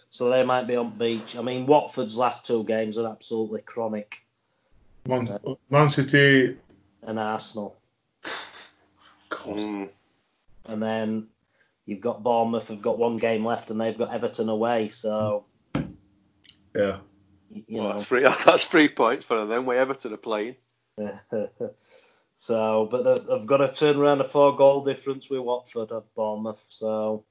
So 0.10 0.30
they 0.30 0.44
might 0.46 0.68
be 0.68 0.76
on 0.76 0.90
beach. 0.98 1.38
I 1.38 1.42
mean, 1.42 1.66
Watford's 1.66 2.18
last 2.18 2.46
two 2.46 2.64
games 2.66 2.98
are 2.98 3.10
absolutely 3.10 3.62
chronic, 3.62 4.26
Man, 5.08 5.40
Man 5.70 5.90
City. 5.90 6.58
and 7.04 7.18
Arsenal. 7.20 7.78
God. 9.30 9.46
Mm. 9.58 9.90
And 10.66 10.84
then 10.84 11.28
you've 11.86 12.02
got 12.02 12.24
Bournemouth 12.24 12.68
have 12.68 12.82
got 12.82 12.98
one 12.98 13.18
game 13.18 13.46
left, 13.46 13.72
and 13.72 13.80
they've 13.80 13.98
got 13.98 14.14
Everton 14.14 14.50
away. 14.50 14.90
So 14.90 15.46
Yeah. 16.76 16.98
y- 17.50 17.64
you 17.68 17.82
Well, 17.82 17.92
that's 17.94 18.06
three. 18.06 18.22
That's 18.46 18.66
three 18.66 18.90
points 18.90 19.24
for 19.26 19.38
them. 19.38 19.48
Then 19.50 19.66
way 19.66 19.78
Everton 19.78 20.14
are 20.14 20.18
playing. 20.18 20.56
so, 22.42 22.88
but 22.90 23.04
they- 23.04 23.24
they've 23.24 23.46
got 23.46 23.58
to 23.58 23.72
turn 23.72 23.98
around 23.98 24.20
a 24.20 24.24
four-goal 24.24 24.84
difference 24.84 25.30
with 25.30 25.42
Watford 25.42 25.92
of 25.92 26.12
Bournemouth. 26.16 26.66
So 26.70 27.24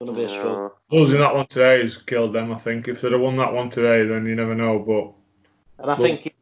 going 0.00 0.14
to 0.14 0.18
be 0.18 0.24
a 0.24 0.28
struggle. 0.30 0.72
Losing 0.90 1.18
that 1.20 1.34
one 1.34 1.46
today 1.46 1.82
has 1.82 1.98
killed 1.98 2.32
them, 2.32 2.50
I 2.50 2.56
think. 2.56 2.88
If 2.88 3.02
they'd 3.02 3.12
have 3.12 3.20
won 3.20 3.36
that 3.36 3.52
one 3.52 3.68
today, 3.68 4.06
then 4.06 4.24
you 4.24 4.34
never 4.34 4.54
know. 4.54 4.78
But 4.78 5.12
And 5.82 5.90
I 5.90 5.94
Well- 5.94 5.96
think, 6.14 6.34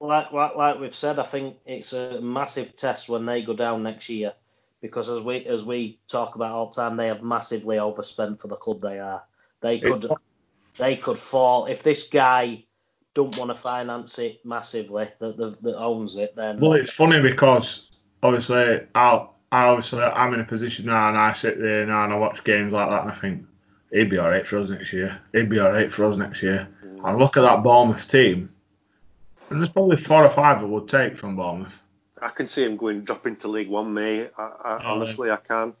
like, 0.00 0.32
like 0.32 0.56
like 0.56 0.80
we've 0.80 0.94
said, 0.94 1.18
I 1.18 1.24
think 1.24 1.58
it's 1.66 1.92
a 1.92 2.20
massive 2.22 2.74
test 2.74 3.08
when 3.10 3.26
they 3.26 3.42
go 3.42 3.52
down 3.52 3.82
next 3.82 4.08
year, 4.08 4.32
because 4.80 5.10
as 5.10 5.20
we 5.20 5.44
as 5.44 5.62
we 5.62 6.00
talk 6.08 6.36
about 6.36 6.52
all 6.52 6.66
the 6.70 6.74
time, 6.80 6.96
they 6.96 7.08
have 7.08 7.22
massively 7.22 7.78
overspent 7.78 8.40
for 8.40 8.48
the 8.48 8.56
club 8.56 8.80
they 8.80 8.98
are. 8.98 9.22
They 9.60 9.78
could 9.78 10.10
they 10.78 10.96
could 10.96 11.18
fall 11.18 11.66
if 11.66 11.82
this 11.82 12.04
guy 12.04 12.64
don't 13.16 13.36
want 13.38 13.50
to 13.50 13.54
finance 13.54 14.18
it 14.18 14.44
massively 14.44 15.08
that 15.18 15.38
that, 15.38 15.60
that 15.62 15.78
owns 15.78 16.16
it. 16.16 16.36
Then 16.36 16.60
well, 16.60 16.74
it's 16.74 16.92
funny 16.92 17.18
because 17.20 17.90
obviously 18.22 18.80
I, 18.94 19.26
I 19.50 19.64
obviously 19.64 20.02
I'm 20.02 20.34
in 20.34 20.40
a 20.40 20.44
position 20.44 20.86
now, 20.86 21.08
and 21.08 21.16
I 21.16 21.32
sit 21.32 21.58
there 21.58 21.86
now 21.86 22.04
and 22.04 22.12
I 22.12 22.16
watch 22.16 22.44
games 22.44 22.74
like 22.74 22.88
that, 22.90 23.02
and 23.02 23.10
I 23.10 23.14
think 23.14 23.46
he'd 23.90 24.10
be 24.10 24.18
all 24.18 24.28
right 24.28 24.46
for 24.46 24.58
us 24.58 24.68
next 24.68 24.92
year. 24.92 25.18
He'd 25.32 25.48
be 25.48 25.58
all 25.58 25.72
right 25.72 25.90
for 25.90 26.04
us 26.04 26.16
next 26.16 26.42
year. 26.42 26.68
And 26.82 27.18
look 27.18 27.36
at 27.36 27.42
that 27.42 27.62
Bournemouth 27.62 28.06
team, 28.08 28.50
and 29.50 29.60
there's 29.60 29.70
probably 29.70 29.96
four 29.96 30.24
or 30.24 30.30
five 30.30 30.60
that 30.60 30.66
would 30.66 30.88
take 30.88 31.16
from 31.16 31.36
Bournemouth. 31.36 31.80
I 32.20 32.28
can 32.28 32.46
see 32.46 32.64
him 32.64 32.76
going 32.76 33.02
dropping 33.02 33.36
to 33.36 33.48
League 33.48 33.70
One, 33.70 33.94
mate. 33.94 34.30
I, 34.36 34.42
I, 34.42 34.78
Yeah. 34.82 34.90
honestly, 34.90 35.30
I 35.30 35.36
can. 35.36 35.72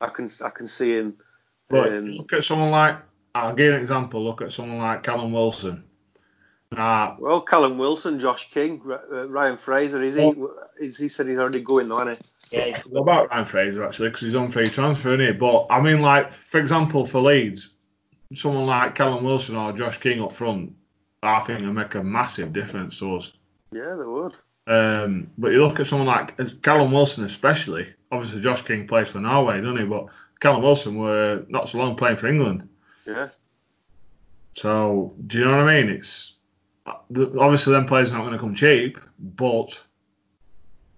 I 0.00 0.08
can. 0.08 0.30
I 0.44 0.50
can 0.50 0.68
see 0.68 0.92
him. 0.92 1.16
But 1.68 1.92
Um, 1.92 2.10
look 2.10 2.32
at 2.32 2.44
someone 2.44 2.70
like 2.70 2.96
I'll 3.34 3.54
give 3.54 3.66
you 3.66 3.74
an 3.74 3.80
example. 3.80 4.22
Look 4.22 4.42
at 4.42 4.52
someone 4.52 4.78
like 4.78 5.02
Callum 5.02 5.32
Wilson. 5.32 5.84
Now, 6.72 7.16
Well, 7.20 7.40
Callum 7.42 7.78
Wilson, 7.78 8.18
Josh 8.18 8.50
King, 8.50 8.82
R- 8.86 9.00
uh, 9.12 9.28
Ryan 9.28 9.56
Fraser. 9.56 10.02
Is 10.02 10.16
he? 10.16 10.34
Is 10.78 10.98
he 10.98 11.08
said 11.08 11.28
he's 11.28 11.38
already 11.38 11.60
going 11.60 11.88
though, 11.88 11.98
hasn't 12.04 12.26
he? 12.50 12.56
yeah, 12.56 12.80
What 12.88 13.02
about 13.02 13.30
Ryan 13.30 13.44
Fraser 13.44 13.84
actually? 13.84 14.08
Because 14.08 14.22
he's 14.22 14.34
on 14.34 14.50
free 14.50 14.68
transfer, 14.68 15.14
isn't 15.14 15.26
he? 15.26 15.32
But 15.32 15.66
I 15.70 15.80
mean, 15.80 16.02
like 16.02 16.32
for 16.32 16.58
example, 16.58 17.04
for 17.06 17.20
Leeds, 17.20 17.74
someone 18.34 18.66
like 18.66 18.94
Callum 18.94 19.24
Wilson 19.24 19.56
or 19.56 19.72
Josh 19.72 19.98
King 19.98 20.20
up 20.22 20.34
front, 20.34 20.74
I 21.22 21.40
think 21.40 21.60
will 21.60 21.72
make 21.72 21.94
a 21.94 22.02
massive 22.02 22.52
difference 22.52 22.98
to 22.98 23.16
us. 23.16 23.32
Yeah, 23.72 23.94
they 23.94 24.04
would. 24.04 24.34
Um, 24.68 25.30
but 25.38 25.52
you 25.52 25.62
look 25.62 25.78
at 25.78 25.86
someone 25.86 26.08
like 26.08 26.62
Callum 26.62 26.90
Wilson, 26.90 27.24
especially. 27.24 27.86
Obviously, 28.10 28.40
Josh 28.40 28.62
King 28.62 28.88
plays 28.88 29.08
for 29.08 29.20
Norway, 29.20 29.60
doesn't 29.60 29.78
he? 29.78 29.84
But 29.84 30.06
Callum 30.40 30.62
Wilson 30.62 30.96
were 30.96 31.44
not 31.48 31.68
so 31.68 31.78
long 31.78 31.94
playing 31.94 32.16
for 32.16 32.26
England. 32.26 32.68
Yeah. 33.06 33.28
So 34.52 35.14
do 35.26 35.38
you 35.38 35.44
know 35.44 35.56
what 35.58 35.68
I 35.68 35.82
mean? 35.82 35.90
It's 35.92 36.34
obviously 36.86 37.72
them 37.72 37.86
players 37.86 38.10
are 38.10 38.14
not 38.14 38.24
going 38.24 38.32
to 38.32 38.38
come 38.38 38.54
cheap, 38.54 38.98
but 39.18 39.80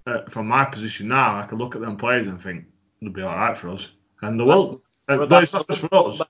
uh, 0.06 0.22
from 0.28 0.48
my 0.48 0.64
position 0.64 1.08
now, 1.08 1.38
I 1.38 1.46
can 1.46 1.58
look 1.58 1.74
at 1.74 1.80
them 1.80 1.96
players 1.96 2.26
and 2.26 2.40
think 2.40 2.64
they'll 3.00 3.12
be 3.12 3.22
all 3.22 3.36
right 3.36 3.56
for 3.56 3.68
us, 3.68 3.90
and 4.22 4.38
they 4.38 4.44
will. 4.44 4.82
Uh, 5.08 5.26
but 5.26 5.42
it's 5.42 5.52
not 5.52 5.68
just 5.68 5.80
for 5.80 5.94
us. 5.94 6.20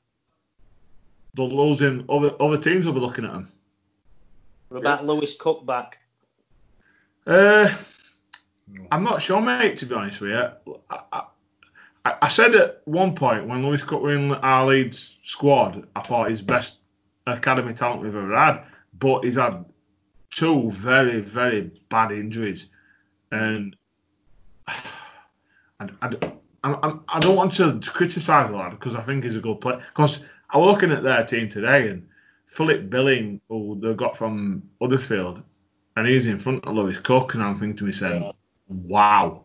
They'll 1.35 1.51
lose 1.51 1.81
in 1.81 2.05
other 2.09 2.33
other 2.41 2.59
teams 2.59 2.87
will 2.87 2.95
be 2.95 3.01
looking 3.01 3.25
at 3.25 3.33
them. 3.33 3.53
What 4.69 4.79
about 4.79 5.07
Lewis 5.07 5.37
Cook 5.37 5.65
back? 5.65 5.99
Uh, 7.27 7.73
I'm 8.91 9.05
not 9.05 9.23
sure, 9.23 9.41
mate. 9.41 9.79
To 9.79 9.87
be 9.87 9.95
honest 9.95 10.21
with 10.21 10.31
you, 10.31 10.77
I, 10.91 11.23
I, 12.05 12.15
I 12.23 12.29
said 12.29 12.55
at 12.55 12.83
one 12.85 13.15
point 13.15 13.47
when 13.47 13.63
Lewis 13.63 13.83
Cook 13.83 14.03
were 14.03 14.15
in 14.15 14.33
our 14.33 14.67
Leeds 14.67 15.17
squad, 15.23 15.87
I 15.95 16.03
thought 16.03 16.31
he's 16.31 16.43
best 16.43 16.79
academy 17.27 17.75
talent 17.75 18.03
we've 18.03 18.15
ever 18.15 18.37
had, 18.37 18.65
but 18.99 19.25
he's 19.25 19.37
had 19.37 19.65
two 20.31 20.71
very, 20.71 21.21
very 21.21 21.71
bad 21.89 22.13
injuries, 22.13 22.69
and 23.31 23.77
I, 24.67 24.77
I, 25.81 25.89
I, 26.65 26.99
I 27.09 27.19
don't 27.21 27.37
want 27.37 27.55
to 27.55 27.81
criticise 27.81 28.51
the 28.51 28.57
lad 28.57 28.71
because 28.71 28.95
I 28.95 29.03
think 29.03 29.25
he's 29.25 29.37
a 29.37 29.41
good 29.41 29.61
player. 29.61 29.83
Because 29.87 30.21
I 30.51 30.59
was 30.59 30.73
looking 30.73 30.93
at 30.93 31.03
their 31.03 31.25
team 31.25 31.49
today, 31.49 31.89
and 31.89 32.09
Philip 32.47 32.91
Billing, 32.91 33.41
who 33.49 33.79
they 33.81 33.95
got 33.95 34.17
from 34.17 34.63
Huddersfield, 34.81 35.43
and 35.97 36.07
he's 36.07 36.27
in 36.27 36.39
front 36.39 36.65
of 36.65 36.75
Lewis 36.75 36.99
Cook, 36.99 37.35
and 37.35 37.43
I'm 37.43 37.57
thinking 37.57 37.77
to 37.77 37.85
myself, 37.85 38.35
wow. 38.69 39.45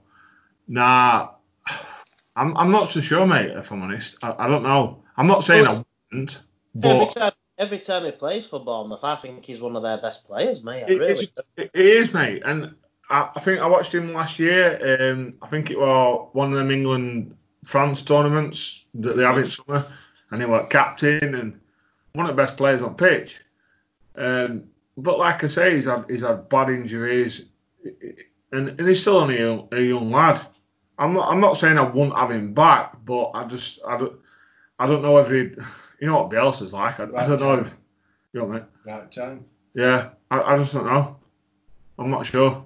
Now, 0.68 1.38
I'm, 2.36 2.58
I'm 2.58 2.72
not 2.72 2.92
so 2.92 3.02
sure, 3.02 3.28
mate, 3.28 3.52
if 3.52 3.72
I'm 3.72 3.82
honest. 3.82 4.18
I, 4.24 4.34
I 4.38 4.48
don't 4.48 4.64
know. 4.64 5.04
I'm 5.16 5.28
not 5.28 5.44
saying 5.44 5.68
I 5.68 5.84
wouldn't, 6.12 6.42
but 6.74 7.12
time 7.12 7.32
every 7.58 7.80
time 7.80 8.06
he 8.06 8.12
plays 8.12 8.46
for 8.46 8.60
Bournemouth, 8.60 9.04
I 9.04 9.16
think 9.16 9.46
he's 9.46 9.62
one 9.62 9.76
of 9.76 9.84
their 9.84 9.98
best 9.98 10.26
players, 10.26 10.64
mate. 10.64 10.84
I 10.84 10.92
it, 10.92 11.00
really. 11.00 11.28
it 11.58 11.72
is, 11.74 12.14
mate. 12.14 12.44
And 12.46 12.76
I, 13.10 13.32
I 13.36 13.40
think 13.40 13.60
I 13.60 13.68
watched 13.68 13.94
him 13.94 14.14
last 14.14 14.40
year. 14.40 15.12
Um, 15.12 15.36
I 15.42 15.48
think 15.48 15.72
it 15.72 15.80
was 15.80 16.30
one 16.34 16.52
of 16.52 16.58
them 16.58 16.72
England 16.72 17.38
France 17.64 18.02
tournaments 18.02 18.86
that 18.96 19.16
they 19.18 19.24
have 19.24 19.38
in 19.38 19.50
summer, 19.50 19.88
and 20.32 20.42
he 20.42 20.48
was 20.48 20.68
captain 20.70 21.36
and 21.36 21.60
one 22.14 22.30
of 22.30 22.36
the 22.36 22.42
best 22.42 22.58
players 22.58 22.84
on 22.84 22.96
pitch. 22.96 23.40
Um, 24.16 24.66
but 24.98 25.18
like 25.18 25.44
I 25.44 25.48
say, 25.48 25.76
he's 25.76 25.86
had 25.86 26.06
he's 26.10 26.22
had 26.22 26.50
bad 26.50 26.70
injuries, 26.70 27.46
and, 28.52 28.68
and 28.80 28.88
he's 28.88 29.02
still 29.02 29.18
only 29.18 29.38
a 29.38 29.46
young, 29.46 29.68
a 29.72 29.82
young 29.82 30.12
lad. 30.12 30.42
I'm 30.98 31.14
not 31.14 31.32
I'm 31.32 31.40
not 31.40 31.58
saying 31.58 31.78
I 31.78 31.84
won't 31.84 32.18
have 32.18 32.32
him 32.32 32.54
back, 32.54 33.04
but 33.04 33.32
I 33.34 33.46
just 33.46 33.80
I 33.88 33.98
don't 33.98 34.20
I 34.78 34.86
don't 34.86 35.02
know 35.02 35.18
if 35.18 35.30
he 35.30 35.52
you 36.04 36.10
know 36.10 36.24
what 36.24 36.32
Bielsa's 36.32 36.74
like. 36.74 37.00
I, 37.00 37.04
I 37.04 37.26
don't 37.26 37.40
know 37.40 37.56
time. 37.56 37.60
if 37.60 37.76
you 38.34 38.42
know 38.42 38.48
mate. 38.48 38.64
Right 38.86 39.10
time. 39.10 39.46
Yeah, 39.74 40.10
I, 40.30 40.42
I 40.42 40.58
just 40.58 40.74
don't 40.74 40.86
know. 40.86 41.16
I'm 41.98 42.12
not 42.12 42.26
sure. 42.26 42.66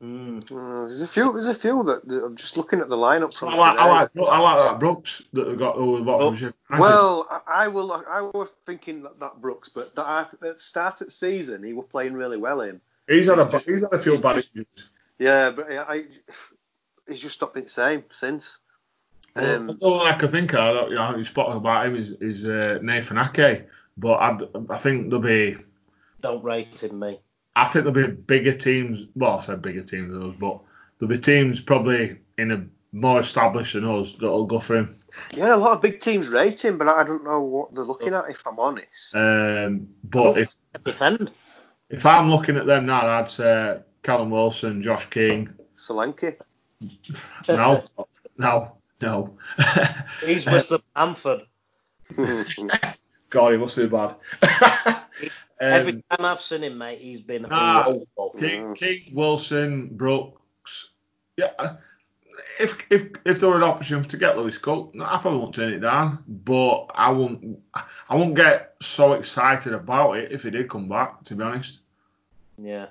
Mm. 0.00 0.38
Uh, 0.44 0.86
there's 0.86 1.02
a 1.02 1.08
few. 1.08 1.32
There's 1.32 1.48
a 1.48 1.54
few 1.54 1.82
that, 1.82 2.06
that 2.06 2.24
I'm 2.24 2.36
just 2.36 2.56
looking 2.56 2.78
at 2.78 2.88
the 2.88 2.96
lineup 2.96 3.36
from 3.36 3.48
I 3.48 3.56
like, 3.56 3.72
today. 3.72 3.82
I 3.82 3.88
like 3.88 4.10
I 4.16 4.38
like 4.38 4.70
that 4.70 4.78
Brooks 4.78 5.24
that 5.32 5.48
we 5.48 5.56
got 5.56 5.74
who 5.74 5.94
we 5.94 6.02
bought 6.02 6.20
Oh, 6.20 6.28
from 6.30 6.36
Sheffield 6.36 6.54
United. 6.70 6.82
Well, 6.82 7.26
I, 7.28 7.64
I 7.64 7.68
will. 7.68 7.92
I 7.92 8.20
was 8.32 8.50
thinking 8.64 9.02
that, 9.02 9.18
that 9.18 9.40
Brooks, 9.40 9.68
but 9.68 9.96
that 9.96 10.06
I, 10.06 10.24
at 10.46 10.60
start 10.60 11.00
of 11.00 11.08
the 11.08 11.10
season 11.10 11.64
he 11.64 11.72
was 11.72 11.86
playing 11.90 12.12
really 12.12 12.36
well. 12.36 12.60
in. 12.60 12.80
he's 13.08 13.26
had 13.26 13.40
a 13.40 13.58
he's 13.58 13.80
had 13.80 13.92
a 13.92 13.98
few 13.98 14.16
bad 14.18 14.36
injuries. 14.36 14.88
yeah, 15.18 15.50
but 15.50 15.68
I, 15.68 15.94
I 15.94 16.04
he's 17.08 17.18
just 17.18 17.40
not 17.40 17.54
been 17.54 17.64
the 17.64 17.68
same 17.68 18.04
since. 18.10 18.60
Um, 19.38 19.66
the 19.66 19.86
only 19.86 20.06
I 20.06 20.14
can 20.14 20.28
think 20.28 20.54
of, 20.54 20.76
I 20.76 20.88
you 20.88 20.94
know, 20.94 21.16
you 21.16 21.24
spotted 21.24 21.56
about 21.56 21.86
him 21.86 21.96
is, 21.96 22.10
is 22.20 22.44
uh, 22.44 22.78
Nathan 22.82 23.18
Ake, 23.18 23.66
but 23.96 24.14
I, 24.14 24.38
I 24.70 24.78
think 24.78 25.10
there'll 25.10 25.22
be 25.24 25.56
Don't 26.20 26.42
rate 26.44 26.82
him, 26.82 26.98
me. 26.98 27.20
I 27.56 27.66
think 27.66 27.84
there'll 27.84 28.08
be 28.08 28.14
bigger 28.14 28.54
teams. 28.54 29.06
Well, 29.14 29.38
I 29.38 29.40
said 29.40 29.62
bigger 29.62 29.82
teams 29.82 30.12
than 30.12 30.30
us, 30.30 30.36
but 30.38 30.60
there'll 30.98 31.14
be 31.14 31.20
teams 31.20 31.60
probably 31.60 32.18
in 32.36 32.52
a 32.52 32.66
more 32.92 33.20
established 33.20 33.74
than 33.74 33.84
us 33.84 34.12
that'll 34.12 34.46
go 34.46 34.60
for 34.60 34.76
him. 34.76 34.94
yeah, 35.34 35.54
a 35.54 35.56
lot 35.56 35.72
of 35.72 35.82
big 35.82 35.98
teams 35.98 36.28
rate 36.28 36.64
him, 36.64 36.78
but 36.78 36.88
I 36.88 37.04
don't 37.04 37.24
know 37.24 37.40
what 37.40 37.74
they're 37.74 37.84
looking 37.84 38.14
at. 38.14 38.30
If 38.30 38.46
I'm 38.46 38.58
honest, 38.58 39.14
Um, 39.14 39.88
but 40.04 40.38
if 40.38 40.54
Defend. 40.84 41.30
if 41.90 42.06
I'm 42.06 42.30
looking 42.30 42.56
at 42.56 42.66
them 42.66 42.86
now, 42.86 43.06
I'd 43.06 43.28
say 43.28 43.80
Callum 44.02 44.30
Wilson, 44.30 44.80
Josh 44.82 45.06
King. 45.06 45.50
Solanke. 45.76 46.36
No, 47.48 47.82
no, 48.36 48.77
no. 49.00 49.36
He's 50.24 50.46
with 50.50 50.68
the 50.68 50.80
Bamford. 50.94 51.42
God, 53.30 53.52
he 53.52 53.58
must 53.58 53.76
be 53.76 53.86
bad. 53.86 54.14
Every 55.60 55.94
um, 55.94 56.02
time 56.10 56.24
I've 56.24 56.40
seen 56.40 56.62
him, 56.62 56.78
mate, 56.78 57.00
he's 57.00 57.20
been 57.20 57.42
Nah. 57.42 57.84
awful. 57.86 58.34
King, 58.38 58.74
King, 58.74 59.10
Wilson, 59.12 59.88
Brooks. 59.92 60.90
Yeah. 61.36 61.76
If 62.60 62.84
if 62.90 63.10
if 63.24 63.40
there 63.40 63.48
were 63.48 63.56
an 63.56 63.62
option 63.62 64.02
to 64.02 64.16
get 64.16 64.36
Lewis 64.36 64.58
Cook, 64.58 64.94
I 65.00 65.18
probably 65.18 65.40
won't 65.40 65.54
turn 65.54 65.72
it 65.72 65.80
down. 65.80 66.24
But 66.26 66.86
I 66.94 67.10
won't 67.10 67.60
I 67.74 68.16
won't 68.16 68.34
get 68.34 68.74
so 68.80 69.12
excited 69.14 69.72
about 69.74 70.12
it 70.12 70.32
if 70.32 70.42
he 70.44 70.50
did 70.50 70.68
come 70.68 70.88
back. 70.88 71.24
To 71.24 71.34
be 71.34 71.42
honest. 71.44 71.80
Yeah. 72.56 72.86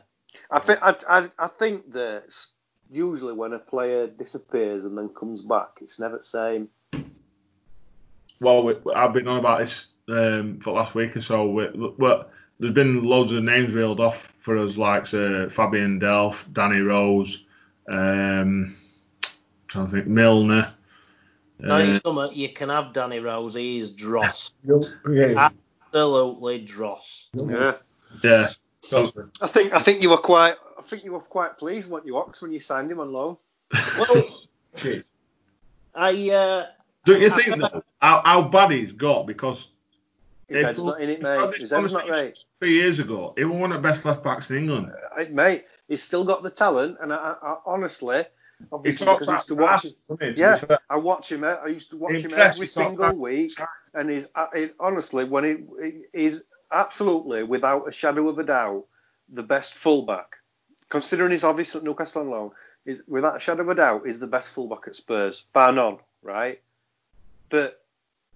I 0.52 0.60
think 0.60 0.80
I, 0.82 0.96
I, 1.10 1.32
I 1.40 1.48
think 1.48 1.92
that 1.94 2.34
usually 2.90 3.34
when 3.34 3.54
a 3.54 3.60
player 3.60 4.08
disappears 4.08 4.86
and 4.86 4.98
then 4.98 5.10
comes 5.10 5.42
back, 5.42 5.80
it's 5.82 6.00
never 6.00 6.18
the 6.18 6.24
same. 6.24 6.70
Well, 8.40 8.64
we, 8.64 8.76
I've 8.96 9.14
been 9.14 9.28
on 9.28 9.40
about 9.40 9.62
this 9.62 9.88
um, 10.10 10.60
for 10.60 10.72
the 10.72 10.80
last 10.80 10.96
week 10.96 11.16
or 11.18 11.22
so. 11.22 11.50
We, 11.50 11.70
we, 11.70 12.14
there's 12.60 12.74
been 12.74 13.04
loads 13.04 13.32
of 13.32 13.44
names 13.44 13.74
reeled 13.74 14.00
off 14.00 14.34
for 14.40 14.58
us, 14.58 14.78
like 14.78 15.14
uh, 15.14 15.50
Fabian 15.50 16.00
Delph, 16.00 16.52
Danny 16.54 16.80
Rose, 16.80 17.46
um, 17.90 18.76
trying 19.68 19.86
to 19.88 19.92
think 19.92 20.08
Milner. 20.08 20.74
Now, 21.60 21.76
Uh, 21.76 21.80
you 21.80 21.96
summer, 21.96 22.30
you 22.32 22.50
can 22.50 22.70
have 22.70 22.94
Danny 22.94 23.20
Rose. 23.20 23.56
He 23.56 23.80
is 23.80 23.92
dross. 23.92 24.52
Yeah. 25.10 25.50
Absolutely 25.92 26.60
dross. 26.60 27.30
Yeah. 27.34 27.78
yeah, 28.24 28.48
I 29.42 29.48
think 29.48 29.74
I 29.74 29.80
think 29.80 30.02
you 30.02 30.10
were 30.10 30.18
quite 30.18 30.54
I 30.54 30.67
think 30.88 31.04
you 31.04 31.14
were 31.14 31.20
quite 31.20 31.58
pleased, 31.58 31.90
weren't 31.90 32.06
you, 32.06 32.18
Ox, 32.18 32.42
when 32.42 32.52
you 32.52 32.60
signed 32.60 32.92
him 32.92 33.00
on 33.00 33.12
loan? 33.12 33.38
Well, 33.98 34.24
Shit. 34.76 35.06
I 35.96 36.30
uh, 36.30 36.68
Don't 37.06 37.22
you 37.22 37.30
think 37.32 37.60
though, 37.60 37.84
how, 38.00 38.22
how 38.24 38.42
bad 38.44 38.72
he's 38.72 38.92
got 38.92 39.26
because 39.26 39.70
His 40.48 40.64
head's 40.64 40.84
not 40.84 41.02
in 41.02 41.10
it, 41.10 41.22
mate. 41.22 41.56
His 41.56 41.72
head's 41.72 41.94
not 41.94 42.08
right. 42.08 42.38
Three 42.60 42.74
years 42.74 43.00
ago, 43.00 43.34
he 43.36 43.44
was 43.44 43.58
one 43.58 43.72
of 43.72 43.82
the 43.82 43.88
best 43.88 44.06
left 44.06 44.24
backs 44.24 44.50
in 44.52 44.58
England. 44.58 44.92
Uh, 45.18 45.26
mate, 45.32 45.66
he's 45.88 46.04
still 46.04 46.24
got 46.24 46.44
the 46.44 46.52
talent, 46.52 46.98
and 47.02 47.12
I, 47.12 47.16
I, 47.16 47.48
I 47.50 47.56
honestly, 47.66 48.18
He 48.60 48.66
obviously, 48.72 49.06
talks 49.06 49.26
because 49.26 49.30
I 49.30 49.34
used 49.34 49.48
to 49.48 49.56
that 49.56 49.62
watch 49.62 49.82
fast, 49.82 49.98
his, 50.22 50.36
to 50.36 50.68
yeah. 50.70 50.78
I 50.90 50.98
watch 50.98 51.32
him. 51.32 51.44
eh, 51.44 51.56
I 51.64 51.68
used 51.68 51.90
to 51.92 51.98
watch 51.98 52.18
him 52.20 52.26
Impressed, 52.26 52.58
every 52.58 52.68
single 52.68 53.14
week, 53.14 53.54
and 53.96 54.10
he's 54.10 54.28
uh, 54.36 54.48
he, 54.54 54.70
honestly, 54.80 55.24
when 55.24 55.44
he 55.44 56.02
is 56.14 56.44
absolutely, 56.72 57.44
without 57.44 57.88
a 57.88 57.92
shadow 57.92 58.30
of 58.30 58.38
a 58.38 58.44
doubt, 58.44 58.86
the 59.30 59.44
best 59.44 59.74
fullback. 59.74 60.37
Considering 60.90 61.32
he's 61.32 61.44
obviously 61.44 61.80
at 61.80 61.84
Newcastle 61.84 62.22
on 62.22 62.30
loan, 62.30 62.52
is 62.86 63.02
without 63.08 63.36
a 63.36 63.40
shadow 63.40 63.64
of 63.64 63.70
a 63.70 63.76
doubt, 63.76 64.08
is 64.08 64.20
the 64.20 64.28
best 64.28 64.52
fullback 64.52 64.88
at 64.88 64.96
Spurs, 64.96 65.44
bar 65.54 65.72
none, 65.72 65.98
right? 66.22 66.62
But 67.50 67.84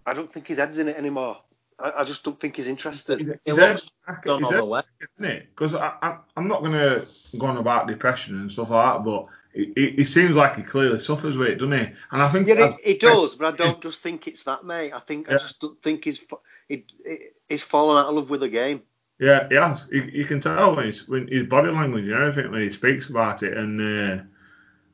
I 0.06 0.14
don't 0.14 0.30
think 0.30 0.48
his 0.48 0.58
head's 0.58 0.78
in 0.78 0.88
it 0.90 0.98
anymore. 0.98 1.38
I, 1.80 1.92
I 2.00 2.04
just 2.04 2.24
don't 2.24 2.40
think 2.40 2.58
he's 2.58 2.68
interested. 2.68 3.22
it 3.22 3.40
His 3.46 3.56
looks 3.58 3.92
head- 4.06 4.18
gone 4.26 4.42
his 4.42 4.52
all 4.52 4.58
the 4.58 4.66
way. 4.66 4.82
isn't 5.20 5.32
it? 5.32 5.48
Because 5.50 5.76
I, 5.76 5.94
I, 6.02 6.18
I'm 6.36 6.48
not 6.48 6.62
going 6.62 6.74
to 6.74 7.08
go 7.38 7.46
on 7.48 7.58
about 7.58 7.88
depression 7.88 8.36
and 8.40 8.52
stuff 8.52 8.70
like 8.70 8.98
that, 8.98 9.06
but 9.06 9.28
he, 9.54 9.72
he, 9.76 9.90
he 9.98 10.04
seems 10.04 10.36
like 10.36 10.56
he 10.58 10.64
clearly 10.64 11.00
suffers 11.00 11.38
with 11.38 11.48
it, 11.50 11.56
doesn't 11.56 11.72
he? 11.72 11.94
And 12.12 12.22
I 12.22 12.28
think 12.30 12.48
Yeah, 12.48 12.68
it, 12.70 12.76
it 12.84 13.00
does, 13.00 13.36
but 13.36 13.54
I 13.54 13.58
don't 13.58 13.82
just 13.82 14.00
think 14.02 14.28
it's 14.28 14.44
that, 14.44 14.66
mate. 14.66 14.92
I 14.94 15.00
think 15.00 15.30
I 15.30 15.34
just 15.34 15.60
don't 15.62 15.82
think 15.82 16.04
he's 16.06 16.26
he, 16.68 16.86
he, 17.06 17.18
he's 17.50 17.64
fallen 17.64 17.98
out 17.98 18.10
of 18.10 18.16
love 18.16 18.30
with 18.30 18.42
the 18.42 18.50
game. 18.50 18.82
Yeah, 19.22 19.48
he 19.50 19.56
has. 19.56 19.88
You, 19.92 20.02
you 20.02 20.26
can 20.26 20.40
tell 20.40 20.76
when, 20.76 20.86
he's, 20.86 21.08
when 21.08 21.28
his 21.28 21.46
body 21.46 21.70
language 21.70 22.06
and 22.06 22.14
everything 22.14 22.52
when 22.52 22.64
he 22.64 22.72
speaks 22.72 23.08
about 23.08 23.44
it. 23.44 23.56
And 23.56 23.80
uh, 23.80 24.24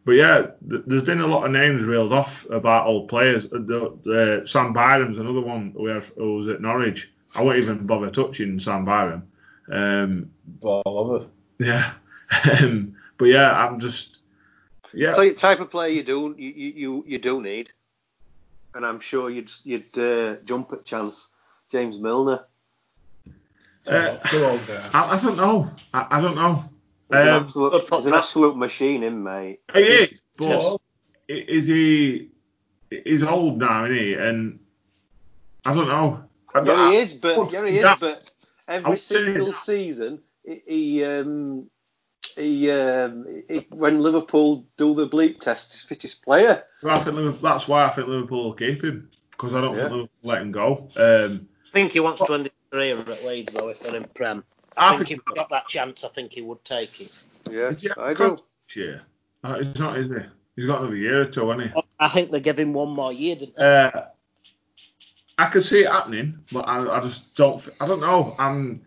but 0.03 0.11
yeah, 0.11 0.47
th- 0.69 0.83
there's 0.85 1.03
been 1.03 1.21
a 1.21 1.27
lot 1.27 1.45
of 1.45 1.51
names 1.51 1.85
reeled 1.85 2.11
off 2.11 2.45
about 2.49 2.87
old 2.87 3.07
players. 3.07 3.45
Uh, 3.45 3.59
The, 3.59 4.41
uh, 4.43 4.45
Sam 4.45 4.73
Byram's 4.73 5.17
another 5.17 5.39
one 5.39 5.71
who, 5.77 5.85
have, 5.85 6.11
who 6.17 6.35
was 6.35 6.49
at 6.49 6.59
Norwich. 6.59 7.09
I 7.37 7.41
won't 7.41 7.57
even 7.57 7.87
bother 7.87 8.09
touching 8.09 8.59
Sam 8.59 8.83
Byram. 8.83 9.23
Um, 9.71 10.29
Ball 10.45 10.83
over. 10.85 11.27
yeah, 11.59 11.93
um, 12.61 12.97
but 13.17 13.25
yeah, 13.25 13.51
I'm 13.51 13.79
just 13.79 14.19
yeah. 14.93 15.13
So 15.13 15.21
the 15.21 15.33
type 15.33 15.61
of 15.61 15.71
player 15.71 15.91
you 15.91 16.03
do 16.03 16.35
you, 16.37 16.51
you, 16.51 16.73
you, 16.75 17.03
you 17.07 17.17
do 17.17 17.41
need, 17.41 17.71
and 18.75 18.85
I'm 18.85 18.99
sure 18.99 19.29
you'd 19.29 19.51
you'd 19.63 19.97
uh, 19.97 20.35
jump 20.43 20.73
at 20.73 20.83
chance. 20.83 21.31
James 21.71 21.97
Milner. 21.99 22.45
Uh, 23.89 24.17
Too 24.29 24.43
old. 24.45 24.59
I, 24.93 25.13
I 25.15 25.17
don't 25.17 25.37
know. 25.37 25.69
I, 25.93 26.07
I 26.11 26.21
don't 26.21 26.35
know. 26.35 26.63
He's, 27.09 27.21
an 27.21 27.27
Um, 27.29 27.43
absolute, 27.43 27.83
he's 27.89 28.05
an 28.05 28.13
absolute 28.13 28.57
machine, 28.57 29.03
him 29.03 29.23
mate. 29.23 29.59
He 29.73 29.79
is, 29.79 30.21
but 30.37 30.77
is 31.29 31.65
he? 31.67 32.29
He's 32.89 33.23
old 33.23 33.59
now, 33.59 33.85
isn't 33.85 33.97
he? 33.97 34.13
And 34.13 34.59
I 35.65 35.73
don't 35.73 35.87
know. 35.87 36.23
I 36.53 36.59
don't- 36.59 36.67
Yeah, 36.67 36.89
he 36.91 36.97
is, 36.97 37.13
but 37.15 37.53
yeah, 37.53 37.65
he 37.65 37.77
is, 37.77 37.83
that- 37.83 37.99
but 37.99 38.31
every 38.67 38.97
single 38.97 39.53
season 39.53 40.21
he 40.43 40.61
he, 40.67 41.03
um, 41.05 41.69
he, 42.35 42.69
um, 42.71 43.25
he 43.49 43.65
when 43.69 44.01
Liverpool 44.01 44.65
do 44.77 44.93
the 44.93 45.07
bleep 45.07 45.39
test, 45.39 45.71
he's 45.71 45.83
fittest 45.83 46.23
player. 46.23 46.63
I 46.85 46.99
think 46.99 47.15
Liverpool, 47.15 47.39
that's 47.41 47.67
why 47.67 47.85
I 47.85 47.89
think 47.89 48.07
Liverpool 48.07 48.43
will 48.45 48.53
keep 48.53 48.83
him 48.83 49.09
because 49.31 49.55
I 49.55 49.61
don't 49.61 49.75
Yeah. 49.75 49.81
think 49.83 49.91
Liverpool 49.91 50.09
will 50.23 50.29
let 50.31 50.41
him 50.41 50.51
go. 50.51 50.89
Um, 50.97 51.47
I 51.67 51.71
think 51.73 51.91
he 51.93 51.99
wants 51.99 52.21
to 52.23 52.33
end 52.33 52.45
his 52.45 52.46
career 52.71 52.99
at 52.99 53.25
Leeds, 53.25 53.53
though, 53.53 53.69
if 53.69 53.79
they're 53.79 53.95
in 53.95 54.05
Prem. 54.15 54.43
I 54.75 54.87
I 54.93 54.97
think 54.97 55.09
think 55.09 55.19
if 55.19 55.25
he 55.27 55.35
got 55.35 55.49
that 55.49 55.67
chance, 55.67 56.03
I 56.03 56.09
think 56.09 56.33
he 56.33 56.41
would 56.41 56.63
take 56.63 57.01
it. 57.01 57.11
Yeah, 57.49 57.69
Is 57.69 57.87
I 57.97 58.09
do. 58.09 58.15
contract 58.15 58.41
this 58.67 58.75
year? 58.75 59.01
Uh, 59.43 59.59
he's 59.59 59.79
not, 59.79 59.97
is 59.97 60.07
he? 60.07 60.13
He's 60.55 60.65
got 60.65 60.81
another 60.81 60.95
year 60.95 61.21
or 61.21 61.25
two, 61.25 61.49
hasn't 61.49 61.71
he? 61.73 61.81
I 61.99 62.07
think 62.07 62.31
they 62.31 62.39
give 62.39 62.57
him 62.59 62.73
one 62.73 62.89
more 62.89 63.13
year, 63.13 63.35
didn't 63.35 63.55
they? 63.55 63.65
Uh, 63.65 64.01
I 65.37 65.45
could 65.47 65.63
see 65.63 65.81
it 65.81 65.89
happening, 65.91 66.39
but 66.51 66.67
I, 66.67 66.97
I 66.97 66.99
just 66.99 67.35
don't. 67.35 67.67
I 67.79 67.85
don't 67.87 68.01
know. 68.01 68.35
I'm. 68.39 68.81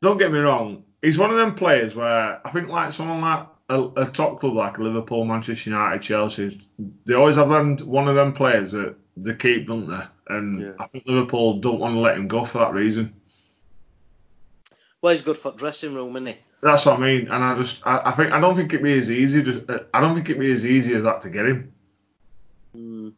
Don't 0.00 0.16
get 0.18 0.32
me 0.32 0.38
wrong. 0.38 0.84
He's 1.02 1.18
one 1.18 1.30
of 1.30 1.36
them 1.36 1.54
players 1.54 1.94
where 1.94 2.40
I 2.46 2.50
think 2.50 2.68
like 2.68 2.94
someone 2.94 3.20
like 3.20 3.46
a, 3.68 4.02
a 4.02 4.06
top 4.06 4.40
club 4.40 4.54
like 4.54 4.78
Liverpool, 4.78 5.24
Manchester 5.24 5.70
United, 5.70 6.00
Chelsea, 6.02 6.58
they 7.04 7.14
always 7.14 7.36
have 7.36 7.50
them, 7.50 7.76
one 7.78 8.08
of 8.08 8.14
them 8.14 8.32
players 8.32 8.72
that 8.72 8.96
they 9.18 9.34
keep, 9.34 9.66
don't 9.66 9.88
they? 9.88 10.02
And 10.30 10.60
Yeah. 10.62 10.72
I 10.78 10.86
think 10.86 11.04
Liverpool 11.06 11.58
don't 11.60 11.80
want 11.80 11.94
to 11.94 12.00
let 12.00 12.16
him 12.16 12.28
go 12.28 12.44
for 12.44 12.58
that 12.58 12.72
reason. 12.72 13.12
Well, 15.02 15.12
he's 15.12 15.22
good 15.22 15.38
for 15.38 15.52
dressing 15.52 15.94
room, 15.94 16.16
isn't 16.16 16.26
he? 16.26 16.36
That's 16.62 16.84
what 16.84 16.96
I 16.96 17.00
mean. 17.00 17.28
And 17.28 17.42
I 17.42 17.54
just, 17.54 17.86
I, 17.86 18.02
I 18.06 18.12
think, 18.12 18.32
I 18.32 18.40
don't 18.40 18.54
think 18.54 18.72
it'd 18.72 18.84
be 18.84 18.98
as 18.98 19.10
easy. 19.10 19.42
Just, 19.42 19.68
uh, 19.70 19.80
I 19.94 20.00
don't 20.00 20.14
think 20.14 20.28
it'd 20.28 20.40
be 20.40 20.52
as 20.52 20.66
easy 20.66 20.94
as 20.94 21.04
that 21.04 21.22
to 21.22 21.30
get 21.30 21.46
him. 21.46 21.72
Mm. 22.76 23.12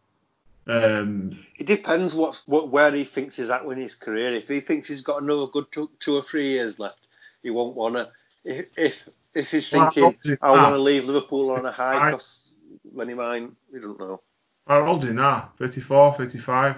Um, 0.69 1.39
It 1.59 1.67
depends 1.67 2.15
what's 2.15 2.47
what 2.47 2.69
where 2.69 2.93
he 2.93 3.03
thinks 3.03 3.35
he's 3.37 3.51
at 3.51 3.65
in 3.65 3.79
his 3.79 3.97
career. 3.97 4.33
If 4.33 4.47
he 4.47 4.61
thinks 4.61 4.87
he's 4.87 5.01
got 5.01 5.21
another 5.23 5.49
good 5.49 5.67
two, 5.73 5.91
two 5.99 6.15
or 6.15 6.23
three 6.23 6.51
years 6.51 6.79
left, 6.79 7.09
he 7.43 7.51
won't 7.51 7.75
wanna. 7.75 8.11
If 8.45 8.71
if, 8.77 9.09
if 9.35 9.51
he's 9.51 9.69
thinking 9.69 10.05
obviously 10.05 10.37
I 10.41 10.53
want 10.53 10.75
to 10.75 10.79
leave 10.79 11.05
Liverpool 11.05 11.51
on 11.51 11.67
a 11.67 11.73
high, 11.73 11.97
Right. 11.97 12.11
because 12.13 12.55
then 12.95 13.09
he 13.09 13.15
might. 13.15 13.51
We 13.73 13.81
don't 13.81 13.99
know. 13.99 14.23
how 14.69 14.87
old 14.87 15.03
is 15.03 15.11
he 15.11 15.17
now? 15.17 15.51
54, 15.59 16.13
55? 16.15 16.77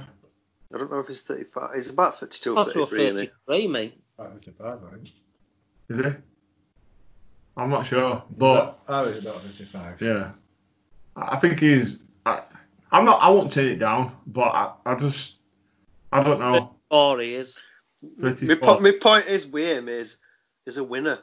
I 0.74 0.78
don't 0.78 0.90
know 0.90 0.98
if 0.98 1.06
he's 1.06 1.22
35. 1.22 1.74
He's 1.74 1.90
about 1.90 2.18
32 2.18 2.52
or 2.52 2.56
That's 2.56 2.74
33. 2.74 3.04
isn't 3.04 3.22
he? 3.22 3.30
33, 3.48 3.68
mate. 3.68 4.00
55, 4.18 4.66
I 4.66 4.90
think. 4.94 5.12
Is 5.88 5.98
he? 5.98 6.12
I'm 7.56 7.70
not 7.70 7.86
sure, 7.86 8.22
but 8.36 8.78
I 8.88 9.02
was 9.02 9.18
about 9.18 9.40
55. 9.42 10.02
yeah, 10.02 10.32
I 11.14 11.34
I 11.34 11.36
think 11.36 11.60
he's. 11.60 12.00
I, 12.26 12.42
I'm 12.90 13.04
not. 13.04 13.22
I 13.22 13.28
won't 13.28 13.52
turn 13.52 13.66
it 13.66 13.78
down, 13.78 14.16
but 14.26 14.48
I, 14.48 14.72
I 14.84 14.94
just. 14.96 15.36
I 16.12 16.22
don't 16.22 16.40
know. 16.40 16.74
Or 16.90 17.20
he 17.20 17.34
is. 17.34 17.58
My, 18.18 18.32
po- 18.54 18.80
my 18.80 18.92
point 19.00 19.26
is 19.26 19.46
with 19.46 19.64
him 19.64 19.88
is 19.88 20.16
is 20.66 20.78
a 20.78 20.84
winner. 20.84 21.20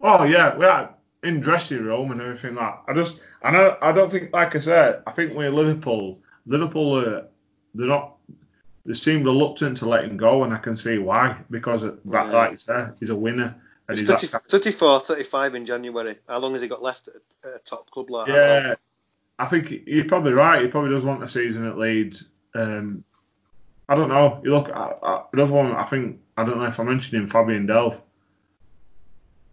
Oh 0.00 0.24
yeah, 0.24 0.56
we 0.56 0.66
are 0.66 0.94
in 1.22 1.40
dressing 1.40 1.82
room 1.82 2.10
and 2.10 2.20
everything 2.20 2.54
like. 2.54 2.74
I 2.86 2.92
just, 2.92 3.20
I 3.42 3.50
know, 3.50 3.76
I 3.80 3.92
don't 3.92 4.10
think, 4.10 4.32
like 4.32 4.54
I 4.54 4.60
said, 4.60 5.02
I 5.06 5.12
think 5.12 5.34
with 5.34 5.52
Liverpool, 5.52 6.20
Liverpool, 6.46 6.98
are, 6.98 7.26
they're 7.74 7.88
not, 7.88 8.13
they 8.86 8.92
seem 8.92 9.24
reluctant 9.24 9.78
to 9.78 9.88
let 9.88 10.04
him 10.04 10.16
go, 10.16 10.44
and 10.44 10.52
I 10.52 10.58
can 10.58 10.74
see 10.76 10.98
why 10.98 11.38
because, 11.50 11.82
that, 11.82 11.98
Yeah. 12.04 12.22
like 12.24 12.50
you 12.52 12.56
said, 12.56 12.94
he's 13.00 13.10
a 13.10 13.16
winner. 13.16 13.54
And 13.88 13.98
He's 13.98 14.08
he's 14.08 14.20
30, 14.20 14.26
that- 14.28 14.48
34, 14.48 15.00
35 15.00 15.54
in 15.54 15.66
January. 15.66 16.18
How 16.28 16.38
long 16.38 16.52
has 16.52 16.62
he 16.62 16.68
got 16.68 16.82
left 16.82 17.08
at, 17.08 17.50
a 17.54 17.58
top 17.58 17.90
club 17.90 18.10
like 18.10 18.26
that? 18.28 18.34
yeah, 18.34 18.74
I 19.38 19.46
think 19.46 19.82
you're 19.86 20.06
probably 20.06 20.32
right. 20.32 20.62
He 20.62 20.68
probably 20.68 20.90
does 20.90 21.04
want 21.04 21.22
a 21.22 21.28
season 21.28 21.66
at 21.66 21.76
Leeds. 21.78 22.28
Um, 22.54 23.04
I 23.88 23.94
don't 23.94 24.08
know. 24.08 24.40
You 24.42 24.52
look 24.54 24.68
another 24.68 25.52
one. 25.52 25.72
I 25.72 25.84
think 25.84 26.20
I 26.36 26.44
don't 26.44 26.58
know 26.58 26.64
if 26.64 26.80
I 26.80 26.84
mentioned 26.84 27.20
him, 27.20 27.28
Fabian 27.28 27.66
Delph. 27.66 28.00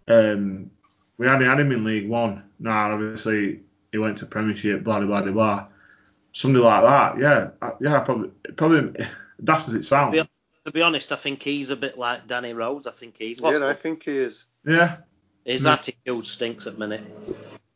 Um, 0.08 0.72
we 1.18 1.28
had, 1.28 1.42
had 1.42 1.60
him 1.60 1.72
in 1.72 1.84
League 1.84 2.08
One. 2.10 2.44
Now, 2.60 2.94
obviously, 2.94 3.62
he 3.92 3.98
went 3.98 4.18
to 4.20 4.26
Premiership, 4.26 4.84
blah, 4.84 5.00
blah, 5.00 5.22
blah, 5.22 5.32
blah. 5.32 5.66
Somebody 6.34 6.64
like 6.64 6.82
that, 6.82 7.20
yeah. 7.20 7.50
I- 7.62 7.74
Yeah, 7.82 8.00
probably, 8.00 8.30
probably, 8.56 9.06
daft 9.44 9.68
as 9.68 9.74
it 9.74 9.84
sounds. 9.84 10.16
Yeah. 10.16 10.24
To 10.66 10.72
be 10.72 10.82
honest, 10.84 11.12
I 11.12 11.16
think 11.16 11.42
he's 11.42 11.72
a 11.72 11.76
bit 11.76 11.98
like 11.98 12.28
Danny 12.28 12.54
Rose. 12.54 12.86
I 12.86 12.92
think 12.92 13.18
he's 13.18 13.42
lost. 13.42 13.60
Yeah, 13.60 13.68
I 13.68 13.74
think 13.74 14.04
he 14.04 14.18
is. 14.18 14.46
Yeah. 14.66 14.98
His 15.44 15.64
Yeah. 15.64 15.74
attitude 15.74 16.28
stinks 16.28 16.68
at 16.68 16.78
minute. 16.78 17.02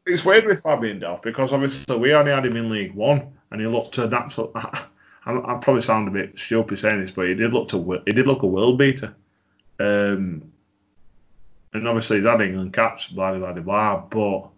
It's 0.06 0.24
weird 0.24 0.45
with 0.45 0.62
Fabian 0.62 0.99
Delph 0.99 1.24
because 1.24 1.51
obviously 1.51 1.97
we 1.97 2.14
only 2.14 2.32
had 2.32 2.45
him 2.45 2.56
in 2.56 2.70
League 2.70 2.93
One 2.93 3.34
and 3.49 3.60
he 3.60 3.66
looked 3.66 3.97
an 3.97 4.14
absolute. 4.14 4.51
I, 4.56 4.86
I 5.26 5.58
probably 5.60 5.82
sound 5.82 6.08
a 6.08 6.12
bit 6.12 6.38
stupid 6.38 6.78
saying 6.78 7.01
this, 7.01 7.10
but 7.10 7.28
he 7.28 7.34
did 7.34 7.51
look 7.53 7.70
to 7.70 8.03
he 8.06 8.14
did 8.14 8.28
look 8.28 8.43
a 8.43 8.47
world 8.47 8.78
beater. 8.78 9.16
Um, 9.80 10.51
and 11.74 11.88
obviously 11.88 12.18
he's 12.18 12.26
had 12.28 12.41
England 12.41 12.74
caps, 12.74 13.08
blah 13.08 13.36
blah 13.36 13.51
blah 13.53 13.62
blah. 13.64 13.97
But 14.01 14.49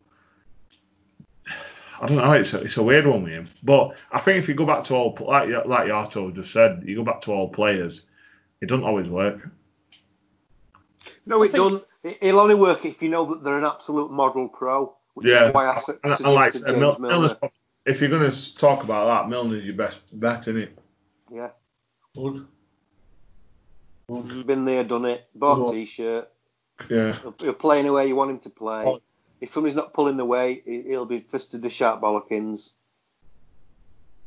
I 2.00 2.06
don't 2.08 2.18
know. 2.18 2.32
It's 2.34 2.54
a, 2.54 2.62
it's 2.62 2.78
a 2.78 2.84
weird 2.84 3.08
one 3.08 3.24
with 3.24 3.32
him. 3.34 3.50
But 3.64 3.98
I 4.12 4.20
think 4.20 4.38
if 4.38 4.48
you 4.48 4.54
go 4.56 4.66
back 4.66 4.84
to 4.86 4.96
all 4.96 5.18
like 5.22 5.50
like 5.66 5.88
Yarto 5.88 6.34
just 6.34 6.52
said, 6.52 6.84
you 6.86 6.96
go 6.96 7.04
back 7.04 7.22
to 7.22 7.32
all 7.34 7.50
players, 7.50 8.04
it 8.62 8.68
doesn't 8.70 8.84
always 8.86 9.08
work. 9.10 9.50
No, 11.26 11.42
it 11.44 11.52
think- 11.52 11.64
doesn't. 11.64 11.84
It- 12.04 12.18
It'll 12.22 12.40
only 12.40 12.56
work 12.56 12.86
if 12.86 13.02
you 13.02 13.10
know 13.10 13.26
that 13.26 13.44
they're 13.44 13.58
an 13.58 13.66
absolute 13.66 14.12
model 14.12 14.48
pro, 14.48 14.96
which 15.16 15.28
Yeah, 15.28 15.48
is 15.48 15.54
why 15.54 15.68
I 15.68 15.76
su- 15.76 16.00
And, 16.04 16.14
and 16.14 16.34
like 16.34 16.54
suggested 16.54 16.80
James 16.80 16.80
Mil- 16.80 17.00
Milner. 17.00 17.28
Milner's, 17.30 17.52
if 17.86 18.00
you're 18.02 18.10
going 18.10 18.30
to 18.32 18.58
talk 18.58 18.84
about 18.84 19.08
that, 19.08 19.30
Milner's 19.30 19.66
your 19.66 19.76
best 19.76 20.02
bet, 20.18 20.42
isn't 20.42 20.58
it? 20.58 20.78
Yeah, 21.34 21.50
Good. 22.16 22.46
been 24.46 24.64
there, 24.66 24.84
done 24.86 25.06
it. 25.06 25.28
Bought 25.36 25.66
Good. 25.66 25.70
a 25.70 25.72
t-shirt. 25.74 26.30
Yeah. 26.90 27.14
He'll, 27.14 27.36
he'll 27.40 27.54
play 27.54 27.80
any 27.80 27.90
way 27.90 28.08
you 28.08 28.16
want 28.16 28.32
him 28.32 28.40
to 28.40 28.50
play. 28.50 29.00
If 29.42 29.50
somebody's 29.52 29.76
not 29.76 29.94
pulling 29.94 30.18
the 30.18 30.26
way, 30.26 30.62
he- 30.66 30.82
he'll 30.84 31.06
be 31.06 31.20
fisted 31.20 31.62
to 31.64 31.70
sharp 31.70 32.02
bollockins. 32.02 32.74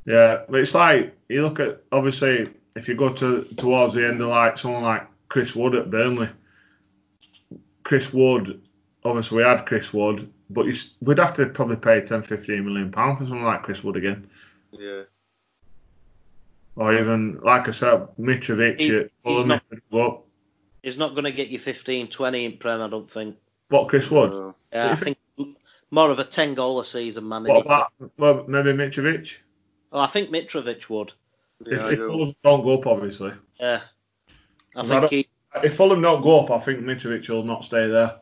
Yeah, 0.06 0.44
but 0.48 0.60
it's 0.60 0.74
like 0.74 1.14
you 1.28 1.42
look 1.42 1.60
at 1.60 1.82
obviously 1.92 2.48
if 2.76 2.88
you 2.88 2.94
go 2.94 3.08
to 3.08 3.44
towards 3.56 3.94
the 3.94 4.06
end 4.06 4.20
of 4.20 4.28
like 4.28 4.56
someone 4.56 4.82
like 4.82 5.06
Chris 5.28 5.54
Wood 5.54 5.74
at 5.74 5.90
Burnley. 5.90 6.28
Chris 7.82 8.12
Wood, 8.12 8.62
obviously 9.04 9.38
we 9.38 9.42
had 9.42 9.66
Chris 9.66 9.92
Wood, 9.92 10.32
but 10.48 10.66
you, 10.66 10.74
we'd 11.00 11.18
have 11.18 11.34
to 11.34 11.46
probably 11.46 11.76
pay 11.76 12.00
10, 12.00 12.22
15 12.22 12.64
million 12.64 12.92
pound 12.92 13.18
for 13.18 13.26
someone 13.26 13.46
like 13.46 13.62
Chris 13.62 13.82
Wood 13.82 13.96
again, 13.96 14.28
Yeah. 14.70 15.02
or 16.76 16.96
even 16.96 17.40
like 17.40 17.66
I 17.68 17.72
said, 17.72 18.06
Mitrovic 18.18 18.80
He- 18.80 18.96
at 18.96 19.10
he's 19.24 19.44
not- 19.46 20.22
He's 20.82 20.96
not 20.96 21.10
going 21.14 21.24
to 21.24 21.32
get 21.32 21.48
you 21.48 21.58
15, 21.58 22.06
20 22.08 22.44
in 22.46 22.56
Prem, 22.56 22.80
I 22.80 22.88
don't 22.88 23.10
think. 23.10 23.36
What 23.70 23.88
Chris 23.88 24.10
Wood? 24.10 24.32
Uh, 24.34 24.52
Yeah, 24.72 24.86
I 24.86 24.90
you 24.90 24.96
think 24.96 25.18
more 25.90 26.10
of 26.10 26.18
a 26.18 26.24
10 26.24 26.54
goal 26.54 26.78
a 26.80 26.84
season 26.84 27.28
man. 27.28 27.44
what 27.44 27.64
about 27.64 27.92
well, 28.18 28.44
maybe 28.46 28.72
Mitrovic? 28.72 29.38
Oh, 29.92 30.00
I 30.00 30.06
think 30.06 30.30
Mitrovic 30.30 30.88
would. 30.90 31.12
yeah, 31.66 31.74
if 31.76 31.80
I 31.82 31.90
if. 31.92 31.98
Fulham 32.00 32.34
don't 32.44 32.62
go 32.62 32.74
up, 32.78 32.86
obviously. 32.86 33.32
Yeah. 33.58 33.80
I 34.76 34.80
I 34.80 34.82
think 34.82 35.00
don't- 35.00 35.10
he. 35.10 35.28
If 35.64 35.76
Fulham 35.76 36.00
don't 36.00 36.22
go 36.22 36.40
up, 36.44 36.50
I 36.52 36.60
think 36.60 36.80
Mitrovic 36.80 37.28
will 37.28 37.42
not 37.42 37.64
stay 37.64 37.88
there. 37.88 38.16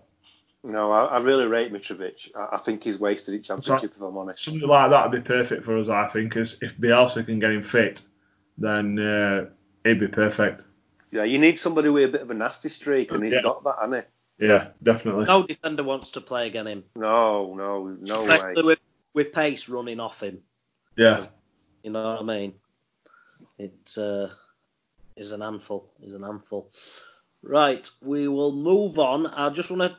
No, 0.65 0.91
I, 0.91 1.05
I 1.05 1.19
really 1.19 1.47
rate 1.47 1.71
Mitrovic. 1.73 2.35
I, 2.35 2.55
I 2.55 2.57
think 2.57 2.83
he's 2.85 2.99
wasted 2.99 3.35
his 3.35 3.47
championship, 3.47 3.93
if 3.97 4.01
I'm 4.03 4.17
honest. 4.17 4.43
something 4.45 4.67
like 4.67 4.91
that 4.91 5.11
would 5.11 5.23
be 5.23 5.27
perfect 5.27 5.63
for 5.65 5.77
us, 5.77 5.89
I 5.91 6.07
think. 6.07 6.37
Is 6.37 6.59
if 6.63 6.77
Bielsa 6.79 7.25
can 7.27 7.39
get 7.39 7.51
him 7.53 7.63
fit, 7.63 8.01
then 8.57 8.99
uh, 8.99 9.51
it'd 9.85 10.01
be 10.01 10.09
perfect. 10.09 10.65
Yeah, 11.11 11.25
you 11.25 11.39
need 11.39 11.59
somebody 11.59 11.91
with 11.91 12.05
a 12.05 12.13
bit 12.13 12.23
of 12.23 12.31
a 12.31 12.35
nasty 12.35 12.71
streak, 12.71 13.13
and 13.13 13.23
he's 13.23 13.35
Yeah. 13.35 13.43
got 13.43 13.63
that, 13.65 13.77
hasn't 13.81 13.95
Yeah, 14.39 14.69
definitely. 14.83 15.25
No 15.25 15.47
defender 15.47 15.83
wants 15.83 16.13
to 16.13 16.21
play 16.21 16.47
against 16.47 16.69
him. 16.69 16.85
No, 16.95 17.55
no, 17.55 17.97
no 18.01 18.23
Especially 18.23 18.63
way. 18.63 18.67
with, 18.69 18.79
with 19.13 19.33
pace 19.33 19.69
running 19.69 20.01
off 20.01 20.23
him. 20.23 20.41
Yeah, 20.97 21.27
You 21.83 21.91
know 21.91 22.03
what 22.03 22.21
I 22.21 22.25
mean? 22.25 22.55
It 23.59 23.95
uh, 23.97 24.29
is 25.17 25.33
an 25.33 25.41
handful. 25.41 25.91
Is 26.03 26.15
an 26.15 26.23
handful. 26.23 26.71
Right, 27.43 27.89
we 28.03 28.29
will 28.29 28.53
move 28.53 28.99
on. 28.99 29.27
I 29.27 29.51
just 29.51 29.71
want 29.71 29.83
to 29.83 29.97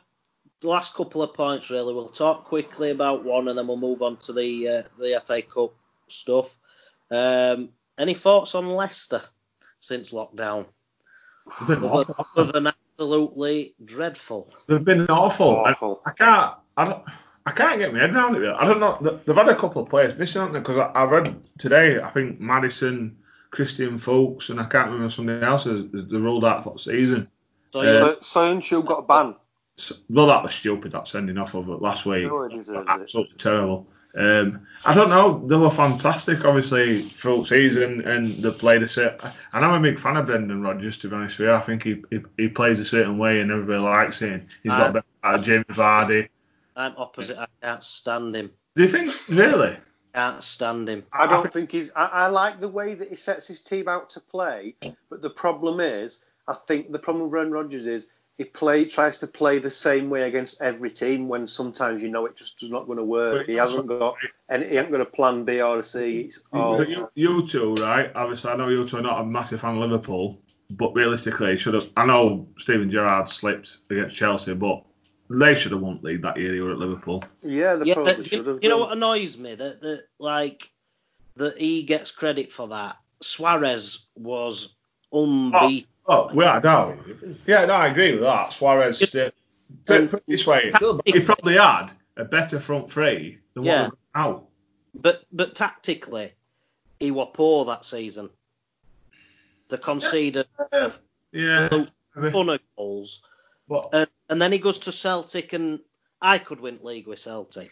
last 0.66 0.94
couple 0.94 1.22
of 1.22 1.34
points 1.34 1.70
really. 1.70 1.94
We'll 1.94 2.08
talk 2.08 2.44
quickly 2.44 2.90
about 2.90 3.24
one, 3.24 3.48
and 3.48 3.58
then 3.58 3.66
we'll 3.66 3.76
move 3.76 4.02
on 4.02 4.16
to 4.18 4.32
the 4.32 4.68
uh, 4.68 4.82
the 4.98 5.22
FA 5.26 5.42
Cup 5.42 5.74
stuff. 6.08 6.56
Um, 7.10 7.70
any 7.98 8.14
thoughts 8.14 8.54
on 8.54 8.68
Leicester 8.68 9.22
since 9.80 10.10
lockdown? 10.10 10.66
Other, 11.60 12.14
other 12.36 12.52
than 12.52 12.72
absolutely 13.00 13.74
dreadful. 13.84 14.52
They've 14.66 14.84
been 14.84 15.06
awful. 15.08 15.64
I, 15.64 15.70
Awful. 15.70 16.02
I 16.04 16.12
can't. 16.12 16.54
I 16.76 16.84
don't. 16.84 17.04
I 17.46 17.52
can't 17.52 17.78
get 17.78 17.92
my 17.92 18.00
head 18.00 18.14
around 18.14 18.36
it. 18.36 18.40
Really. 18.40 18.54
I 18.54 18.66
don't 18.66 18.80
know. 18.80 19.20
They've 19.24 19.34
had 19.34 19.48
a 19.48 19.56
couple 19.56 19.82
of 19.82 19.88
players 19.88 20.16
missing, 20.16 20.40
haven't 20.40 20.52
they? 20.52 20.60
Because 20.60 20.76
I, 20.78 21.00
I 21.00 21.04
read 21.04 21.42
today. 21.58 22.00
I 22.00 22.10
think 22.10 22.38
Maddison, 22.38 23.16
Christian 23.50 23.96
Fuchs, 23.96 24.50
and 24.50 24.60
I 24.60 24.64
can't 24.64 24.88
remember 24.88 25.08
somebody 25.08 25.44
else 25.44 25.64
is, 25.66 25.84
is 25.86 26.08
they 26.08 26.18
ruled 26.18 26.44
out 26.44 26.62
for 26.62 26.74
the 26.74 26.78
season. 26.78 27.28
So 27.72 27.80
Uh, 27.80 27.84
you 27.84 28.62
So, 28.62 28.82
got 28.82 28.98
a 28.98 29.02
ban. 29.02 29.36
So, 29.76 29.94
well, 30.10 30.26
that 30.26 30.42
was 30.42 30.54
stupid. 30.54 30.92
That 30.92 31.08
sending 31.08 31.38
off 31.38 31.54
of 31.54 31.68
it 31.70 31.80
last 31.80 32.04
week. 32.04 32.24
Sure 32.28 32.48
he 32.50 32.56
deserves 32.58 32.86
it. 32.86 32.90
absolutely 32.90 33.36
terrible. 33.38 33.88
Um, 34.14 34.66
I 34.84 34.92
don't 34.94 35.08
know. 35.10 35.46
They 35.46 35.56
were 35.56 35.70
fantastic, 35.70 36.44
obviously, 36.44 37.02
throughout 37.02 37.46
season, 37.46 38.00
and 38.02 38.42
they 38.42 38.50
played 38.50 38.82
a 38.82 38.88
set. 38.88 39.20
And 39.52 39.64
I'm 39.64 39.72
a 39.72 39.80
big 39.88 39.98
fan 39.98 40.16
of 40.16 40.26
Brendan 40.26 40.62
Rodgers, 40.62 40.98
to 40.98 41.08
be 41.08 41.14
honest 41.16 41.38
with 41.38 41.48
you. 41.48 41.54
I 41.54 41.60
think 41.60 41.82
he, 41.84 42.02
he, 42.10 42.20
he 42.36 42.48
plays 42.48 42.80
a 42.80 42.84
certain 42.84 43.18
way, 43.18 43.40
and 43.40 43.50
everybody 43.50 43.80
likes 43.80 44.18
him. 44.18 44.46
He's 44.62 44.72
got 44.72 44.90
Uh, 44.90 44.92
better 44.92 45.06
out 45.22 45.34
of 45.36 45.44
James 45.44 45.64
Vardy. 45.66 46.28
I'm 46.76 46.94
opposite. 46.96 47.38
I 47.38 47.46
can't 47.62 47.82
stand 47.82 48.34
him. 48.34 48.50
Do 48.74 48.82
you 48.82 48.88
think 48.88 49.12
really? 49.28 49.76
Can't 50.14 50.42
stand 50.42 50.88
him. 50.88 51.04
I 51.12 51.24
I 51.24 51.26
don't 51.26 51.42
think- 51.42 51.52
think 51.52 51.72
he's. 51.72 51.92
I, 51.94 52.06
I 52.06 52.26
like 52.28 52.58
the 52.60 52.68
way 52.68 52.94
that 52.94 53.08
he 53.08 53.14
sets 53.14 53.46
his 53.46 53.60
team 53.60 53.86
out 53.86 54.10
to 54.10 54.20
play, 54.20 54.74
but 55.08 55.22
the 55.22 55.30
problem 55.30 55.78
is, 55.78 56.24
I 56.48 56.54
think 56.54 56.90
the 56.90 56.98
problem 56.98 57.22
with 57.24 57.30
Brendan 57.32 57.52
Rodgers 57.52 57.86
is 57.86 58.08
he 58.40 58.46
play 58.46 58.86
tries 58.86 59.18
to 59.18 59.26
play 59.26 59.58
the 59.58 59.68
same 59.68 60.08
way 60.08 60.22
against 60.22 60.62
every 60.62 60.88
team 60.88 61.28
when 61.28 61.46
sometimes 61.46 62.02
you 62.02 62.08
know 62.08 62.24
it 62.24 62.36
just 62.36 62.62
is 62.62 62.70
not 62.70 62.86
going 62.86 62.96
to 62.96 63.04
work. 63.04 63.40
But 63.40 63.46
He 63.46 63.56
hasn't 63.56 63.86
got 63.86 64.16
and 64.48 64.62
he 64.62 64.76
hasn't 64.76 64.92
got 64.92 65.02
a 65.02 65.04
plan 65.04 65.44
B 65.44 65.60
or 65.60 65.80
a 65.80 65.82
C. 65.82 66.20
It's 66.20 66.42
all, 66.50 66.82
you, 66.82 67.06
you 67.14 67.46
two, 67.46 67.74
right? 67.74 68.10
Obviously, 68.14 68.50
I 68.50 68.56
know 68.56 68.68
you 68.68 68.88
two 68.88 68.96
are 68.96 69.02
not 69.02 69.20
a 69.20 69.26
massive 69.26 69.60
fan 69.60 69.74
of 69.74 69.80
Liverpool, 69.82 70.40
but 70.70 70.94
realistically, 70.94 71.58
should 71.58 71.74
have. 71.74 71.90
I 71.98 72.06
know 72.06 72.48
Steven 72.56 72.88
Gerrard 72.88 73.28
slipped 73.28 73.76
against 73.90 74.16
Chelsea, 74.16 74.54
but 74.54 74.84
they 75.28 75.54
should 75.54 75.72
have 75.72 75.82
won 75.82 76.00
the 76.02 76.08
league 76.08 76.22
that 76.22 76.38
year. 76.38 76.54
He 76.54 76.60
were 76.60 76.72
at 76.72 76.78
Liverpool. 76.78 77.22
yeah, 77.42 77.76
they 77.76 77.88
Yeah, 77.88 77.94
probably 77.94 78.24
should 78.24 78.32
you, 78.32 78.44
have. 78.44 78.58
you 78.62 78.70
know 78.70 78.78
what 78.78 78.92
annoys 78.92 79.36
me? 79.36 79.54
That 79.54 79.82
that 79.82 80.04
like 80.18 80.72
that 81.36 81.58
he 81.58 81.82
gets 81.82 82.10
credit 82.10 82.54
for 82.54 82.68
that. 82.68 82.96
Suarez 83.20 84.06
was 84.16 84.74
unbeaten. 85.12 85.86
Oh, 85.99 85.99
without 86.34 86.58
a 86.58 86.60
doubt. 86.60 86.98
Yeah, 87.46 87.64
no, 87.66 87.74
I 87.74 87.88
agree 87.88 88.12
with 88.12 88.22
that. 88.22 88.52
Suarez, 88.52 89.14
uh, 89.14 89.30
put, 89.84 90.10
put 90.10 90.26
this 90.26 90.46
way, 90.46 90.72
he 91.04 91.20
probably 91.20 91.56
had 91.56 91.92
a 92.16 92.24
better 92.24 92.58
front 92.58 92.90
three 92.90 93.38
than 93.54 93.64
Yeah. 93.64 93.82
what 93.82 93.90
we've 93.90 93.98
now. 94.14 94.42
But 94.94 95.24
but 95.32 95.54
tactically, 95.54 96.32
he 96.98 97.10
was 97.12 97.30
poor 97.34 97.64
that 97.66 97.84
season. 97.84 98.30
The 99.68 99.78
conceded 99.78 100.46
a 100.72 100.92
Yeah, 101.32 101.68
ton 101.68 102.48
of 102.48 102.60
goals, 102.76 103.22
but 103.68 103.90
and, 103.92 104.08
and 104.28 104.42
then 104.42 104.50
he 104.50 104.58
goes 104.58 104.80
to 104.80 104.92
Celtic, 104.92 105.52
and 105.52 105.78
I 106.20 106.38
could 106.38 106.60
win 106.60 106.80
league 106.82 107.06
with 107.06 107.20
Celtic. 107.20 107.70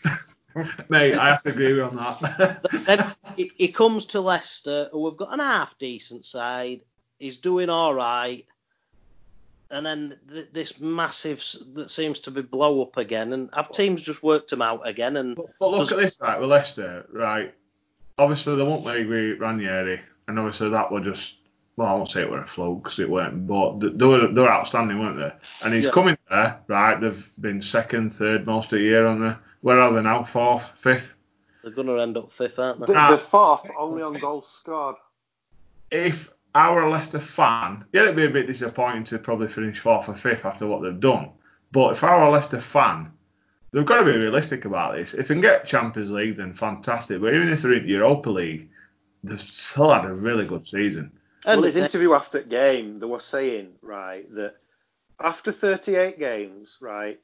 mate, 0.88 1.14
I 1.14 1.30
have 1.30 1.42
to 1.42 1.48
agree 1.50 1.68
with 1.72 1.76
you 1.78 1.84
on 1.84 1.96
that. 1.96 2.62
then 2.86 3.12
he, 3.36 3.50
he 3.56 3.68
comes 3.68 4.06
to 4.06 4.20
Leicester, 4.20 4.88
who 4.92 5.08
have 5.08 5.16
got 5.16 5.32
an 5.32 5.40
half 5.40 5.76
decent 5.78 6.24
side. 6.24 6.82
He's 7.18 7.38
doing 7.38 7.68
all 7.68 7.94
right, 7.94 8.46
and 9.70 9.84
then 9.84 10.18
th- 10.30 10.48
this 10.52 10.78
massive 10.80 11.38
s- 11.38 11.62
that 11.74 11.90
seems 11.90 12.20
to 12.20 12.30
be 12.30 12.42
blow 12.42 12.82
up 12.82 12.96
again, 12.96 13.32
and 13.32 13.50
have 13.54 13.72
teams 13.72 14.02
just 14.02 14.22
worked 14.22 14.50
them 14.50 14.62
out 14.62 14.86
again? 14.86 15.16
And 15.16 15.36
But, 15.36 15.46
but 15.58 15.70
look 15.70 15.92
at 15.92 15.98
this, 15.98 16.18
right, 16.20 16.40
with 16.40 16.50
Leicester, 16.50 17.06
right? 17.12 17.54
Obviously, 18.18 18.56
they 18.56 18.62
won't 18.62 18.84
league 18.84 19.08
with 19.08 19.40
Ranieri, 19.40 20.00
and 20.28 20.38
obviously 20.38 20.68
that 20.70 20.90
were 20.92 21.00
just, 21.00 21.38
well, 21.76 21.88
I 21.88 21.92
won't 21.94 22.08
say 22.08 22.20
it 22.22 22.30
were 22.30 22.40
a 22.40 22.46
float 22.46 22.82
because 22.84 22.98
it 23.00 23.10
weren't, 23.10 23.46
but 23.46 23.80
th- 23.80 23.92
they 23.96 24.06
were, 24.06 24.28
they 24.28 24.40
were 24.40 24.52
outstanding, 24.52 25.00
weren't 25.00 25.18
they? 25.18 25.32
And 25.64 25.74
he's 25.74 25.84
Yeah. 25.86 25.90
coming 25.90 26.18
there, 26.30 26.60
right? 26.68 27.00
They've 27.00 27.28
been 27.40 27.60
second, 27.62 28.10
third 28.12 28.46
most 28.46 28.72
of 28.72 28.78
the 28.78 28.84
year 28.84 29.06
on 29.06 29.20
the, 29.20 29.36
where 29.62 29.80
are 29.80 29.92
they 29.92 30.02
now? 30.02 30.22
Fourth, 30.24 30.70
fifth? 30.76 31.14
they're 31.62 31.72
going 31.72 31.88
to 31.88 31.98
end 32.00 32.16
up 32.16 32.30
fifth, 32.30 32.58
aren't 32.60 32.78
The, 32.80 32.86
they? 32.86 32.94
Ah. 32.94 33.10
the 33.10 33.18
fourth 33.18 33.68
only 33.76 34.02
on 34.02 34.14
goals 34.14 34.48
scored. 34.48 34.94
If 35.90 36.30
I 36.54 36.72
were 36.72 36.82
a 36.82 36.90
Leicester 36.90 37.20
fan, 37.20 37.84
yeah, 37.92 38.02
it'd 38.02 38.16
be 38.16 38.24
a 38.24 38.30
bit 38.30 38.46
disappointing 38.46 39.04
to 39.04 39.18
probably 39.18 39.48
finish 39.48 39.78
fourth 39.78 40.08
or 40.08 40.14
fifth 40.14 40.44
after 40.44 40.66
what 40.66 40.82
they've 40.82 40.98
done. 40.98 41.30
But 41.70 41.92
if 41.92 42.04
I 42.04 42.16
were 42.16 42.28
a 42.28 42.30
Leicester 42.30 42.60
fan, 42.60 43.12
they've 43.72 43.84
got 43.84 43.98
to 43.98 44.04
be 44.04 44.16
realistic 44.16 44.64
about 44.64 44.96
this. 44.96 45.14
If 45.14 45.28
they 45.28 45.34
can 45.34 45.42
get 45.42 45.66
Champions 45.66 46.10
League, 46.10 46.36
then 46.36 46.54
fantastic. 46.54 47.20
But 47.20 47.34
even 47.34 47.48
if 47.48 47.62
they're 47.62 47.74
in 47.74 47.86
Europa 47.86 48.30
League, 48.30 48.70
they've 49.22 49.40
still 49.40 49.92
had 49.92 50.06
a 50.06 50.14
really 50.14 50.46
good 50.46 50.66
season. 50.66 51.12
And 51.44 51.60
well, 51.60 51.66
his 51.66 51.76
interview 51.76 52.14
after 52.14 52.42
the 52.42 52.48
game, 52.48 52.96
they 52.96 53.06
were 53.06 53.20
saying 53.20 53.74
right 53.82 54.32
that 54.34 54.56
after 55.20 55.52
38 55.52 56.18
games, 56.18 56.78
right, 56.80 57.20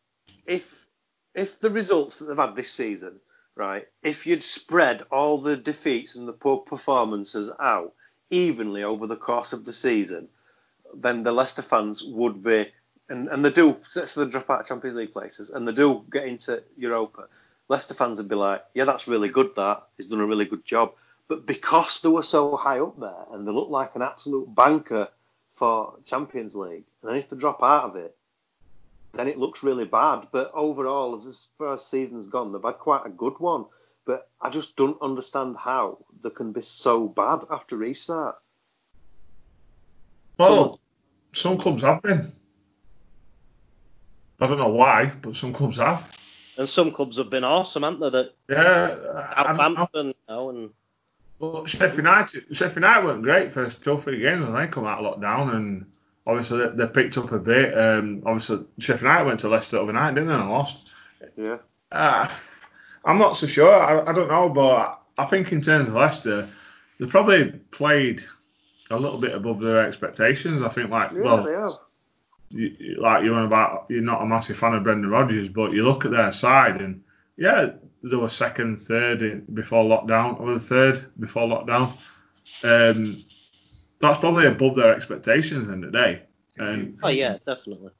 if 0.47 0.87
if 1.35 1.59
the 1.61 1.71
results 1.71 2.17
that 2.17 2.27
they've 2.27 2.37
had 2.37 2.55
this 2.55 2.71
season, 2.71 3.21
right, 3.57 3.87
if 4.03 4.27
you'd 4.27 4.43
spread 4.43 5.03
all 5.11 5.39
the 5.39 5.57
defeats 5.57 6.15
and 6.15 6.29
the 6.29 6.33
poor 6.33 6.59
performances 6.59 7.51
out 7.59 7.93
evenly 8.35 8.83
over 8.83 9.07
the 9.07 9.17
course 9.17 9.53
of 9.53 9.65
the 9.65 9.73
season, 9.73 10.29
then 10.95 11.23
the 11.23 11.33
Leicester 11.33 11.63
fans 11.63 12.03
would 12.05 12.43
be, 12.43 12.67
and, 13.09 13.29
and 13.29 13.45
they 13.45 13.51
do, 13.51 13.77
so 13.83 14.25
they 14.25 14.31
drop 14.31 14.51
out 14.51 14.61
of 14.61 14.67
Champions 14.67 14.97
League 14.97 15.13
places, 15.13 15.51
and 15.51 15.67
they 15.67 15.73
do 15.73 16.05
get 16.11 16.27
into 16.27 16.63
Europa. 16.77 17.29
Leicester 17.69 17.95
fans 17.95 18.19
would 18.19 18.29
be 18.29 18.35
like, 18.35 18.65
yeah, 18.75 18.85
that's 18.85 19.09
really 19.09 19.29
good. 19.29 19.55
That 19.57 19.85
he's 19.97 20.09
done 20.09 20.21
a 20.21 20.27
really 20.27 20.45
good 20.45 20.65
job. 20.65 20.93
But 21.29 21.47
because 21.47 22.01
they 22.01 22.11
were 22.11 22.23
so 22.23 22.57
high 22.57 22.81
up 22.81 23.01
there 23.01 23.25
and 23.33 23.49
they 23.49 23.53
looked 23.53 23.71
like 23.71 23.95
an 23.95 24.03
absolute 24.03 24.55
banker 24.55 25.09
for 25.49 25.95
Champions 26.05 26.55
League, 26.55 26.85
and 27.01 27.11
then 27.11 27.17
if 27.17 27.31
they 27.31 27.37
drop 27.37 27.63
out 27.63 27.85
of 27.85 27.97
it, 27.97 28.15
then 29.15 29.29
it 29.29 29.39
looks 29.39 29.63
really 29.63 29.87
bad. 29.87 30.27
But 30.33 30.51
overall, 30.53 31.17
as 31.17 31.49
far 31.57 31.73
as 31.75 31.87
season's 31.87 32.27
gone, 32.27 32.53
they've 32.53 32.63
had 32.63 32.79
quite 32.79 33.07
a 33.07 33.11
good 33.11 33.39
one. 33.39 33.65
But 34.07 34.29
I 34.41 34.51
just 34.51 34.77
don't 34.77 35.01
understand 35.01 35.57
how 35.59 35.99
they 36.23 36.31
can 36.31 36.53
be 36.53 36.61
so 36.63 37.09
bad 37.09 37.45
after 37.51 37.77
restart. 37.77 38.37
Well, 40.39 40.81
some 41.33 41.59
clubs 41.59 41.83
have 41.83 42.03
been. 42.03 42.33
I 44.41 44.47
don't 44.47 44.59
know 44.59 44.69
why, 44.69 45.07
but 45.23 45.37
some 45.37 45.53
clubs 45.53 45.77
have. 45.77 46.11
and 46.59 46.69
some 46.69 46.91
clubs 46.91 47.17
have 47.19 47.31
been 47.31 47.45
awesome, 47.45 47.83
haven't 47.83 48.01
they? 48.01 48.11
That 48.11 48.35
Yeah, 48.49 49.33
I 49.37 49.43
don't 49.45 49.57
know. 49.57 49.65
Southampton, 49.65 50.07
you 50.09 50.15
know, 50.29 50.51
and 50.51 50.71
Well, 51.39 51.67
Sheffield 51.67 51.99
United, 51.99 52.45
Sheffield 52.53 52.77
United 52.77 53.05
weren't 53.05 53.23
great 53.23 53.53
first 53.53 53.83
two 53.83 53.93
or 53.93 54.01
three 54.01 54.21
games, 54.21 54.45
and 54.45 54.55
they 54.55 54.67
come 54.67 54.87
out 54.87 55.05
of 55.05 55.19
lockdown, 55.19 55.55
and 55.55 55.87
obviously 56.27 56.59
they, 56.59 56.77
they 56.77 56.87
picked 56.87 57.17
up 57.17 57.33
a 57.33 57.39
bit. 57.39 57.77
Um, 57.79 58.23
obviously 58.27 58.65
Sheffield 58.79 59.03
United 59.03 59.27
went 59.27 59.41
to 59.41 59.49
Leicester 59.49 59.79
overnight, 59.79 60.15
didn't 60.15 60.29
they, 60.29 60.35
and 60.35 60.51
lost. 60.51 60.91
Yeah. 61.37 61.59
Uh, 61.91 62.29
I'm 63.05 63.19
not 63.19 63.37
so 63.37 63.47
sure. 63.47 63.73
I, 63.73 64.11
I 64.11 64.13
don't 64.13 64.29
know, 64.29 64.49
but 64.49 65.01
I 65.19 65.27
think 65.27 65.53
in 65.53 65.61
terms 65.61 65.89
of 65.89 65.95
Leicester, 65.95 66.49
they 66.99 67.07
probably 67.07 67.53
played 67.71 68.23
a 68.91 68.99
little 68.99 69.19
bit 69.19 69.35
above 69.35 69.61
their 69.61 69.87
expectations. 69.87 70.63
I 70.63 70.69
think, 70.69 70.91
like, 70.91 71.13
Yeah, 71.13 71.21
well, 71.21 71.43
they 71.43 71.55
you, 72.51 72.77
you- 72.79 73.01
like 73.01 73.25
you're 73.25 73.45
about, 73.45 73.87
you're 73.89 74.03
not 74.03 74.23
a 74.23 74.27
massive 74.27 74.57
fan 74.57 74.75
of 74.75 74.83
Brendan 74.83 75.11
Rodgers, 75.11 75.49
but 75.49 75.73
you 75.73 75.85
look 75.85 76.05
at 76.05 76.11
their 76.13 76.33
side 76.33 76.81
and 76.81 77.03
yeah, 77.37 77.73
they 78.03 78.17
were 78.17 78.29
second, 78.29 78.79
third 78.79 79.23
in, 79.23 79.45
before 79.53 79.85
lockdown, 79.85 80.39
or 80.41 80.53
the 80.53 80.59
third 80.61 81.05
before 81.19 81.49
lockdown. 81.49 81.93
Um, 82.63 83.25
that's 83.99 84.19
probably 84.19 84.47
above 84.47 84.77
their 84.77 84.95
expectations 84.95 85.69
in 85.69 85.81
the 85.81 85.91
day. 85.91 86.23
And 86.59 86.99
oh 87.03 87.09
yeah, 87.09 87.39
definitely. 87.47 87.91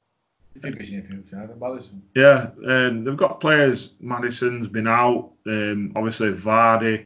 You'd 0.63 0.77
be 0.77 0.85
seeing 0.85 1.01
a 1.01 1.03
few 1.05 1.17
times 1.17 1.51
at 1.51 1.59
Maddison. 1.59 2.01
yeah, 2.15 2.49
um, 2.65 3.03
they've 3.03 3.17
got 3.17 3.39
players. 3.39 3.93
Maddison's 3.99 4.67
been 4.67 4.87
out. 4.87 5.31
Um, 5.45 5.91
obviously 5.95 6.31
Vardy, 6.31 7.05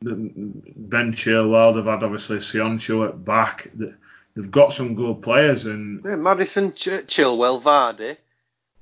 the- 0.00 0.30
Ben 0.76 1.12
Chilwell. 1.12 1.74
They've 1.74 1.84
had 1.84 2.02
obviously 2.02 2.38
Söyüncü 2.38 3.08
at 3.08 3.24
back. 3.24 3.70
They- 3.74 3.94
They've 4.34 4.50
got 4.50 4.72
some 4.72 4.94
good 4.94 5.20
players, 5.20 5.66
and 5.66 6.02
Yeah, 6.02 6.16
Maddison, 6.16 6.72
Ch- 6.72 7.04
Chilwell, 7.06 7.60
Vardy, 7.60 8.16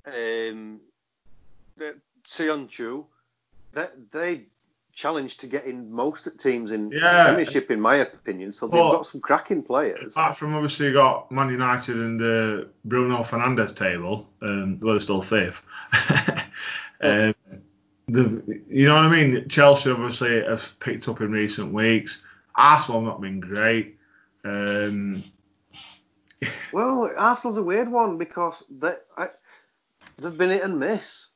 um, 0.07 0.81
the- 1.77 1.97
Söyüncü, 2.23 3.05
they, 3.73 3.87
they 4.13 4.43
challenged 5.01 5.41
to 5.41 5.47
get 5.47 5.65
in 5.65 5.91
most 5.91 6.29
teams 6.39 6.71
in 6.71 6.91
Yeah. 6.91 7.25
Premiership, 7.25 7.71
in 7.71 7.81
my 7.81 7.97
opinion. 7.97 8.53
So 8.53 8.67
they've 8.69 8.79
got 8.79 9.07
some 9.07 9.21
cracking 9.21 9.63
players. 9.63 10.15
apart 10.17 10.37
from 10.37 10.55
obviously 10.55 10.87
you 10.89 10.93
got 10.93 11.31
Man 11.33 11.51
United 11.51 11.97
and 11.97 12.21
uh, 12.21 12.65
Bruno 12.85 13.19
Fernandes 13.23 13.75
table, 13.75 14.29
um, 14.43 14.79
well, 14.81 14.95
they're 14.95 15.01
still 15.01 15.23
fifth. 15.23 15.63
um, 17.01 17.35
the, 18.09 18.43
you 18.69 18.87
know 18.87 18.95
what 18.97 19.05
I 19.05 19.09
mean? 19.11 19.49
Chelsea 19.49 19.91
obviously 19.91 20.43
have 20.43 20.79
picked 20.81 21.09
up 21.09 21.21
in 21.21 21.33
recent 21.33 21.73
weeks. 21.73 22.21
Arsenal 22.55 23.01
have 23.01 23.09
not 23.09 23.21
been 23.21 23.41
great. 23.41 23.97
Um, 24.45 25.23
Well, 26.73 27.11
Arsenal's 27.17 27.59
a 27.59 27.63
weird 27.63 27.91
one 27.91 28.17
because 28.19 28.65
they, 28.71 28.95
I, 29.17 29.29
they've 30.19 30.37
been 30.37 30.51
hit 30.51 30.63
and 30.63 30.79
miss. 30.81 31.31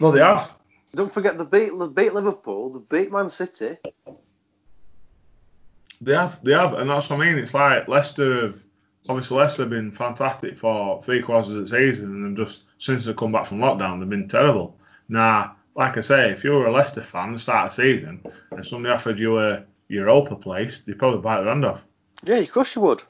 well, 0.00 0.12
they 0.12 0.20
have. 0.20 0.54
Don't 0.94 1.12
forget 1.12 1.38
the 1.38 1.44
beat 1.44 1.72
they 1.78 1.88
beat 1.88 2.14
Liverpool, 2.14 2.70
the 2.70 2.80
beat 2.80 3.12
Man 3.12 3.28
City. 3.28 3.76
They 6.00 6.14
have, 6.14 6.42
they 6.44 6.52
have, 6.52 6.74
and 6.74 6.88
that's 6.88 7.10
what 7.10 7.20
I 7.20 7.24
mean. 7.24 7.38
It's 7.38 7.54
like 7.54 7.88
Leicester 7.88 8.42
have 8.42 8.62
obviously 9.08 9.38
Leicester 9.38 9.62
have 9.62 9.70
been 9.70 9.90
fantastic 9.90 10.58
for 10.58 11.02
three 11.02 11.22
quarters 11.22 11.50
of 11.50 11.56
the 11.56 11.68
season, 11.68 12.24
and 12.24 12.36
just 12.36 12.64
since 12.78 13.04
they've 13.04 13.16
come 13.16 13.32
back 13.32 13.46
from 13.46 13.58
lockdown, 13.58 13.98
they've 13.98 14.08
been 14.08 14.28
terrible. 14.28 14.76
Now, 15.08 15.56
like 15.74 15.96
I 15.96 16.00
say, 16.00 16.30
if 16.30 16.44
you 16.44 16.52
were 16.52 16.66
a 16.66 16.72
Leicester 16.72 17.02
fan 17.02 17.30
at 17.30 17.32
the 17.34 17.38
start 17.38 17.70
of 17.70 17.76
the 17.76 17.82
season, 17.82 18.22
and 18.50 18.64
somebody 18.64 18.94
offered 18.94 19.18
you 19.18 19.40
a 19.40 19.64
Europa 19.88 20.36
place, 20.36 20.82
you'd 20.86 20.98
probably 20.98 21.20
bite 21.20 21.42
their 21.42 21.48
hand 21.48 21.64
off. 21.64 21.84
Yeah, 22.24 22.36
of 22.36 22.50
course 22.50 22.74
you 22.74 22.82
would. 22.82 23.02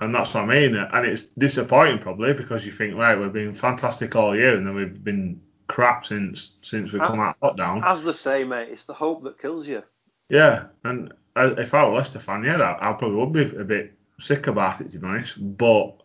And 0.00 0.14
that's 0.14 0.34
what 0.34 0.44
I 0.44 0.46
mean. 0.46 0.76
And 0.76 1.06
it's 1.06 1.22
disappointing 1.36 1.98
probably 1.98 2.32
because 2.32 2.64
you 2.64 2.72
think, 2.72 2.94
right, 2.96 3.18
we've 3.18 3.32
been 3.32 3.52
fantastic 3.52 4.14
all 4.14 4.36
year, 4.36 4.56
and 4.56 4.66
then 4.66 4.76
we've 4.76 5.02
been 5.02 5.40
crap 5.68 6.04
since 6.04 6.54
since 6.62 6.92
we 6.92 6.98
come 6.98 7.20
out 7.20 7.36
of 7.40 7.56
lockdown. 7.56 7.84
As 7.84 8.02
they 8.02 8.12
say, 8.12 8.44
mate, 8.44 8.68
it's 8.70 8.84
the 8.84 8.94
hope 8.94 9.22
that 9.24 9.40
kills 9.40 9.68
you. 9.68 9.82
Yeah, 10.28 10.66
and 10.84 11.12
if 11.36 11.74
I 11.74 11.84
were 11.84 11.94
Leicester 11.94 12.18
fan, 12.18 12.42
yeah, 12.42 12.60
I, 12.60 12.90
I 12.90 12.92
probably 12.94 13.16
would 13.16 13.32
be 13.32 13.56
a 13.56 13.64
bit 13.64 13.92
sick 14.18 14.48
about 14.48 14.80
it 14.80 14.90
to 14.90 14.98
be 14.98 15.06
honest. 15.06 15.36
But 15.56 16.02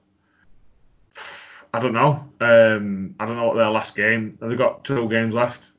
I 1.74 1.80
don't 1.80 1.94
know. 1.94 2.30
Um, 2.40 3.16
I 3.20 3.26
don't 3.26 3.36
know 3.36 3.48
what 3.48 3.56
their 3.58 3.70
last 3.70 3.96
game. 3.96 4.38
They've 4.40 4.52
they 4.52 4.56
got 4.56 4.84
two 4.84 5.10
games 5.10 5.34
left? 5.34 5.72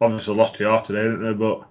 Obviously 0.00 0.34
lost 0.34 0.54
to 0.56 0.64
York 0.64 0.84
today, 0.84 1.02
didn't 1.02 1.22
they? 1.22 1.32
But 1.32 1.66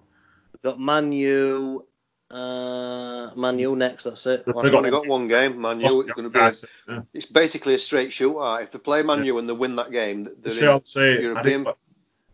got 0.63 0.79
Manu, 0.79 1.81
uh, 2.29 3.31
Manu 3.35 3.75
next. 3.75 4.03
That's 4.03 4.25
it. 4.25 4.45
They've 4.45 4.55
Last 4.55 4.65
got- 4.71 4.75
only 4.75 4.91
got 4.91 5.07
one 5.07 5.27
game, 5.27 5.61
Man 5.61 5.79
U. 5.79 5.85
lost 5.85 5.97
It's 6.07 6.11
going 6.11 6.23
to 6.23 6.29
be. 6.29 6.39
guys. 6.39 6.65
Yeah. 6.87 7.01
It's 7.13 7.25
basically 7.25 7.73
a 7.75 7.79
straight 7.79 8.09
shootout. 8.09 8.63
If 8.63 8.71
they 8.71 8.79
play 8.79 9.01
Man 9.03 9.23
U 9.25 9.37
and 9.37 9.47
they 9.47 9.53
win 9.53 9.75
that 9.77 9.91
game, 9.91 10.27
they're 10.41 10.51
See, 10.51 10.63
in 10.65 10.69
I'll 10.71 10.83
say, 10.83 11.21
European. 11.21 11.63
didn't, 11.63 11.77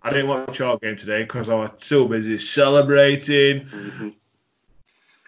I 0.01 0.09
didn't 0.09 0.27
watch 0.27 0.59
your 0.59 0.77
game 0.79 0.95
today 0.95 1.23
because 1.23 1.47
I 1.49 1.55
was 1.55 1.71
too 1.77 2.07
busy 2.07 2.37
celebrating. 2.39 3.65
Mhm. 3.65 4.15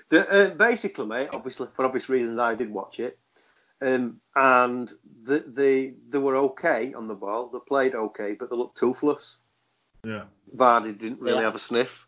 The, 0.10 0.30
uh, 0.30 0.50
basically, 0.56 1.06
mate, 1.08 1.30
obviously 1.34 1.68
for 1.76 1.86
obvious 1.86 2.10
reasons, 2.10 2.38
I 2.40 2.56
did 2.56 2.70
watch 2.72 3.00
it, 3.00 3.18
um, 3.82 4.20
and 4.36 4.92
the, 5.24 5.40
they 5.40 5.94
they 6.10 6.18
were 6.20 6.36
okay 6.38 6.94
on 6.94 7.08
the 7.08 7.16
ball. 7.16 7.48
They 7.50 7.58
played 7.68 7.96
okay, 7.96 8.34
but 8.34 8.50
they 8.50 8.56
looked 8.56 8.78
toothless. 8.78 9.40
Yeah. 10.04 10.26
Vardy 10.56 10.96
didn't 10.98 11.22
really 11.22 11.38
Yeah. 11.40 11.44
have 11.46 11.56
a 11.56 11.60
sniff. 11.60 12.08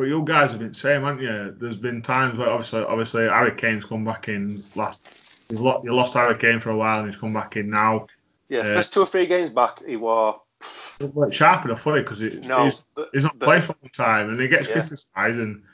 But 0.00 0.06
you 0.08 0.22
guys 0.24 0.52
have 0.52 0.60
been 0.60 0.72
saying, 0.72 1.02
haven't 1.02 1.22
you? 1.22 1.54
There's 1.58 1.76
been 1.76 2.00
times 2.00 2.38
where 2.38 2.48
obviously, 2.48 2.80
obviously 2.82 3.24
Harry 3.24 3.54
Kane's 3.54 3.84
come 3.84 4.02
back 4.02 4.30
in 4.30 4.56
last. 4.74 5.50
You've 5.50 5.60
lost, 5.60 5.84
you 5.84 5.94
lost 5.94 6.14
Harry 6.14 6.38
Kane 6.38 6.58
for 6.58 6.70
a 6.70 6.76
while, 6.78 7.00
and 7.00 7.08
he's 7.12 7.20
come 7.20 7.34
back 7.34 7.58
in 7.58 7.68
now. 7.68 8.06
Yeah, 8.48 8.60
Yeah. 8.64 8.74
first 8.76 8.94
two 8.94 9.02
or 9.02 9.06
three 9.06 9.26
games 9.26 9.50
back, 9.50 9.84
he 9.84 9.96
was 9.96 10.40
Well, 11.12 11.30
sharp 11.30 11.66
enough 11.66 11.82
for 11.82 11.98
it 11.98 12.04
because 12.04 12.20
no. 12.46 12.64
he's, 12.64 12.82
but, 12.94 13.10
he's 13.12 13.24
not 13.24 13.38
but 13.38 13.44
playing 13.44 13.60
for 13.60 13.72
a 13.72 13.76
long 13.82 13.90
time, 13.92 14.30
and 14.30 14.40
he 14.40 14.48
gets 14.48 14.68
Yeah. 14.68 14.80
criticised. 14.80 15.38
And 15.38 15.64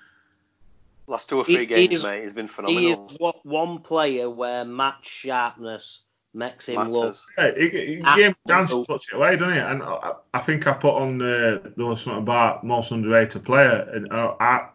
last 1.06 1.28
two 1.28 1.38
or 1.38 1.44
three 1.44 1.58
he 1.58 1.66
games, 1.66 1.94
is- 1.94 2.02
mate, 2.02 2.24
he's 2.24 2.32
been 2.32 2.48
phenomenal. 2.48 2.80
He 2.82 2.94
phenomenal. 2.94 3.30
is 3.30 3.40
one 3.44 3.78
player 3.78 4.28
where 4.28 4.64
match 4.64 5.06
sharpness 5.06 6.02
makes 6.36 6.68
him 6.68 6.92
look. 6.92 7.02
Matters. 7.02 7.26
yeah, 7.38 7.50
he, 7.56 7.68
he 7.68 8.00
Ah, 8.04 8.16
gave 8.16 8.26
him 8.26 8.36
a 8.46 8.48
chance 8.48 8.70
to 8.70 8.84
touch 8.84 9.08
it 9.12 9.16
away, 9.16 9.36
doesn't 9.36 9.54
he? 9.54 9.60
And 9.60 9.82
I, 9.82 10.12
I 10.34 10.40
think 10.40 10.66
I 10.66 10.74
put 10.74 10.94
on 10.94 11.18
the 11.18 11.72
there 11.76 11.86
was 11.86 12.02
something 12.02 12.22
about 12.22 12.64
most 12.64 12.92
underrated 12.92 13.44
player, 13.44 13.88
and 13.92 14.12
uh, 14.12 14.34
I, 14.38 14.68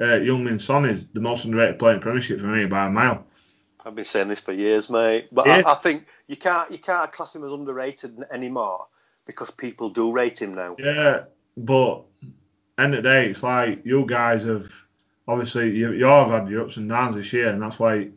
uh, 0.00 0.18
Heung-Min 0.20 0.58
Son 0.58 0.84
is 0.84 1.06
the 1.06 1.20
most 1.20 1.44
underrated 1.44 1.78
player 1.78 1.94
in 1.94 2.00
Premiership 2.00 2.40
for 2.40 2.46
me 2.46 2.66
by 2.66 2.86
a 2.86 2.90
mile. 2.90 3.24
I've 3.86 3.94
been 3.94 4.04
saying 4.04 4.28
this 4.28 4.40
for 4.40 4.52
years, 4.52 4.88
mate. 4.90 5.28
But 5.30 5.46
Yeah. 5.46 5.62
I, 5.66 5.72
I 5.72 5.74
think 5.74 6.06
you 6.26 6.36
can't 6.36 6.70
you 6.70 6.78
can't 6.78 7.12
class 7.12 7.34
him 7.36 7.44
as 7.44 7.52
underrated 7.52 8.18
n- 8.18 8.26
anymore 8.32 8.86
because 9.26 9.50
people 9.50 9.90
do 9.90 10.10
rate 10.12 10.40
him 10.42 10.54
now. 10.54 10.76
Yeah, 10.78 11.24
but 11.56 12.02
end 12.78 12.94
of 12.94 13.02
the 13.02 13.08
day, 13.08 13.28
it's 13.28 13.42
like 13.42 13.84
you 13.84 14.04
guys 14.06 14.44
have 14.44 14.72
obviously 15.28 15.70
you 15.76 15.92
you 15.92 16.08
all 16.08 16.24
have 16.24 16.42
had 16.42 16.50
your 16.50 16.62
ups 16.62 16.76
and 16.76 16.88
downs 16.88 17.14
this 17.16 17.32
year, 17.32 17.48
and 17.48 17.60
that's 17.62 17.78
why 17.78 18.08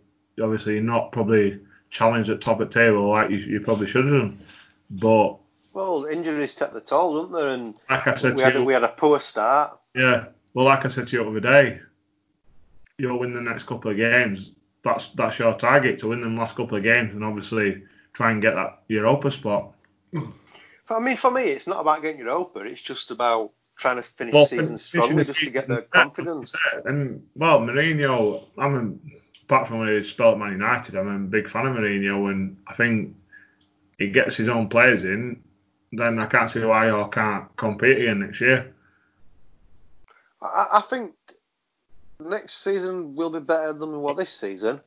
obviously 0.41 0.75
you're 0.75 0.83
not 0.83 1.11
probably 1.11 1.59
challenged 1.89 2.29
at 2.29 2.41
top 2.41 2.59
of 2.59 2.69
table 2.69 3.09
like 3.09 3.29
you, 3.31 3.37
you 3.37 3.59
probably 3.61 3.87
should 3.87 4.05
have 4.05 4.13
done. 4.13 4.39
But 4.89 5.37
Well, 5.73 6.05
injuries 6.05 6.55
take 6.55 6.73
the 6.73 6.81
toll, 6.81 7.27
don't 7.27 7.31
they? 7.31 7.53
And 7.53 7.79
like 7.89 8.07
I 8.07 8.15
said 8.15 8.33
we 8.33 8.37
to 8.39 8.43
had 8.45 8.55
a, 8.55 8.59
you, 8.59 8.65
we 8.65 8.73
had 8.73 8.83
a 8.83 8.89
poor 8.89 9.19
start. 9.19 9.79
yeah, 9.95 10.25
well, 10.53 10.65
like 10.65 10.85
I 10.85 10.87
said 10.87 11.07
to 11.07 11.17
you 11.17 11.23
the 11.23 11.29
other 11.29 11.39
day, 11.39 11.79
you'll 12.97 13.19
win 13.19 13.33
the 13.33 13.41
next 13.41 13.63
couple 13.63 13.91
of 13.91 13.97
games. 13.97 14.51
That's 14.83 15.09
that's 15.09 15.39
your 15.39 15.53
target 15.55 15.99
to 15.99 16.09
win 16.09 16.21
them 16.21 16.37
last 16.37 16.55
couple 16.55 16.77
of 16.77 16.83
games, 16.83 17.13
and 17.13 17.23
obviously 17.23 17.83
try 18.13 18.31
and 18.31 18.41
get 18.41 18.55
that 18.55 18.83
Europa 18.87 19.31
spot. 19.31 19.73
For- 20.85 20.97
I 20.97 20.99
mean, 20.99 21.17
for 21.17 21.29
me, 21.29 21.43
it's 21.43 21.67
not 21.67 21.81
about 21.81 22.01
getting 22.01 22.19
Europa. 22.19 22.61
It's 22.61 22.81
just 22.81 23.11
about 23.11 23.51
trying 23.75 23.97
to 23.97 24.01
finish 24.01 24.33
Well, 24.33 24.43
the 24.43 24.49
season 24.49 24.77
strongly, 24.77 25.25
just 25.25 25.39
to 25.41 25.49
get 25.49 25.67
the 25.67 25.81
confidence. 25.81 26.55
And 26.85 27.27
well, 27.35 27.59
Mourinho, 27.59 28.45
I'm 28.57 28.75
a, 28.75 29.11
apart 29.47 29.65
from 29.65 29.79
when 29.79 29.87
he 29.87 30.03
spelled 30.03 30.33
at 30.33 30.39
Man 30.39 30.51
United, 30.51 30.97
I'm 30.97 31.07
a 31.07 31.19
big 31.19 31.47
fan 31.47 31.65
of 31.65 31.75
Mourinho, 31.77 32.29
and 32.29 32.57
I 32.67 32.73
think 32.73 33.15
he 33.97 34.09
gets 34.09 34.35
his 34.35 34.49
own 34.49 34.67
players 34.67 35.05
in. 35.05 35.41
Then 35.93 36.19
I 36.19 36.25
can't 36.25 36.51
see 36.51 36.63
why 36.65 36.91
I 36.91 37.07
can't 37.07 37.55
compete 37.55 37.97
again 37.97 38.19
next 38.19 38.41
year. 38.41 38.73
I, 40.41 40.67
I 40.73 40.81
think 40.81 41.13
next 42.19 42.57
season 42.57 43.15
will 43.15 43.29
be 43.29 43.39
better 43.39 43.71
than 43.71 44.01
what 44.01 44.17
this 44.17 44.29
season. 44.29 44.81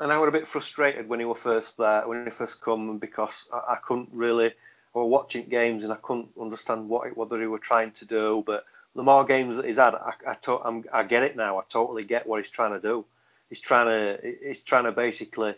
And 0.00 0.10
I 0.10 0.18
was 0.18 0.28
a 0.28 0.32
bit 0.32 0.48
frustrated 0.48 1.08
when 1.08 1.20
he 1.20 1.24
was 1.24 1.38
first 1.38 1.78
there, 1.78 2.06
when 2.08 2.24
he 2.24 2.30
first 2.30 2.60
come, 2.60 2.98
because 2.98 3.48
I, 3.52 3.74
I 3.74 3.76
couldn't 3.76 4.08
really. 4.12 4.46
I 4.46 4.98
was 4.98 5.08
watching 5.08 5.44
games 5.48 5.84
and 5.84 5.92
I 5.92 5.96
couldn't 5.96 6.30
understand 6.38 6.88
what 6.88 7.06
it, 7.06 7.16
what 7.16 7.30
he 7.30 7.46
were 7.46 7.60
trying 7.60 7.92
to 7.92 8.06
do. 8.06 8.42
But 8.44 8.64
the 8.96 9.04
more 9.04 9.24
games 9.24 9.54
that 9.54 9.64
he's 9.64 9.78
had, 9.78 9.94
I, 9.94 10.14
I, 10.26 10.34
to, 10.34 10.82
I 10.92 11.04
get 11.04 11.22
it 11.22 11.36
now. 11.36 11.58
I 11.58 11.62
totally 11.68 12.02
get 12.02 12.26
what 12.26 12.38
he's 12.42 12.50
trying 12.50 12.72
to 12.72 12.80
do. 12.80 13.04
He's 13.52 13.60
trying 13.60 13.86
to, 13.86 14.34
he's 14.42 14.62
trying 14.62 14.84
to 14.84 14.92
basically, 14.92 15.54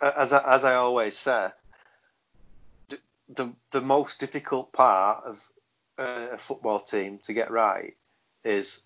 as 0.00 0.32
I, 0.32 0.54
as 0.54 0.64
I 0.64 0.76
always 0.76 1.14
say, 1.14 1.50
the, 3.28 3.52
the 3.70 3.82
most 3.82 4.18
difficult 4.18 4.72
part 4.72 5.24
of 5.26 5.46
a 5.98 6.38
football 6.38 6.80
team 6.80 7.18
to 7.24 7.34
get 7.34 7.50
right 7.50 7.94
is 8.44 8.80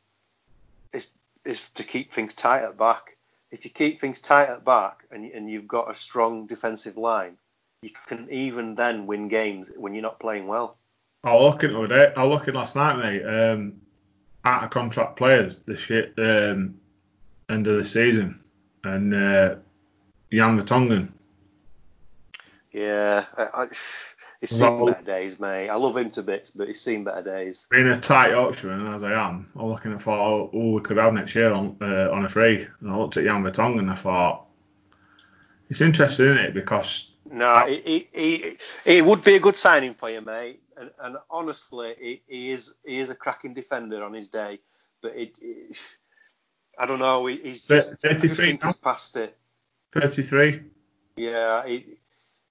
is 0.93 1.11
is 1.45 1.71
to 1.71 1.85
keep 1.85 2.13
things 2.13 2.35
tight 2.35 2.65
at 2.65 2.77
back. 2.77 3.17
If 3.53 3.65
you 3.65 3.71
keep 3.71 4.01
things 4.01 4.21
tight 4.21 4.49
at 4.49 4.65
back 4.65 5.05
and 5.13 5.25
and 5.27 5.49
you've 5.49 5.69
got 5.69 5.89
a 5.89 5.95
strong 5.95 6.49
defensive 6.49 6.97
line, 6.97 7.37
you 7.83 7.91
can 8.09 8.27
even 8.33 8.75
then 8.75 9.07
win 9.07 9.29
games 9.29 9.71
when 9.77 9.95
you're 9.95 10.03
not 10.03 10.19
playing 10.19 10.49
well. 10.49 10.79
I 11.23 11.33
was 11.33 11.53
looking 11.53 11.71
the 11.89 12.13
I 12.17 12.25
looking 12.25 12.55
last 12.55 12.75
night, 12.75 12.99
mate, 12.99 13.23
um, 13.23 13.83
out 14.45 14.65
of 14.65 14.71
contract 14.71 15.17
players 15.17 15.61
this 15.65 15.89
year, 15.89 16.13
um, 16.19 16.81
end 17.49 17.67
of 17.67 17.77
the 17.77 17.85
season, 17.85 18.41
and 18.85 19.15
uh, 19.15 19.55
Jan 20.33 20.61
Vertonghen. 20.61 21.09
Yeah, 22.73 23.25
I, 23.37 23.63
I, 23.63 23.67
he's 24.41 24.51
seen 24.51 24.77
Well- 24.77 24.87
better 24.87 25.05
days, 25.05 25.41
mate. 25.41 25.69
I 25.69 25.75
love 25.77 25.97
him 25.97 26.11
to 26.13 26.23
bits, 26.23 26.51
but 26.51 26.69
he's 26.69 26.81
seen 26.81 27.05
better 27.05 27.23
days. 27.23 27.67
Being 27.71 27.89
a 27.89 27.99
tight 27.99 28.31
Yorkshireman 28.31 28.93
as 28.95 29.03
I 29.03 29.13
am, 29.13 29.51
I 29.59 29.63
was 29.63 29.73
looking 29.73 29.93
and 29.93 30.03
thought, 30.03 30.19
oh, 30.19 30.51
oh, 30.53 30.73
we 30.73 30.81
could 30.83 30.99
have 30.99 31.15
next 31.15 31.35
year 31.35 31.53
on 31.53 31.77
uh, 31.81 32.11
on 32.13 32.25
a 32.25 32.29
free. 32.29 32.67
And 32.81 32.91
I 32.91 32.97
looked 32.97 33.17
at 33.17 33.25
Jan 33.25 33.43
Vertonghen 33.43 33.81
and 33.81 33.91
I 33.91 33.95
thought, 33.95 34.47
it's 35.71 35.81
interesting, 35.81 36.27
isn't 36.27 36.39
it? 36.39 36.55
Because 36.55 37.11
No, 37.31 37.67
he, 37.67 37.81
he, 37.81 38.09
he, 38.13 38.57
he 38.85 39.03
would 39.03 39.25
be 39.25 39.37
a 39.37 39.41
good 39.41 39.57
signing 39.57 39.95
for 39.95 40.11
you, 40.11 40.21
mate. 40.21 40.61
And, 40.77 40.91
and 41.01 41.17
honestly, 41.31 41.95
he, 41.99 42.23
he 42.29 42.51
is 42.51 42.75
he 42.85 43.01
is 43.01 43.11
a 43.11 43.15
cracking 43.15 43.55
defender 43.55 44.05
on 44.05 44.13
his 44.13 44.29
day. 44.29 44.61
But 45.01 45.17
it, 45.17 45.39
it 45.41 45.98
I 46.79 46.87
don't 46.87 46.99
know. 47.01 47.27
he- 47.27 47.41
He's 47.43 47.61
just, 47.61 47.89
I 47.89 47.91
just 47.91 48.03
33 48.03 48.35
think 48.47 48.65
he's 48.65 48.77
past 48.77 49.17
it. 49.17 49.37
33. 49.93 50.61
Yeah, 51.17 51.67
he, 51.67 51.99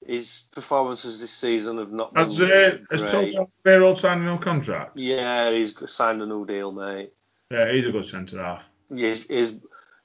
his 0.06 0.48
performances 0.54 1.20
this 1.22 1.32
season 1.32 1.78
have 1.78 1.92
not 1.92 2.14
been 2.14 2.24
Has, 2.24 2.40
uh, 2.42 2.78
has 2.92 3.02
great. 3.02 3.12
Toby 3.12 3.38
Alderweireld 3.66 3.98
signed 3.98 4.22
a 4.22 4.26
new 4.26 4.38
contract? 4.38 4.98
Yeah, 5.00 5.52
he's 5.52 5.78
signed 5.90 6.22
a 6.22 6.26
new 6.26 6.46
deal, 6.46 6.72
mate. 6.72 7.14
Yeah, 7.52 7.72
he's 7.72 7.88
a 7.88 7.92
good 7.92 8.06
centre 8.06 8.44
half. 8.44 8.70
He's, 8.94 9.24
he's, 9.26 9.56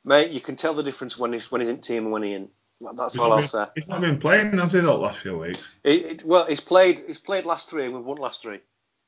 mate, 0.04 0.30
you 0.30 0.40
can 0.40 0.56
tell 0.56 0.74
the 0.74 0.82
difference 0.82 1.18
when 1.18 1.32
he's 1.32 1.50
when 1.50 1.60
he's 1.60 1.68
in 1.70 1.80
team 1.80 2.04
and 2.04 2.12
when 2.12 2.22
he 2.22 2.32
in. 2.34 2.48
That's 2.96 3.14
He's 3.14 3.20
all 3.22 3.32
I'll 3.32 3.38
been- 3.38 3.46
say. 3.48 3.66
He's 3.76 3.88
not 3.88 4.00
been 4.00 4.18
playing, 4.18 4.58
has 4.58 4.72
he, 4.72 4.80
the 4.80 4.92
last 4.92 5.20
few 5.20 5.38
weeks? 5.38 5.62
It, 5.84 6.04
it, 6.04 6.24
well, 6.24 6.46
he's 6.46 6.58
played 6.60 7.02
he's 7.06 7.18
played 7.18 7.44
last 7.44 7.70
three 7.70 7.84
and 7.86 7.94
we've 7.94 8.04
won 8.04 8.18
last 8.18 8.42
three, 8.42 8.58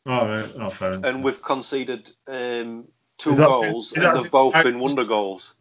Oh, 0.07 0.27
right. 0.27 0.53
Oh, 0.61 0.71
fair 0.71 0.93
enough. 0.93 1.05
and 1.05 1.25
we've 1.25 1.43
conceded 1.43 2.11
um, 2.29 2.87
two 3.19 3.37
goals, 3.37 3.93
is 3.93 4.03
and 4.03 4.17
they've 4.17 4.31
both 4.31 4.55
been 4.55 4.79
wonder 4.79 5.05
goals. 5.05 5.55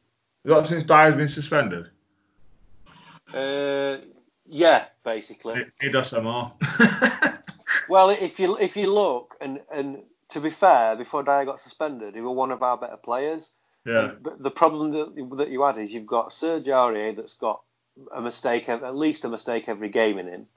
Is 0.44 0.50
that 0.50 0.68
since 0.68 0.84
Dier's 0.84 1.16
been 1.16 1.30
suspended? 1.30 1.90
Uh, 3.34 3.98
yeah, 4.46 4.86
basically. 5.04 5.64
He, 5.82 5.90
does 5.90 6.10
some 6.10 6.26
more. 6.26 6.52
Well, 7.90 8.10
if 8.12 8.40
you 8.40 8.58
if 8.58 8.78
you 8.78 8.92
look 8.92 9.36
and 9.42 9.60
and 9.72 10.04
to 10.30 10.40
be 10.40 10.50
fair, 10.50 10.96
before 10.96 11.24
Dier 11.24 11.46
got 11.46 11.60
suspended, 11.60 12.16
he 12.16 12.22
was 12.22 12.36
one 12.36 12.52
of 12.52 12.64
our 12.64 12.78
better 12.78 12.98
players. 12.98 13.52
yeah. 13.86 14.12
But 14.22 14.42
the 14.42 14.52
problem 14.52 14.92
that, 14.92 15.38
that 15.38 15.50
you 15.50 15.64
had 15.64 15.78
is 15.78 15.92
you've 15.92 16.06
got 16.06 16.34
Serge 16.34 16.66
Aurier 16.66 17.16
that's 17.16 17.36
got 17.36 17.62
a 18.12 18.22
mistake, 18.22 18.70
at 18.70 18.96
least 18.96 19.26
a 19.26 19.30
mistake 19.30 19.68
every 19.68 19.90
game 19.90 20.18
in 20.18 20.28
him, 20.28 20.48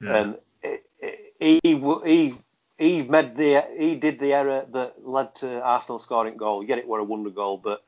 yeah. 0.00 0.16
and 0.16 0.38
it, 0.62 0.86
it, 1.00 1.60
he 1.62 1.76
he 2.04 2.34
he 2.78 3.02
made 3.02 3.36
the 3.36 3.64
he 3.76 3.96
did 3.96 4.18
the 4.20 4.32
error 4.32 4.64
that 4.70 5.06
led 5.06 5.34
to 5.36 5.62
Arsenal 5.62 5.98
scoring 5.98 6.36
goal. 6.36 6.64
Yet 6.64 6.78
it 6.78 6.86
were 6.86 7.00
a 7.00 7.04
wonder 7.04 7.30
goal, 7.30 7.58
but 7.58 7.84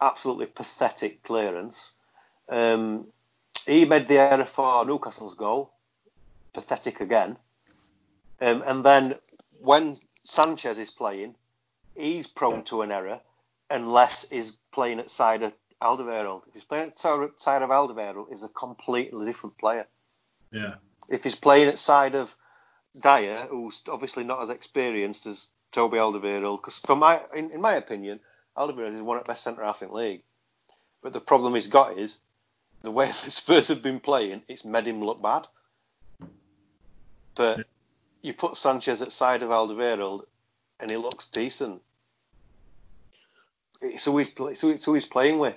absolutely 0.00 0.46
pathetic 0.46 1.22
clearance. 1.22 1.94
Um, 2.48 3.06
he 3.64 3.84
made 3.84 4.08
the 4.08 4.18
error 4.18 4.44
for 4.44 4.84
Newcastle's 4.84 5.34
goal, 5.34 5.72
pathetic 6.52 7.00
again. 7.00 7.36
Um, 8.40 8.64
and 8.66 8.84
then 8.84 9.14
when 9.60 9.96
Sanchez 10.24 10.78
is 10.78 10.90
playing, 10.90 11.36
he's 11.96 12.26
prone 12.26 12.64
to 12.64 12.82
an 12.82 12.90
error 12.90 13.20
unless 13.70 14.28
he's 14.28 14.52
playing 14.72 14.98
at 14.98 15.08
side 15.08 15.44
of 15.44 15.54
Alderweireld. 15.80 16.42
If 16.48 16.54
he's 16.54 16.64
playing 16.64 16.88
at 16.88 16.98
side 16.98 17.30
side 17.36 17.62
of 17.62 17.70
Alderweireld, 17.70 18.26
he's 18.30 18.42
a 18.42 18.48
completely 18.48 19.24
different 19.26 19.56
player. 19.58 19.86
yeah. 20.50 20.74
If 21.08 21.24
he's 21.24 21.34
playing 21.34 21.68
at 21.68 21.78
side 21.78 22.14
of 22.14 22.34
Dier, 23.00 23.46
who's 23.48 23.80
obviously 23.88 24.24
not 24.24 24.42
as 24.42 24.50
experienced 24.50 25.26
as 25.26 25.50
Toby 25.72 25.96
Alderweireld, 25.96 26.58
because 26.60 26.78
for 26.78 26.96
my, 26.96 27.20
in, 27.34 27.50
in 27.50 27.60
my 27.60 27.74
opinion, 27.74 28.20
Alderweireld 28.56 28.94
is 28.94 29.02
one 29.02 29.16
of 29.16 29.24
the 29.24 29.28
best 29.28 29.44
centre 29.44 29.64
half 29.64 29.82
in 29.82 29.88
the 29.88 29.94
league. 29.94 30.22
But 31.02 31.12
the 31.12 31.20
problem 31.20 31.54
he's 31.54 31.68
got 31.68 31.98
is 31.98 32.18
the 32.82 32.90
way 32.90 33.06
the 33.24 33.30
Spurs 33.30 33.68
have 33.68 33.82
been 33.82 34.00
playing, 34.00 34.42
it's 34.48 34.64
made 34.64 34.86
him 34.86 35.00
look 35.00 35.22
bad. 35.22 35.46
But 37.34 37.66
you 38.20 38.34
put 38.34 38.56
Sanchez 38.56 39.00
at 39.00 39.10
side 39.10 39.42
of 39.42 39.48
Alderweireld, 39.48 40.24
and 40.78 40.90
he 40.90 40.96
looks 40.96 41.28
decent. 41.28 41.80
It's 43.80 44.04
who 44.04 44.18
he's, 44.18 44.30
it's 44.38 44.84
who 44.84 44.94
he's 44.94 45.06
playing 45.06 45.38
with, 45.38 45.56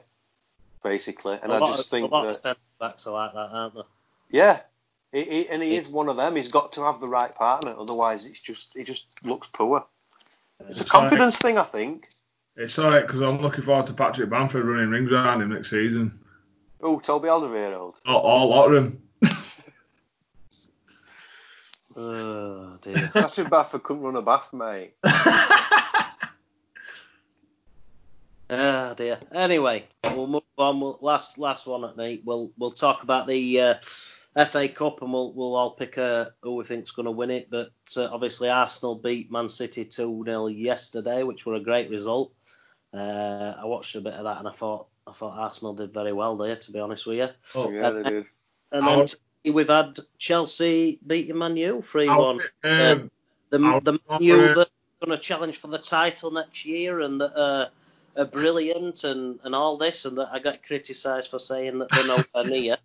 basically. 0.83 1.38
And 1.41 1.51
a 1.51 1.55
I 1.55 1.59
just 1.59 1.81
of, 1.81 1.86
think 1.88 2.11
a 2.11 2.15
lot 2.15 2.41
that 2.41 2.51
of 2.51 2.57
backs 2.79 3.05
are 3.07 3.13
like 3.13 3.33
that, 3.33 3.49
aren't 3.51 3.75
they? 3.75 3.81
yeah, 4.29 4.61
he, 5.16 5.24
he, 5.24 5.49
and 5.49 5.63
he 5.63 5.78
is 5.78 5.88
one 5.88 6.09
of 6.09 6.18
them. 6.18 6.36
He's 6.36 6.51
got 6.51 6.74
to 6.74 6.84
have 6.84 6.99
the 6.99 7.07
right 7.07 7.34
partner, 7.34 7.74
otherwise 7.78 8.26
it's 8.26 8.41
just 8.41 8.76
he 8.76 8.84
just 8.84 9.24
looks 9.24 9.47
poor. 9.47 9.86
It's 10.68 10.82
a 10.82 10.84
It's 10.84 10.93
right. 10.93 11.01
confidence 11.01 11.38
thing, 11.38 11.57
I 11.57 11.63
think. 11.63 12.09
It's 12.57 12.78
all 12.78 12.91
right 12.91 13.07
because 13.07 13.22
I'm 13.22 13.41
looking 13.41 13.63
forward 13.63 13.86
to 13.86 13.93
Patrick 13.93 14.30
Bamford 14.30 14.66
running 14.66 14.89
rings 14.89 15.13
around 15.13 15.41
him 15.41 15.53
next 15.53 15.70
season. 15.70 16.20
Oh, 16.82 16.99
Toby 16.99 17.30
Alderweireld. 17.30 17.95
Oh, 18.05 18.18
all 18.18 18.49
lot 18.49 18.74
of 18.74 18.74
them. 18.74 19.01
Oh 21.97 22.78
dear. 22.82 23.09
Patrick 23.13 23.49
Bafford 23.49 23.84
couldn't 23.84 24.03
run 24.03 24.18
a 24.18 24.22
bath, 24.22 24.51
mate. 24.51 24.95
Ah 28.47 28.93
dear. 28.95 29.18
Anyway, 29.32 29.86
we'll 30.03 30.28
move 30.28 30.43
on. 30.57 30.80
We'll, 30.80 30.99
last 31.01 31.39
last 31.39 31.66
one 31.66 31.84
at 31.84 31.97
me. 31.97 32.22
We'll 32.24 32.51
we'll 32.59 32.72
talk 32.72 33.01
about 33.01 33.26
the 33.26 33.61
uh, 33.61 33.74
FA 34.38 34.67
Cup 34.67 35.01
and 35.01 35.13
we'll 35.13 35.31
we'll 35.33 35.55
all 35.55 35.71
pick 35.71 35.97
uh, 35.97 36.25
who 36.41 36.55
we 36.55 36.63
think's 36.65 36.91
going 36.91 37.05
to 37.05 37.11
win 37.11 37.31
it. 37.31 37.49
But 37.49 37.71
uh, 37.95 38.09
obviously 38.11 38.49
Arsenal 38.49 38.95
beat 38.95 39.31
Man 39.31 39.47
City 39.47 39.86
2-0 39.86 40.59
yesterday, 40.59 41.23
which 41.23 41.45
were 41.45 41.55
a 41.55 41.59
great 41.61 41.89
result. 41.89 42.33
Uh, 42.93 43.53
I 43.57 43.65
watched 43.65 43.95
a 43.95 44.01
bit 44.01 44.13
of 44.13 44.23
that 44.25 44.39
and 44.39 44.47
I 44.47 44.51
thought 44.51 44.88
I 45.07 45.11
thought 45.11 45.38
Arsenal 45.38 45.73
did 45.73 45.93
very 45.93 46.11
well 46.13 46.36
there, 46.38 46.55
to 46.55 46.71
be 46.71 46.79
honest 46.79 47.05
with 47.05 47.17
you. 47.17 47.29
Oh, 47.55 47.69
yeah, 47.71 47.89
they 47.91 48.03
did. 48.03 48.25
And 48.71 48.86
Our- 48.86 48.97
then 48.97 49.05
t- 49.43 49.51
we've 49.51 49.67
had 49.69 49.99
Chelsea 50.17 50.99
beating 51.05 51.38
Man 51.38 51.55
U 51.57 51.83
3-1. 51.86 52.39
Um, 52.63 53.11
the 53.51 53.61
Our- 53.63 53.81
the 53.81 53.91
Man 53.93 53.99
our- 54.09 54.21
U 54.21 54.53
that's 54.53 54.71
going 55.03 55.17
to 55.17 55.23
challenge 55.23 55.57
for 55.57 55.67
the 55.67 55.77
title 55.77 56.31
next 56.31 56.65
year, 56.65 57.01
and 57.01 57.21
that 57.21 57.36
uh, 57.38 57.67
are 58.17 58.25
brilliant 58.25 59.03
and, 59.03 59.39
and 59.43 59.53
all 59.53 59.77
this, 59.77 60.05
and 60.05 60.17
that 60.17 60.29
I 60.31 60.39
got 60.39 60.63
criticised 60.63 61.29
for 61.29 61.38
saying 61.39 61.77
that 61.79 61.89
they're 61.91 62.07
nowhere 62.07 62.49
near. 62.59 62.77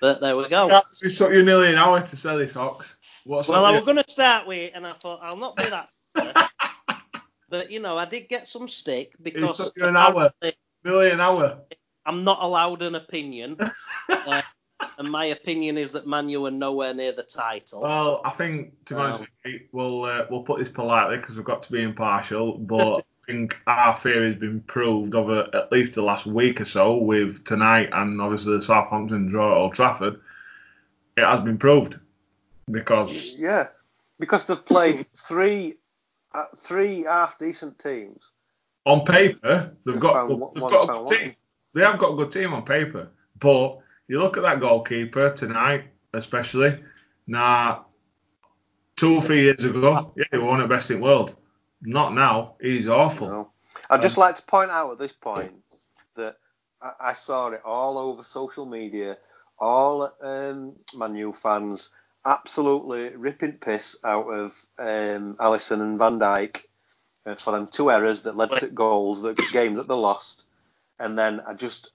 But 0.00 0.20
there 0.20 0.36
we 0.36 0.48
go. 0.48 0.82
It 1.02 1.10
took 1.10 1.32
you 1.32 1.42
nearly 1.42 1.70
an 1.70 1.76
hour 1.76 2.00
to 2.00 2.16
sell 2.16 2.38
this 2.38 2.56
ox. 2.56 2.96
What's 3.24 3.48
Well, 3.48 3.64
I 3.64 3.72
was 3.72 3.84
going 3.84 3.96
to 3.96 4.04
start 4.06 4.46
with, 4.46 4.72
and 4.74 4.86
I 4.86 4.92
thought 4.92 5.20
I'll 5.22 5.36
not 5.36 5.56
do 5.56 5.68
that. 5.70 6.50
but 7.48 7.70
you 7.70 7.80
know, 7.80 7.96
I 7.96 8.04
did 8.04 8.28
get 8.28 8.46
some 8.46 8.68
stick 8.68 9.14
because 9.20 9.56
took 9.56 9.76
you 9.76 9.86
an 9.86 9.96
hour. 9.96 10.30
nearly 10.84 11.10
an 11.10 11.20
hour? 11.20 11.58
I'm 12.04 12.22
not 12.22 12.38
allowed 12.40 12.82
an 12.82 12.94
opinion, 12.94 13.56
uh, 14.08 14.42
and 14.98 15.10
my 15.10 15.26
opinion 15.26 15.76
is 15.76 15.92
that 15.92 16.06
Manu 16.06 16.46
are 16.46 16.52
nowhere 16.52 16.94
near 16.94 17.10
the 17.12 17.24
title. 17.24 17.80
Well, 17.82 18.22
I 18.24 18.30
think 18.30 18.84
to 18.86 18.94
be 18.94 19.00
honest, 19.00 19.24
you, 19.44 19.60
we'll 19.72 20.04
uh, 20.04 20.26
we'll 20.30 20.44
put 20.44 20.60
this 20.60 20.68
politely 20.68 21.16
because 21.16 21.36
we've 21.36 21.44
got 21.44 21.62
to 21.64 21.72
be 21.72 21.82
impartial. 21.82 22.58
But 22.58 23.04
think 23.26 23.60
our 23.66 23.96
theory 23.96 24.26
has 24.26 24.36
been 24.36 24.60
proved 24.62 25.14
over 25.14 25.48
at 25.54 25.72
least 25.72 25.94
the 25.94 26.02
last 26.02 26.26
week 26.26 26.60
or 26.60 26.64
so 26.64 26.96
with 26.96 27.44
tonight 27.44 27.88
and 27.92 28.20
obviously 28.20 28.56
the 28.56 28.62
Southampton 28.62 29.28
draw 29.28 29.52
at 29.52 29.56
Old 29.58 29.74
Trafford. 29.74 30.20
It 31.16 31.24
has 31.24 31.40
been 31.40 31.58
proved 31.58 31.98
because 32.70 33.34
Yeah, 33.38 33.68
because 34.20 34.46
they've 34.46 34.64
played 34.64 35.06
three 35.16 35.74
uh, 36.34 36.44
three 36.56 37.02
half 37.02 37.38
decent 37.38 37.78
teams. 37.78 38.30
on 38.84 39.04
paper 39.04 39.72
they've 39.84 39.98
got 39.98 40.28
one- 40.28 40.50
they've 40.54 40.62
got 40.62 40.84
a 40.84 40.92
good 40.92 41.02
one. 41.04 41.16
team. 41.18 41.34
They 41.74 41.82
have 41.82 41.98
got 41.98 42.12
a 42.12 42.16
good 42.16 42.32
team 42.32 42.52
on 42.54 42.64
paper, 42.64 43.08
but 43.38 43.78
you 44.08 44.20
look 44.20 44.36
at 44.36 44.42
that 44.44 44.60
goalkeeper 44.60 45.30
tonight, 45.32 45.84
especially. 46.14 46.78
Now, 47.26 47.86
two 48.96 49.16
or 49.16 49.22
three 49.22 49.42
years 49.42 49.62
ago, 49.64 50.12
yeah, 50.16 50.24
he 50.30 50.38
won 50.38 50.60
the 50.60 50.66
best 50.68 50.90
in 50.90 50.98
the 50.98 51.02
world. 51.02 51.34
Not 51.82 52.14
now. 52.14 52.54
He's 52.60 52.88
awful. 52.88 53.28
No. 53.28 53.50
I'd 53.90 54.02
just 54.02 54.18
like 54.18 54.36
to 54.36 54.42
point 54.42 54.70
out 54.70 54.92
at 54.92 54.98
this 54.98 55.12
point 55.12 55.52
that 56.14 56.36
I, 56.80 56.92
I 57.00 57.12
saw 57.12 57.48
it 57.48 57.62
all 57.64 57.98
over 57.98 58.22
social 58.22 58.66
media, 58.66 59.18
all 59.58 60.12
um, 60.22 60.74
Manu 60.94 61.32
fans 61.32 61.90
absolutely 62.24 63.14
ripping 63.16 63.52
piss 63.52 63.98
out 64.04 64.26
of 64.26 64.66
um, 64.78 65.36
Alisson 65.36 65.80
and 65.80 65.98
Van 65.98 66.18
Dijk 66.18 66.64
uh, 67.24 67.34
for 67.36 67.52
them 67.52 67.68
two 67.68 67.90
errors 67.90 68.22
that 68.22 68.36
led 68.36 68.50
to 68.50 68.66
goals, 68.66 69.22
the 69.22 69.34
game 69.52 69.74
that 69.74 69.88
they 69.88 69.94
lost. 69.94 70.44
And 70.98 71.18
then 71.18 71.40
I 71.46 71.54
just, 71.54 71.92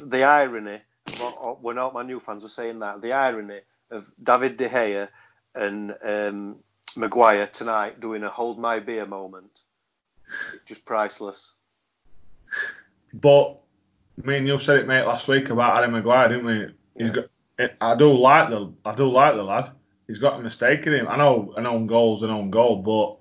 the 0.00 0.24
irony, 0.24 0.80
well, 1.18 1.58
when 1.60 1.78
all 1.78 1.90
my 1.90 2.02
new 2.02 2.20
fans 2.20 2.42
were 2.42 2.48
saying 2.48 2.78
that, 2.78 3.02
the 3.02 3.12
irony 3.12 3.60
of 3.90 4.10
David 4.22 4.56
De 4.56 4.68
Gea 4.68 5.08
and 5.54 5.94
um, 6.02 6.56
Maguire 6.96 7.46
tonight 7.46 8.00
doing 8.00 8.22
a 8.22 8.28
hold 8.28 8.58
my 8.58 8.80
beer 8.80 9.06
moment. 9.06 9.62
It's 10.54 10.64
just 10.64 10.84
priceless. 10.84 11.56
But 13.12 13.58
me 14.22 14.38
and 14.38 14.46
you 14.46 14.58
said 14.58 14.78
it, 14.78 14.86
mate, 14.86 15.04
last 15.04 15.28
week 15.28 15.50
about 15.50 15.76
Harry 15.76 15.90
Maguire, 15.90 16.28
didn't 16.28 16.46
we? 16.46 16.66
He's 16.96 17.10
got. 17.10 17.26
I 17.80 17.94
do 17.94 18.12
like 18.12 18.50
the. 18.50 18.72
I 18.84 18.94
do 18.94 19.08
like 19.08 19.34
the 19.34 19.42
lad. 19.42 19.70
He's 20.06 20.18
got 20.18 20.38
a 20.38 20.42
mistake 20.42 20.86
in 20.86 20.92
him. 20.92 21.08
I 21.08 21.16
know 21.16 21.54
an 21.56 21.66
own 21.66 21.86
goal's 21.86 22.22
an 22.22 22.30
own 22.30 22.50
goal, 22.50 22.82
but 22.82 23.16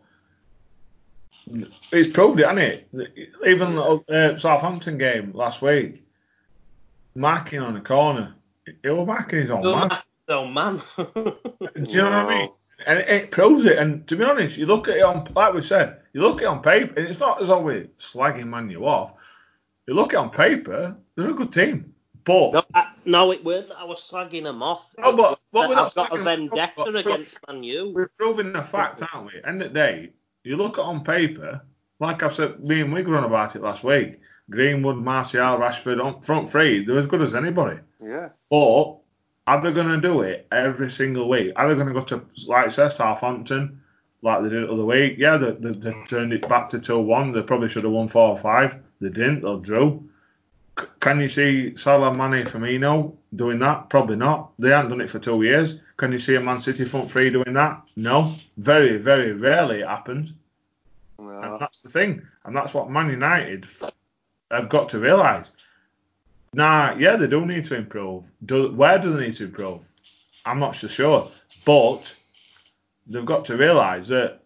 he's 1.92 2.10
proved 2.10 2.40
it, 2.40 2.48
hasn't 2.48 2.60
it? 2.60 3.30
Even 3.46 3.76
the 3.76 4.04
uh, 4.10 4.38
Southampton 4.38 4.98
game 4.98 5.32
last 5.34 5.62
week, 5.62 6.04
marking 7.16 7.60
on 7.60 7.74
the 7.74 7.82
corner, 7.82 8.36
he 8.66 8.90
was 8.90 9.08
marking 9.08 9.40
his 9.40 9.52
own 9.52 9.64
man. 9.64 9.92
Oh 10.28 10.46
man. 10.46 10.82
Do 10.98 11.04
you 11.76 11.98
know 11.98 12.04
what 12.06 12.14
I 12.14 12.40
mean? 12.40 12.50
And 12.86 13.00
it, 13.00 13.10
it 13.10 13.32
proves 13.32 13.66
it. 13.66 13.78
And 13.78 14.06
to 14.08 14.16
be 14.16 14.24
honest, 14.24 14.58
you 14.58 14.66
look 14.66 14.88
at 14.88 14.98
it 14.98 15.04
on, 15.04 15.28
like 15.36 15.54
we 15.54 15.62
said, 15.62 16.02
you 16.14 16.22
look 16.22 16.38
at 16.38 16.44
it 16.44 16.48
on 16.48 16.62
paper, 16.62 16.94
and 16.98 17.08
it's 17.08 17.20
not 17.20 17.42
as 17.42 17.48
though 17.48 17.60
we're 17.62 17.86
slagging 17.98 18.48
Manu 18.48 18.86
off. 18.86 19.14
You 19.88 19.94
look 19.94 20.14
at 20.14 20.18
it 20.18 20.24
on 20.24 20.30
paper, 20.30 20.96
they're 21.16 21.30
a 21.30 21.34
good 21.34 21.52
team. 21.52 21.94
But 22.24 22.54
no, 22.54 22.64
I, 22.74 22.92
no, 23.04 23.32
it 23.32 23.44
weren't 23.44 23.68
that 23.68 23.78
I 23.78 23.84
was 23.84 24.00
slagging 24.00 24.44
them 24.44 24.64
off. 24.64 24.96
No, 24.98 25.16
but 25.16 25.40
what 25.52 25.70
we're 25.70 25.76
I've 25.76 25.94
not 25.94 25.96
got 25.96 26.14
a 26.14 26.16
slagging 26.16 26.24
them 26.24 26.28
off, 26.28 26.38
vendetta 26.38 26.74
but- 26.78 26.96
against 26.96 27.38
Manu. 27.48 27.92
we're 27.94 28.12
proving 28.18 28.54
the 28.54 28.64
fact, 28.64 29.02
aren't 29.14 29.26
we? 29.26 29.42
End 29.46 29.62
of 29.62 29.74
the 29.74 29.74
day, 29.74 30.12
you 30.44 30.56
look 30.56 30.78
at 30.78 30.82
it 30.82 30.88
on 30.88 31.04
paper, 31.04 31.62
like 32.00 32.24
I've 32.24 32.34
said, 32.34 32.64
me 32.64 32.82
and 32.82 32.94
we 32.94 33.02
were 33.04 33.18
on 33.18 33.26
about 33.26 33.56
it 33.56 33.62
last 33.62 33.84
week. 33.84 34.20
Greenwood, 34.50 34.98
Martial, 34.98 35.58
Rashford, 35.58 36.04
on 36.04 36.22
front 36.22 36.50
three, 36.50 36.86
they're 36.86 36.98
as 36.98 37.08
good 37.08 37.22
as 37.22 37.34
anybody. 37.34 37.80
Yeah. 38.02 38.30
But 38.50 38.98
are 39.46 39.62
they 39.62 39.72
going 39.72 39.90
to 39.90 40.00
do 40.00 40.22
it 40.22 40.48
every 40.52 40.90
single 40.90 41.28
week? 41.28 41.54
Are 41.56 41.68
they 41.68 41.76
going 41.76 41.88
to 41.88 41.94
go 41.94 42.06
to, 42.06 42.26
like 42.48 42.68
it 42.68 42.72
says, 42.72 42.96
Southampton, 42.96 43.82
like 44.22 44.44
they 44.44 44.50
did 44.50 44.68
the 44.68 44.72
other 44.72 44.86
week? 44.86 45.16
Yeah, 45.18 45.38
they, 45.38 45.52
they, 45.52 45.72
they 45.72 45.94
turned 46.08 46.34
it 46.34 46.48
back 46.48 46.70
to 46.70 46.80
2 46.80 47.00
1. 47.00 47.34
They 47.34 47.42
probably 47.42 47.68
should 47.68 47.84
have 47.84 47.94
won 47.94 48.08
4 48.08 48.30
or 48.30 48.38
5. 48.38 48.78
They 49.02 49.10
didn't, 49.10 49.42
they 49.42 49.56
drew. 49.62 50.10
C- 50.80 50.86
Can 51.00 51.20
you 51.20 51.28
see 51.28 51.76
Salah, 51.76 52.14
Mane, 52.16 52.46
Firmino 52.46 53.16
doing 53.36 53.60
that? 53.60 53.90
Probably 53.90 54.16
not. 54.16 54.52
They 54.58 54.70
haven't 54.70 54.92
done 54.92 55.02
it 55.02 55.10
for 55.10 55.20
two 55.20 55.44
years. 55.44 55.80
Can 55.98 56.12
you 56.14 56.20
see 56.20 56.36
a 56.36 56.42
Man 56.42 56.62
City 56.62 56.86
front 56.86 57.12
three 57.12 57.30
doing 57.30 57.54
that? 57.54 57.84
No. 57.96 58.36
Very, 58.58 58.98
very 58.98 59.34
rarely 59.34 59.82
it 59.82 59.88
happens. 59.88 60.34
And 61.20 61.62
that's 61.62 61.82
the 61.82 61.90
thing. 61.90 62.22
And 62.46 62.56
that's 62.56 62.74
what 62.74 62.90
Man 62.90 63.10
United 63.10 63.66
have 64.50 64.70
got 64.70 64.90
to 64.90 65.00
realise. 65.00 65.52
Nah, 66.54 66.96
yeah, 66.98 67.16
they 67.16 67.28
do 67.28 67.46
need 67.46 67.66
to 67.66 67.76
improve. 67.76 68.32
Do, 68.46 68.72
where 68.74 69.00
do 69.00 69.14
they 69.14 69.28
need 69.28 69.36
to 69.36 69.46
improve? 69.46 69.88
I'm 70.46 70.60
not 70.60 70.76
so 70.76 70.88
sure. 70.88 71.32
But 71.66 72.16
they've 73.08 73.26
got 73.26 73.46
to 73.46 73.58
realise 73.58 74.08
that 74.10 74.42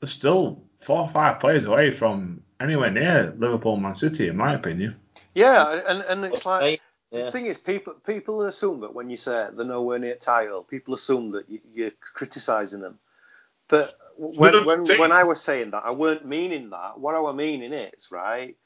they're 0.00 0.08
still 0.08 0.64
four 0.78 1.00
or 1.00 1.08
five 1.08 1.40
players 1.40 1.64
away 1.64 1.90
from 1.90 2.42
anywhere 2.60 2.90
near 2.90 3.34
Liverpool 3.38 3.76
Man 3.76 3.94
City, 3.94 4.28
in 4.28 4.36
my 4.36 4.54
opinion. 4.54 4.96
Yeah, 5.34 5.80
and, 5.86 6.02
and 6.02 6.24
it's 6.24 6.46
like 6.46 6.80
Yeah. 7.12 7.24
the 7.26 7.32
thing 7.32 7.46
is, 7.46 7.58
people 7.58 7.94
people 7.94 8.42
assume 8.42 8.80
that 8.80 8.94
when 8.94 9.10
you 9.10 9.16
say 9.16 9.48
they're 9.52 9.66
nowhere 9.66 9.98
near 9.98 10.16
title, 10.16 10.62
people 10.64 10.94
assume 10.94 11.32
that 11.32 11.48
you, 11.50 11.60
you're 11.74 11.90
criticising 12.00 12.80
them. 12.80 12.98
But 13.68 13.94
when 14.16 14.64
when, 14.64 14.86
think- 14.86 15.00
when 15.00 15.12
I 15.12 15.24
was 15.24 15.40
saying 15.42 15.72
that, 15.72 15.84
I 15.84 15.90
weren't 15.92 16.26
meaning 16.26 16.70
that. 16.70 16.98
What 17.00 17.14
I 17.14 17.20
was 17.20 17.36
meaning 17.36 17.72
is 17.72 18.10
right, 18.12 18.56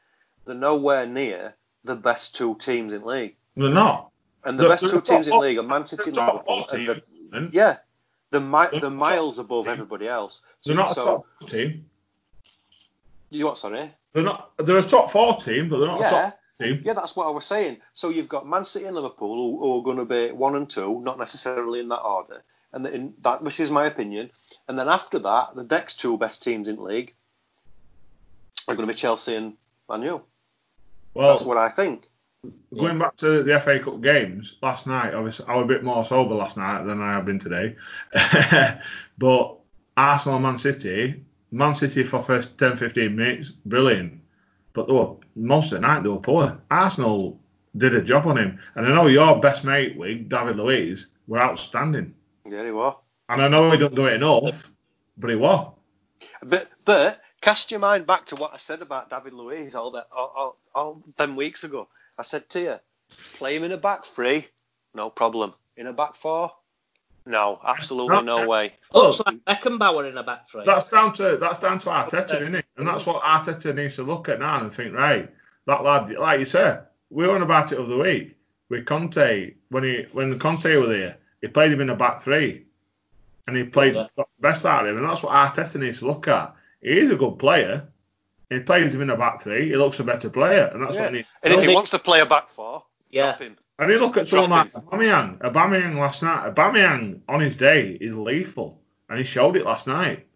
they're 0.46 0.54
nowhere 0.56 1.06
near 1.06 1.54
the 1.84 1.96
best 1.96 2.34
two 2.36 2.54
teams 2.56 2.92
in 2.92 3.04
league, 3.04 3.36
They're 3.56 3.68
not. 3.70 4.10
and 4.44 4.58
the 4.58 4.62
They're- 4.64 4.70
best 4.70 4.80
they're 4.82 4.90
two 4.90 4.96
top 5.00 5.04
teams 5.04 5.28
in 5.28 5.38
league 5.38 5.58
are 5.58 5.62
Man 5.62 5.86
City 5.86 6.08
and 6.10 6.16
Liverpool. 6.16 6.66
And 6.72 6.86
the, 6.88 7.50
yeah, 7.52 7.76
the 8.30 8.40
mi- 8.40 8.80
the 8.80 8.90
miles 8.90 9.36
top 9.36 9.44
above 9.46 9.64
team. 9.66 9.72
everybody 9.72 10.08
else. 10.08 10.42
So, 10.60 10.72
not 10.74 10.90
a 10.92 10.94
so 10.94 11.04
top 11.04 11.26
four 11.40 11.48
team. 11.48 11.84
you 13.30 13.44
what? 13.46 13.58
Sorry. 13.58 13.90
They're 14.12 14.22
not. 14.22 14.50
They're 14.58 14.78
a 14.78 14.82
top 14.82 15.10
four 15.10 15.34
team, 15.34 15.68
but 15.68 15.78
they're 15.78 15.88
not 15.88 16.00
a 16.00 16.08
top 16.08 16.38
team. 16.60 16.82
Yeah, 16.84 16.92
that's 16.94 17.16
what 17.16 17.26
I 17.26 17.30
was 17.30 17.44
saying. 17.44 17.78
So 17.92 18.08
you've 18.10 18.28
got 18.28 18.46
Man 18.48 18.64
City 18.64 18.84
and 18.86 18.94
Liverpool 18.94 19.34
who, 19.34 19.58
who 19.58 19.78
are 19.78 19.82
going 19.82 19.96
to 19.98 20.04
be 20.04 20.30
one 20.32 20.54
and 20.56 20.68
two, 20.70 21.00
not 21.00 21.18
necessarily 21.18 21.80
in 21.80 21.88
that 21.88 22.00
order, 22.00 22.42
and 22.72 22.86
in 22.86 23.14
that, 23.22 23.42
which 23.42 23.58
is 23.60 23.70
my 23.70 23.86
opinion. 23.86 24.30
And 24.68 24.78
then 24.78 24.88
after 24.88 25.18
that, 25.18 25.54
the 25.56 25.64
next 25.64 25.96
two 26.00 26.16
best 26.16 26.42
teams 26.42 26.68
in 26.68 26.82
league 26.82 27.12
are 28.68 28.74
going 28.76 28.86
to 28.88 28.92
be 28.94 28.96
Chelsea 28.98 29.34
and 29.34 29.54
Man 29.88 30.02
U. 30.02 30.22
Well, 31.14 31.30
That's 31.30 31.44
what 31.44 31.56
I 31.56 31.68
think. 31.68 32.08
Going 32.76 32.98
back 32.98 33.16
to 33.16 33.42
the 33.42 33.58
FA 33.60 33.78
Cup 33.78 34.02
games 34.02 34.56
last 34.60 34.86
night, 34.86 35.14
obviously 35.14 35.46
I 35.46 35.56
was 35.56 35.64
a 35.64 35.68
bit 35.68 35.82
more 35.82 36.04
sober 36.04 36.34
last 36.34 36.56
night 36.58 36.84
than 36.84 37.00
I 37.00 37.12
have 37.12 37.24
been 37.24 37.38
today. 37.38 37.76
but 39.18 39.58
Arsenal, 39.96 40.40
Man 40.40 40.58
City, 40.58 41.24
Man 41.50 41.74
City 41.74 42.02
for 42.02 42.20
first 42.20 42.58
10, 42.58 42.76
15 42.76 43.16
minutes, 43.16 43.50
brilliant. 43.50 44.20
But 44.74 44.88
they 44.88 44.92
were, 44.92 45.14
most 45.36 45.72
of 45.72 45.80
the 45.80 45.86
night 45.86 46.02
they 46.02 46.08
were 46.10 46.18
poor. 46.18 46.60
Arsenal 46.70 47.40
did 47.76 47.94
a 47.94 48.02
job 48.02 48.26
on 48.26 48.36
him, 48.36 48.58
and 48.74 48.86
I 48.86 48.94
know 48.94 49.06
your 49.06 49.40
best 49.40 49.64
mate, 49.64 49.96
Wig, 49.96 50.28
David 50.28 50.56
Luiz, 50.56 51.06
were 51.26 51.40
outstanding. 51.40 52.14
Yeah, 52.44 52.64
he 52.64 52.72
was. 52.72 52.96
And 53.28 53.40
I 53.40 53.48
know 53.48 53.70
he 53.70 53.78
don't 53.78 53.94
do 53.94 54.06
it 54.06 54.14
enough, 54.14 54.70
but 55.16 55.30
he 55.30 55.36
was. 55.36 55.72
But 56.42 56.70
but 56.84 57.20
cast 57.44 57.70
your 57.70 57.80
mind 57.80 58.06
back 58.06 58.24
to 58.24 58.36
what 58.36 58.54
I 58.54 58.56
said 58.56 58.80
about 58.80 59.10
David 59.10 59.34
Luiz 59.34 59.74
all 59.74 59.90
that 59.92 60.08
all, 60.16 60.32
all, 60.34 60.56
all 60.74 61.02
them 61.18 61.36
weeks 61.36 61.62
ago. 61.62 61.88
I 62.18 62.22
said 62.22 62.48
to 62.50 62.60
you, 62.60 62.74
play 63.34 63.54
him 63.56 63.64
in 63.64 63.72
a 63.72 63.76
back 63.76 64.06
three, 64.06 64.46
no 64.94 65.10
problem. 65.10 65.52
In 65.76 65.86
a 65.86 65.92
back 65.92 66.14
four, 66.14 66.52
no, 67.26 67.60
absolutely 67.66 68.22
no 68.22 68.48
way. 68.48 68.72
Oh, 68.92 69.06
Looks 69.08 69.20
like 69.26 69.44
Beckenbauer 69.44 70.08
in 70.10 70.16
a 70.16 70.22
back 70.22 70.48
three. 70.48 70.64
That's 70.64 70.88
down 70.88 71.12
to 71.14 71.36
that's 71.36 71.58
down 71.58 71.80
to 71.80 71.90
Arteta, 71.90 72.40
isn't 72.40 72.54
it? 72.54 72.64
And 72.78 72.86
that's 72.86 73.04
what 73.04 73.22
Arteta 73.22 73.74
needs 73.74 73.96
to 73.96 74.04
look 74.04 74.28
at 74.30 74.38
now 74.40 74.60
and 74.62 74.72
think, 74.72 74.94
right, 74.94 75.30
that 75.66 75.84
lad, 75.84 76.10
like 76.18 76.38
you 76.40 76.46
said, 76.46 76.86
we 77.10 77.26
were 77.26 77.34
on 77.34 77.42
about 77.42 77.72
it 77.72 77.78
over 77.78 77.90
the 77.90 77.98
week 77.98 78.36
with 78.70 78.86
Conte 78.86 79.54
when 79.68 79.84
he 79.84 80.06
when 80.12 80.38
Conte 80.38 80.74
was 80.76 80.88
there, 80.88 81.18
he 81.42 81.48
played 81.48 81.72
him 81.72 81.82
in 81.82 81.90
a 81.90 81.94
back 81.96 82.22
three, 82.22 82.64
and 83.46 83.54
he 83.56 83.64
played 83.64 83.94
Yeah. 83.94 84.06
the 84.16 84.24
best 84.40 84.64
out 84.64 84.84
of 84.86 84.90
him, 84.90 84.96
and 85.02 85.06
that's 85.08 85.22
what 85.22 85.32
Arteta 85.32 85.78
needs 85.78 85.98
to 85.98 86.06
look 86.06 86.26
at. 86.28 86.54
He 86.84 86.98
is 86.98 87.10
a 87.10 87.16
good 87.16 87.38
player. 87.38 87.88
He 88.50 88.60
plays 88.60 88.94
him 88.94 89.00
in 89.00 89.10
a 89.10 89.16
back 89.16 89.40
three. 89.40 89.68
He 89.68 89.76
looks 89.76 89.98
a 90.00 90.04
better 90.04 90.28
player, 90.30 90.70
and 90.72 90.82
that's 90.82 90.94
Yeah. 90.94 91.02
what 91.02 91.10
he 91.10 91.16
needs. 91.16 91.34
And 91.42 91.54
if 91.54 91.60
do. 91.60 91.68
he 91.68 91.74
wants 91.74 91.90
to 91.92 91.98
play 91.98 92.20
a 92.20 92.26
back 92.26 92.48
four, 92.48 92.84
Yeah. 93.10 93.30
drop 93.30 93.40
him. 93.40 93.56
And 93.78 93.90
you 93.90 93.98
look 93.98 94.16
at 94.18 94.28
someone 94.28 94.50
like 94.50 94.72
Aubameyang. 94.72 95.38
Aubameyang 95.38 95.96
last 95.98 96.22
night. 96.22 96.54
Aubameyang 96.54 97.20
on 97.28 97.40
his 97.40 97.56
day 97.56 97.96
is 98.00 98.16
lethal, 98.16 98.80
and 99.08 99.18
he 99.18 99.24
showed 99.24 99.56
it 99.56 99.64
last 99.64 99.86
night. 99.86 100.26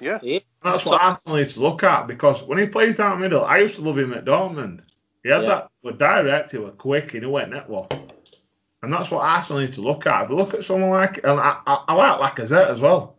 Yeah. 0.00 0.18
Yeah. 0.22 0.40
That's 0.62 0.84
what 0.84 1.00
Arsenal 1.00 1.36
needs 1.38 1.54
to 1.54 1.60
look 1.60 1.84
at 1.84 2.06
because 2.06 2.42
when 2.42 2.58
he 2.58 2.66
plays 2.66 2.96
down 2.96 3.20
middle, 3.20 3.44
I 3.44 3.58
used 3.58 3.76
to 3.76 3.82
love 3.82 3.98
him 3.98 4.12
at 4.14 4.24
Dortmund. 4.24 4.80
He 5.22 5.28
had 5.28 5.42
Yeah. 5.42 5.48
that, 5.48 5.70
were 5.82 5.92
direct, 5.92 6.52
he 6.52 6.58
were 6.58 6.70
quick, 6.70 7.14
and 7.14 7.22
he 7.22 7.28
went 7.30 7.50
net 7.50 7.68
well. 7.68 7.88
And 8.82 8.92
that's 8.92 9.10
what 9.10 9.24
Arsenal 9.24 9.62
need 9.62 9.72
to 9.74 9.80
look 9.82 10.06
at. 10.06 10.24
If 10.24 10.30
you 10.30 10.36
look 10.36 10.54
at 10.54 10.64
someone 10.64 10.90
like, 10.90 11.18
and 11.18 11.38
I, 11.40 11.58
I, 11.66 11.84
I 11.88 11.94
like 11.94 12.34
Lacazette 12.36 12.68
as 12.68 12.80
well. 12.80 13.15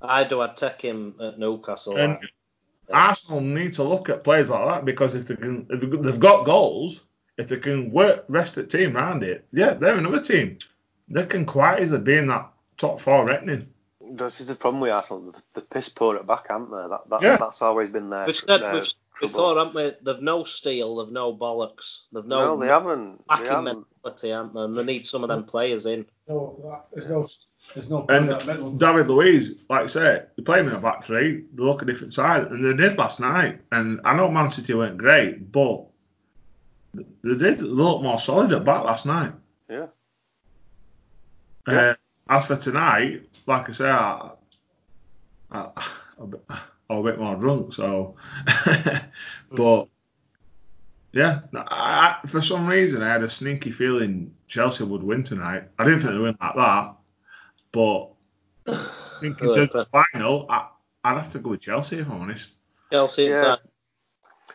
I 0.00 0.24
do. 0.24 0.40
I'd 0.40 0.56
take 0.56 0.80
him 0.80 1.14
at 1.20 1.38
Newcastle. 1.38 1.96
And 1.96 2.12
like. 2.12 2.30
Arsenal 2.90 3.40
need 3.40 3.74
to 3.74 3.82
look 3.82 4.08
at 4.08 4.24
players 4.24 4.50
like 4.50 4.66
that 4.66 4.84
because 4.84 5.14
if 5.14 5.26
they 5.26 5.36
can, 5.36 5.66
if 5.70 5.80
they've 5.80 6.20
got 6.20 6.44
goals, 6.44 7.02
if 7.36 7.48
they 7.48 7.58
can 7.58 7.90
work 7.90 8.24
rest 8.28 8.54
the 8.54 8.64
team 8.64 8.96
around 8.96 9.22
it, 9.22 9.46
yeah, 9.52 9.74
they're 9.74 9.96
another 9.96 10.20
team. 10.20 10.58
They 11.08 11.24
can 11.26 11.44
quite 11.46 11.80
easily 11.82 12.00
be 12.00 12.16
in 12.16 12.26
that 12.28 12.50
top 12.76 13.00
four 13.00 13.26
reckoning. 13.26 13.68
This 14.10 14.40
is 14.40 14.46
the 14.46 14.54
problem 14.54 14.80
with 14.80 14.90
Arsenal. 14.90 15.32
The, 15.32 15.42
the 15.54 15.60
piss 15.60 15.90
poor 15.90 16.16
at 16.16 16.26
back, 16.26 16.46
aren't 16.48 16.70
they? 16.70 16.76
That, 16.76 17.00
that's 17.10 17.22
Yeah. 17.22 17.36
that's 17.36 17.60
always 17.60 17.90
been 17.90 18.08
their, 18.08 18.24
We've 18.24 18.34
said 18.34 18.62
their 18.62 18.72
we've 18.72 18.86
said 18.86 18.96
before, 19.20 19.56
haven't 19.58 19.74
we? 19.74 19.92
They've 20.02 20.22
no 20.22 20.44
steel, 20.44 20.96
they've 20.96 21.12
no 21.12 21.34
bollocks, 21.36 22.04
they've 22.12 22.24
no, 22.24 22.56
no, 22.56 22.60
they 22.60 22.68
haven't. 22.68 23.18
They 23.18 23.24
backing 23.28 23.46
haven't. 23.46 23.86
mentality, 24.04 24.30
haven't 24.30 24.54
they? 24.54 24.60
And 24.62 24.78
they 24.78 24.84
need 24.84 25.06
some 25.06 25.24
of 25.24 25.28
them 25.28 25.44
players 25.44 25.84
in. 25.84 26.06
No, 26.26 26.82
there's 26.92 27.08
no, 27.08 27.26
there's 27.74 27.88
no. 27.88 28.06
And. 28.08 28.78
David 28.78 29.08
Luiz, 29.08 29.54
like 29.68 29.82
I 29.84 29.86
say, 29.86 30.22
they 30.36 30.42
play 30.42 30.60
him 30.60 30.68
in 30.68 30.74
a 30.74 30.78
back 30.80 31.02
three. 31.02 31.44
They 31.54 31.62
look 31.62 31.82
a 31.82 31.84
different 31.84 32.14
side, 32.14 32.46
and 32.48 32.64
they 32.64 32.74
did 32.74 32.98
last 32.98 33.20
night. 33.20 33.60
And 33.72 34.00
I 34.04 34.16
know 34.16 34.30
Man 34.30 34.50
City 34.50 34.74
weren't 34.74 34.98
great, 34.98 35.50
but 35.52 35.84
they 36.94 37.34
did 37.36 37.60
look 37.62 38.02
more 38.02 38.18
solid 38.18 38.52
at 38.52 38.64
back 38.64 38.84
last 38.84 39.06
night. 39.06 39.32
Yeah. 39.68 39.86
Uh, 41.66 41.72
Yeah. 41.72 41.94
as 42.28 42.46
for 42.46 42.56
tonight, 42.56 43.28
like 43.46 43.68
I 43.68 43.72
say, 43.72 43.88
I, 43.90 44.30
I, 45.50 45.70
I'm 46.18 46.24
a 46.24 46.26
bit- 46.26 46.44
I'm 46.90 46.96
a 46.98 47.02
bit 47.02 47.18
more 47.18 47.36
drunk, 47.36 47.74
so. 47.74 48.16
but 49.52 49.88
yeah, 51.12 51.40
I, 51.54 52.18
I- 52.22 52.26
for 52.26 52.40
some 52.40 52.66
reason 52.66 53.02
I 53.02 53.12
had 53.12 53.22
a 53.22 53.28
sneaky 53.28 53.70
feeling 53.70 54.34
Chelsea 54.46 54.84
would 54.84 55.02
win 55.02 55.22
tonight. 55.22 55.64
I 55.78 55.84
didn't 55.84 56.00
think 56.00 56.12
they'd 56.12 56.18
win 56.20 56.36
like 56.40 56.54
that, 56.56 56.96
but 57.72 58.08
I 58.66 59.18
think 59.20 59.40
in 59.40 59.46
Good, 59.46 59.70
terms 59.70 59.86
of 59.86 60.04
final, 60.12 60.46
I, 60.48 60.68
I'd 61.04 61.16
have 61.16 61.32
to 61.32 61.38
go 61.38 61.50
with 61.50 61.62
Chelsea 61.62 61.98
if 61.98 62.08
I'm 62.10 62.20
honest. 62.20 62.54
Chelsea, 62.92 63.24
Yeah. 63.24 63.56
fact, 63.56 63.66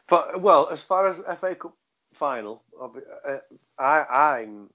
For, 0.08 0.38
well, 0.40 0.70
as 0.70 0.82
far 0.84 1.08
as 1.08 1.20
FA 1.40 1.56
Cup 1.56 1.76
final, 2.14 2.64
uh, 2.82 3.38
I, 3.78 4.42
I'm, 4.42 4.70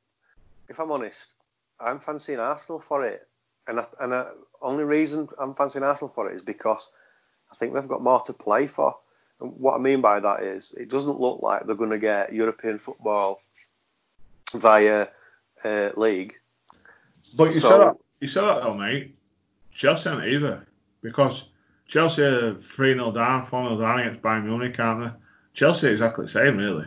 if 0.69 0.79
I'm 0.81 0.91
honest, 0.91 1.35
I'm 1.81 2.01
fancying 2.01 2.41
Arsenal 2.41 2.81
for 2.81 3.05
it, 3.05 3.27
and 3.67 3.81
I, 3.81 3.87
and 4.01 4.13
the 4.13 4.35
only 4.63 4.85
reason 4.85 5.29
I'm 5.39 5.55
fancying 5.55 5.85
Arsenal 5.85 6.13
for 6.13 6.31
it 6.31 6.37
is 6.37 6.43
because 6.43 6.93
I 7.53 7.55
think 7.55 7.75
they've 7.75 7.87
got 7.87 8.03
more 8.03 8.21
to 8.23 8.33
play 8.33 8.67
for. 8.67 8.97
And 9.41 9.53
what 9.59 9.75
I 9.75 9.79
mean 9.79 10.01
by 10.01 10.19
that 10.21 10.43
is, 10.43 10.73
it 10.75 10.89
doesn't 10.91 11.21
look 11.21 11.41
like 11.43 11.65
they're 11.67 11.77
going 11.77 11.91
to 11.91 11.99
get 11.99 12.33
European 12.33 12.79
football 12.79 13.41
via 14.55 15.09
uh, 15.65 15.91
league. 15.97 16.35
But 17.37 17.45
you 17.45 17.51
So- 17.53 17.69
said 17.69 17.79
that, 17.79 17.97
you 18.21 18.29
said 18.29 18.43
that 18.43 18.63
though, 18.63 18.75
mate. 18.75 19.15
Chelsea 19.73 20.09
aren't 20.11 20.27
either 20.27 20.67
because 21.03 21.49
Chelsea 21.87 22.23
are 22.23 22.55
3 22.55 22.95
0 22.95 23.13
down, 23.13 23.45
4 23.45 23.69
0 23.71 23.81
down 23.81 24.01
against 24.01 24.23
Bayern 24.23 24.45
Munich, 24.45 24.79
aren't 24.81 25.07
they? 25.07 25.19
Chelsea 25.55 25.89
are 25.89 25.93
exactly 25.93 26.25
the 26.27 26.31
same, 26.31 26.57
really. 26.57 26.87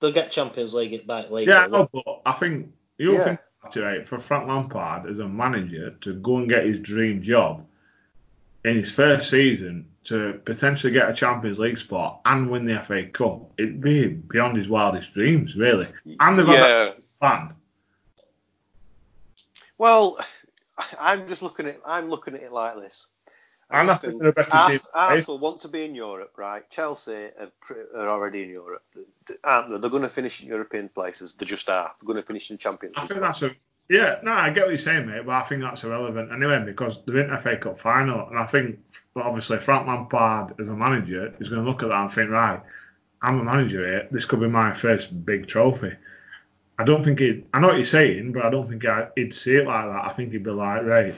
they'll 0.00 0.12
get 0.12 0.30
Champions 0.30 0.74
League 0.74 0.92
at 0.94 1.06
back 1.06 1.28
later. 1.30 1.50
Yeah, 1.50 1.58
I 1.60 1.66
know, 1.66 1.88
but 1.92 2.22
I 2.24 2.32
think 2.32 2.72
you 2.98 3.14
Yeah. 3.14 3.24
think 3.24 3.40
about 3.60 3.76
it, 3.76 3.82
right, 3.82 4.06
for 4.06 4.16
Frank 4.18 4.46
Lampard 4.48 5.10
as 5.10 5.18
a 5.18 5.26
manager 5.28 5.90
to 6.02 6.14
go 6.14 6.38
and 6.38 6.48
get 6.48 6.64
his 6.64 6.78
dream 6.78 7.20
job 7.20 7.66
in 8.64 8.76
his 8.76 8.92
first 8.92 9.28
season 9.28 9.86
to 10.04 10.40
potentially 10.44 10.92
get 10.92 11.10
a 11.10 11.12
Champions 11.12 11.58
League 11.58 11.78
spot 11.78 12.20
and 12.24 12.48
win 12.48 12.64
the 12.64 12.80
FA 12.80 13.04
Cup, 13.06 13.50
it'd 13.58 13.80
be 13.80 14.06
beyond 14.06 14.56
his 14.56 14.68
wildest 14.68 15.12
dreams, 15.14 15.56
really. 15.56 15.86
And 16.20 16.38
they've 16.38 16.46
had 16.46 16.60
that 16.60 16.98
plan. 17.20 17.54
Well, 19.78 20.18
I'm 21.00 21.26
just 21.26 21.42
looking 21.42 21.66
at 21.66 21.80
I'm 21.86 22.10
looking 22.10 22.34
at 22.34 22.42
it 22.42 22.52
like 22.52 22.76
this. 22.76 23.08
And 23.70 23.90
I 23.90 23.92
just 23.92 24.04
think 24.04 24.22
a 24.22 24.32
better 24.32 24.56
Ars- 24.56 24.78
team. 24.78 24.80
Arsenal 24.94 25.38
want 25.38 25.60
to 25.60 25.68
be 25.68 25.84
in 25.84 25.94
Europe, 25.94 26.32
right? 26.38 26.68
Chelsea 26.70 27.28
are, 27.38 27.52
are 27.94 28.08
already 28.08 28.44
in 28.44 28.50
Europe, 28.50 28.82
aren't 29.44 29.70
they? 29.70 29.78
They're 29.78 29.90
going 29.90 30.04
to 30.04 30.08
finish 30.08 30.42
in 30.42 30.48
European 30.48 30.88
places. 30.88 31.34
They 31.34 31.44
just 31.44 31.68
are. 31.68 31.92
They're 32.00 32.06
going 32.06 32.20
to 32.20 32.26
finish 32.26 32.50
in 32.50 32.56
Champions 32.56 32.94
I 32.96 33.06
think 33.06 33.20
that's 33.20 33.42
a 33.42 33.50
yeah. 33.90 34.20
No, 34.22 34.32
I 34.32 34.50
get 34.50 34.64
what 34.64 34.70
you're 34.70 34.78
saying, 34.78 35.06
mate, 35.06 35.26
but 35.26 35.34
I 35.34 35.42
think 35.42 35.62
that's 35.62 35.84
irrelevant 35.84 36.32
anyway 36.32 36.62
because 36.64 37.04
they're 37.04 37.18
in 37.18 37.30
the 37.30 37.38
FA 37.38 37.58
Cup 37.58 37.78
final, 37.78 38.26
and 38.28 38.38
I 38.38 38.46
think 38.46 38.78
obviously 39.16 39.58
Frank 39.58 39.86
Lampard 39.86 40.58
as 40.60 40.68
a 40.68 40.74
manager 40.74 41.34
is 41.38 41.50
going 41.50 41.62
to 41.62 41.68
look 41.68 41.82
at 41.82 41.90
that 41.90 42.00
and 42.00 42.12
think, 42.12 42.30
right, 42.30 42.62
I'm 43.20 43.40
a 43.40 43.44
manager 43.44 43.86
here. 43.86 44.08
This 44.10 44.24
could 44.24 44.40
be 44.40 44.48
my 44.48 44.72
first 44.72 45.24
big 45.26 45.46
trophy. 45.46 45.92
I 46.78 46.84
don't 46.84 47.02
think 47.02 47.20
it. 47.20 47.44
I 47.52 47.60
know 47.60 47.68
what 47.68 47.76
you're 47.76 47.84
saying, 47.86 48.32
but 48.32 48.44
I 48.44 48.50
don't 48.50 48.68
think 48.68 48.84
I, 48.84 49.08
he'd 49.16 49.34
see 49.34 49.56
it 49.56 49.66
like 49.66 49.86
that. 49.86 50.04
I 50.04 50.12
think 50.12 50.32
he'd 50.32 50.44
be 50.44 50.50
like, 50.50 50.84
right. 50.84 51.14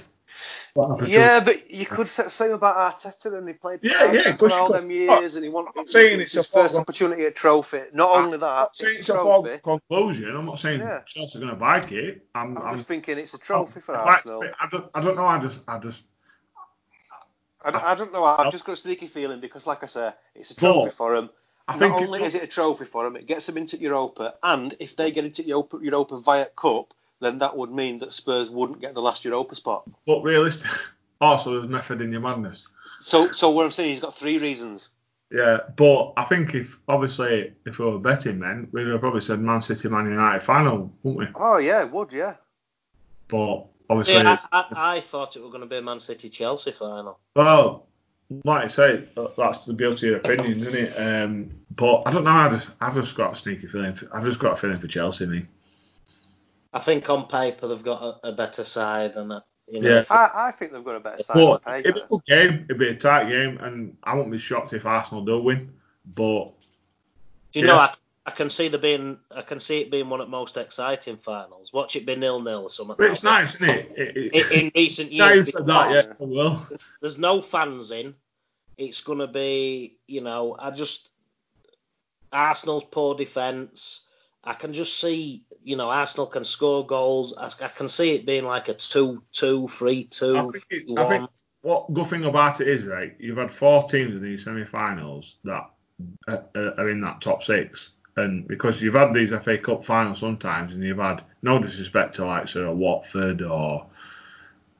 what 0.73 0.89
happened 0.89 1.09
to- 1.09 1.13
Yeah, 1.13 1.41
but 1.41 1.71
you 1.71 1.85
could 1.85 2.09
say 2.09 2.23
the 2.25 2.31
same 2.31 2.53
about 2.53 2.77
Arteta, 2.99 3.37
and 3.37 3.47
he 3.47 3.53
played 3.55 3.81
for 3.81 3.87
Yeah, 3.87 4.11
yeah, 4.13 4.37
for 4.37 4.51
all 4.55 4.73
them 4.73 4.91
years, 4.91 5.35
and 5.35 5.45
he 5.45 5.51
wanted 5.51 5.73
I'm 5.79 5.87
saying 5.87 6.21
it's 6.21 6.33
his 6.33 6.47
a 6.47 6.51
first 6.51 6.77
opportunity 6.77 7.27
at 7.27 7.37
trophy. 7.37 7.83
Not 7.93 8.11
only 8.11 8.35
I'm 8.35 8.41
that, 8.41 8.47
not 8.47 8.75
saying 8.77 8.91
it's 8.93 9.01
it's 9.01 9.09
a 9.11 9.13
trophy. 9.13 9.59
conclusion. 9.63 10.35
I'm 10.35 10.47
not 10.47 10.59
saying 10.59 10.81
Yeah. 10.81 11.01
Chelsea 11.05 11.37
are 11.39 11.41
going 11.43 11.53
to 11.53 11.59
bike 11.61 11.93
it. 11.93 12.25
I'm, 12.35 12.57
I'm 12.57 12.67
I'm 12.69 12.75
just 12.77 12.87
thinking 12.89 13.19
it's 13.19 13.35
a 13.35 13.39
trophy 13.39 13.81
for 13.81 13.97
I'd 13.97 14.05
like 14.05 14.15
Arsenal. 14.15 14.45
I 14.61 14.69
don't. 14.71 14.91
I 14.95 15.01
don't 15.03 15.17
know. 15.17 15.27
I 15.27 15.39
just. 15.41 15.61
I 15.69 15.79
just. 15.79 16.05
I 17.63 17.71
don't, 17.71 17.85
I 17.85 17.95
don't 17.95 18.13
know. 18.15 18.25
I've 18.25 18.51
just 18.51 18.65
got 18.65 18.73
a 18.73 18.77
sneaky 18.77 19.07
feeling 19.07 19.41
because, 19.41 19.67
like 19.67 19.83
I 19.83 19.87
say, 19.87 20.13
it's 20.35 20.51
a 20.53 20.57
trophy 20.57 20.87
But 20.87 20.95
for 20.95 21.15
him. 21.15 21.29
I 21.71 21.75
Not 21.75 21.79
think 21.79 22.01
it 22.01 22.07
only 22.07 22.19
does- 22.19 22.35
is 22.35 22.43
it 22.43 22.45
a 22.45 22.47
trophy 22.49 22.85
for 22.85 23.05
them, 23.05 23.15
it 23.17 23.27
gets 23.27 23.47
them 23.47 23.57
into 23.57 23.77
Europa, 23.79 24.35
and 24.43 24.75
if 24.81 24.97
they 24.97 25.11
get 25.13 25.25
into 25.25 25.43
Europa, 25.45 25.79
Europa 25.81 26.17
via 26.17 26.47
Cup, 26.47 26.93
then 27.21 27.39
that 27.39 27.57
would 27.57 27.71
mean 27.71 28.01
that 28.01 28.13
Spurs 28.13 28.51
wouldn't 28.51 28.81
get 28.81 28.95
the 28.95 29.03
last 29.03 29.25
Europa 29.25 29.55
spot. 29.55 29.85
But 30.07 30.23
realistic. 30.23 30.71
Also, 31.23 31.53
there's 31.53 31.69
method 31.69 32.01
in 32.01 32.11
your 32.13 32.23
madness. 32.23 32.67
So, 32.99 33.31
so 33.31 33.51
what 33.51 33.67
I'm 33.67 33.71
saying, 33.71 33.91
he's 33.91 34.01
got 34.01 34.17
three 34.17 34.39
reasons. 34.39 34.89
Yeah, 35.31 35.59
but 35.77 36.15
I 36.17 36.25
think 36.25 36.55
if 36.55 36.79
obviously 36.89 37.53
if 37.67 37.79
we 37.79 37.85
were 37.85 37.99
betting 37.99 38.39
men, 38.39 38.69
we'd 38.73 38.87
have 38.87 39.01
probably 39.01 39.21
said 39.21 39.39
Man 39.39 39.61
City, 39.61 39.91
Man 39.91 40.07
United 40.07 40.41
final, 40.41 40.91
wouldn't 41.03 41.19
we? 41.19 41.41
Oh 41.41 41.59
yeah, 41.59 41.83
it 41.83 41.93
would 41.93 42.15
yeah. 42.15 42.37
But 43.29 43.67
obviously, 43.91 44.15
Yeah, 44.15 44.39
I, 44.51 44.59
I, 44.73 44.97
I 44.97 45.01
thought 45.01 45.37
it 45.37 45.43
was 45.43 45.51
going 45.51 45.61
to 45.61 45.67
be 45.67 45.77
a 45.77 45.83
Man 45.83 46.01
City 46.01 46.31
Chelsea 46.31 46.73
final. 46.73 47.19
well, 47.37 47.87
like 48.45 48.65
I 48.65 48.67
say, 48.69 49.09
that's 49.37 49.65
the 49.65 49.73
beauty 49.73 50.07
of 50.07 50.11
your 50.11 50.17
opinion, 50.19 50.61
isn't 50.61 50.75
it? 50.75 50.95
Um, 50.97 51.51
but 51.71 52.03
I 52.07 52.13
don't 52.13 52.25
know. 52.25 52.31
I 52.31 52.49
just, 52.51 52.71
I've 52.81 52.95
just 52.95 53.17
got 53.17 53.33
a 53.33 53.37
sneaky 53.37 53.67
feeling. 53.67 53.95
For, 53.95 54.15
I've 54.15 54.25
just 54.25 54.39
got 54.39 54.53
a 54.53 54.57
feeling 54.57 54.79
for 54.79 54.87
Chelsea. 54.87 55.27
Me. 55.27 55.47
I 56.73 56.79
think 56.79 57.11
on 57.11 57.27
paper 57.27 57.67
they've 57.67 57.83
got 57.83 58.03
a, 58.03 58.29
a 58.29 58.33
better 58.33 58.63
side, 58.63 59.17
and 59.17 59.33
uh, 59.33 59.41
you 59.67 59.81
know, 59.81 59.89
Yeah. 59.89 60.05
I, 60.11 60.49
I 60.49 60.51
think 60.53 60.73
they've 60.73 60.85
got 60.85 60.97
a 60.97 61.01
better 61.01 61.23
side. 61.23 61.35
But 61.35 61.65
than 61.65 61.81
it'd 61.81 61.95
be 61.95 62.01
a 62.01 62.07
good 62.07 62.25
game. 62.27 62.65
It'd 62.69 62.79
be 62.79 62.89
a 62.89 62.95
tight 62.95 63.29
game, 63.29 63.59
and 63.59 63.97
I 64.05 64.15
won't 64.15 64.31
be 64.31 64.39
shocked 64.39 64.73
if 64.73 64.87
Arsenal 64.87 65.25
do 65.25 65.43
win. 65.43 65.73
But 66.15 66.53
do 67.53 67.61
you 67.61 67.67
know, 67.67 67.75
yeah. 67.75 67.81
I, 67.81 67.95
I 68.27 68.33
can 68.33 68.51
see 68.51 68.69
the 68.69 68.79
being, 68.79 69.19
I 69.31 69.43
can 69.43 69.61
see 69.61 69.81
it 69.81 69.91
being 69.91 70.09
one 70.09 70.21
of 70.21 70.27
the 70.27 70.31
most 70.31 70.57
exciting 70.57 71.17
finals. 71.17 71.73
Watch 71.73 71.97
it 71.97 72.07
be 72.07 72.17
nil 72.17 72.41
nil 72.41 72.65
or 72.65 72.71
something. 72.71 72.97
but 72.99 73.11
it's 73.11 73.23
nice, 73.23 73.55
isn't 73.57 73.69
it? 73.69 73.93
it, 73.97 74.17
it. 74.17 74.53
In, 74.53 74.61
in 74.67 74.73
recent 74.75 75.13
years, 75.13 75.53
that, 75.53 75.67
yeah. 75.67 76.13
I 76.21 76.25
will. 76.25 76.61
there's 77.01 77.19
no 77.19 77.41
fans 77.41 77.91
in. 77.91 78.15
It's 78.77 79.03
going 79.03 79.19
to 79.19 79.27
be, 79.27 79.99
you 80.07 80.21
know, 80.21 80.57
I 80.59 80.71
just 80.71 81.11
Arsenal's 82.33 82.85
poor 82.85 83.15
defence. 83.15 84.07
I 84.43 84.55
can 84.55 84.73
just 84.73 84.99
see, 84.99 85.45
you 85.63 85.77
know, 85.77 85.91
Arsenal 85.91 86.27
can 86.27 86.45
score 86.45 86.87
goals. 86.87 87.37
I, 87.37 87.51
I 87.65 87.69
can 87.69 87.89
see 87.89 88.15
it 88.15 88.25
being 88.25 88.45
like 88.45 88.69
a 88.69 88.75
2 88.75 89.23
2, 89.33 89.69
3 89.69 89.99
I 89.99 90.07
2, 90.11 90.53
think, 90.53 90.65
it, 90.71 90.99
I 90.99 91.09
think 91.09 91.31
what 91.63 91.93
good 91.93 92.07
thing 92.07 92.25
about 92.25 92.61
it 92.61 92.69
is, 92.69 92.87
right? 92.87 93.15
You've 93.19 93.37
had 93.37 93.51
four 93.51 93.85
teams 93.85 94.15
in 94.15 94.23
these 94.23 94.45
semi-finals 94.45 95.37
that 95.45 95.71
are, 96.27 96.45
are 96.55 96.89
in 96.89 97.01
that 97.03 97.21
top 97.21 97.43
six, 97.43 97.91
and 98.21 98.47
because 98.47 98.81
you've 98.83 98.95
had 98.95 99.13
these 99.13 99.31
FA 99.31 99.59
Cup 99.59 99.85
finals 99.85 100.19
sometimes, 100.21 100.75
and 100.75 100.83
you've 100.83 100.99
had 100.99 101.23
no 101.43 101.59
disrespect 101.59 102.17
to 102.17 102.25
like 102.25 102.49
sort 102.49 102.67
of 102.69 102.77
Watford 102.77 103.43
or 103.43 103.87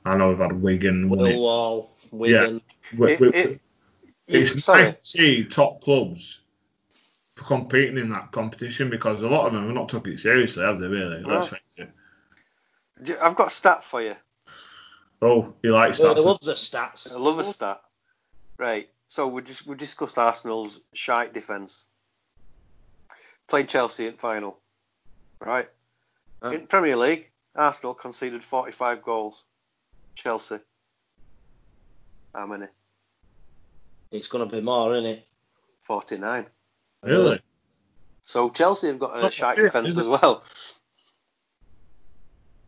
I 0.05 0.17
know 0.17 0.31
we've 0.31 0.39
had 0.39 0.53
Wigan. 0.53 1.09
won 1.09 1.27
it. 1.27 1.35
Millwall, 1.37 1.89
Wigan. 2.11 2.63
We- 2.97 3.13
It- 3.13 3.21
we- 3.21 3.29
it- 3.29 3.61
it's 4.27 4.65
sorry. 4.65 4.85
nice 4.85 4.95
to 4.97 5.05
see 5.05 5.45
top 5.45 5.81
clubs 5.83 6.41
competing 7.37 7.99
in 7.99 8.11
that 8.11 8.33
competition 8.33 8.91
because 8.91 9.23
a 9.23 9.29
lot 9.29 9.47
of 9.47 9.53
them 9.53 9.65
have 9.67 9.75
not 9.75 9.89
took 9.89 10.07
it 10.07 10.21
seriously, 10.21 10.63
have 10.65 10.79
they? 10.79 10.87
Really? 10.87 11.23
Let's 11.23 11.51
No. 11.53 11.59
face 11.59 11.89
it. 13.09 13.19
I've 13.21 13.35
got 13.35 13.49
a 13.49 13.51
stat 13.51 13.83
for 13.85 14.03
you. 14.03 14.15
Oh, 15.23 15.55
you 15.63 15.73
like 15.73 15.99
Well, 15.99 16.15
stats? 16.15 16.19
he 16.19 16.23
loves 16.25 16.47
the 16.47 16.53
stats. 16.53 17.15
I 17.15 17.19
love 17.19 17.39
a 17.39 17.45
stat. 17.45 17.81
Right. 18.59 18.89
So 19.09 19.27
we 19.29 19.43
just 19.43 19.67
we 19.67 19.75
discussed 19.75 20.19
Arsenal's 20.19 20.81
shite 20.95 21.33
defence. 21.35 21.89
Played 23.51 23.69
Chelsea 23.69 24.07
in 24.07 24.15
final. 24.15 24.57
Right. 25.41 25.69
Huh? 26.41 26.51
In 26.51 26.67
Premier 26.69 26.97
League, 26.97 27.31
Arsenal 27.57 27.95
conceded 27.95 28.45
45 28.45 29.03
goals. 29.03 29.45
Chelsea. 30.15 30.59
How 32.33 32.47
many? 32.47 32.67
It's 34.13 34.29
going 34.29 34.49
to 34.49 34.55
be 34.57 34.63
more, 34.63 34.95
isn't 34.95 35.05
it? 35.07 35.27
49. 35.83 36.47
Really? 37.03 37.41
So 38.23 38.51
Chelsea 38.51 38.87
have 38.87 39.01
got 39.01 39.17
a 39.19 39.27
Oh, 39.27 39.31
shite 39.31 39.57
defence 39.57 39.99
as 39.99 40.07
well. 40.07 40.45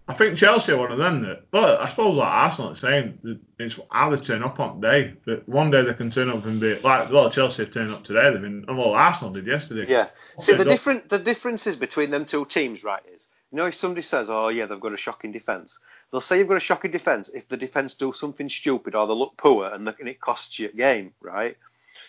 I 0.09 0.14
think 0.14 0.36
Chelsea 0.36 0.72
are 0.72 0.78
one 0.78 0.90
of 0.90 0.98
them 0.98 1.20
that, 1.22 1.44
well, 1.53 1.78
I 1.78 1.88
suppose 1.88 2.16
like 2.16 2.28
Arsenal, 2.28 2.70
the 2.70 2.76
same. 2.76 3.40
It's 3.59 3.78
how 3.90 4.11
they 4.11 4.20
turn 4.20 4.42
up 4.42 4.59
on 4.59 4.80
day. 4.80 5.14
But 5.24 5.48
one 5.48 5.70
day 5.70 5.82
they 5.82 5.94
can 5.94 6.11
turn 6.11 6.28
up 6.28 6.44
and 6.44 6.61
be 6.61 6.74
like, 6.74 7.11
well, 7.12 7.30
Chelsea 7.30 7.62
have 7.62 7.70
turned 7.70 7.92
up 7.92 8.03
today. 8.03 8.30
They've 8.32 8.42
been, 8.42 8.64
well, 8.66 8.94
Arsenal 8.94 9.32
did 9.32 9.46
yesterday. 9.46 9.90
Yeah. 9.90 10.09
See, 10.38 10.55
the 10.55 10.64
different 10.64 11.09
the 11.09 11.20
differences 11.20 11.76
between 11.76 12.11
them 12.11 12.24
two 12.24 12.44
teams, 12.46 12.82
right, 12.82 13.03
is 13.14 13.28
you 13.53 13.59
know 13.59 13.66
if 13.66 13.76
somebody 13.76 14.03
says, 14.03 14.28
"Oh 14.28 14.48
yeah, 14.48 14.66
they've 14.66 14.80
got 14.80 14.92
a 14.92 14.96
shocking 14.96 15.30
defence, 15.30 15.78
they'll 16.11 16.20
say 16.20 16.38
you've 16.38 16.48
got 16.48 16.57
a 16.57 16.61
shocking 16.61 16.90
defence 16.90 17.28
if 17.28 17.46
the 17.48 17.57
defence 17.57 17.94
do 17.94 18.12
something 18.12 18.48
stupid 18.48 18.96
or 18.96 19.07
they 19.07 19.14
look 19.14 19.36
poor 19.36 19.66
and, 19.66 19.86
the, 19.86 19.94
and 20.00 20.09
it 20.09 20.20
costs 20.20 20.59
you 20.59 20.68
a 20.68 20.76
game, 20.76 21.12
right? 21.20 21.57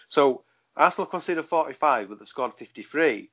So 0.10 0.44
Arsenal 0.76 1.06
conceded 1.06 1.46
45, 1.46 2.10
but 2.10 2.20
they 2.20 2.26
scored 2.26 2.54
53. 2.54 3.30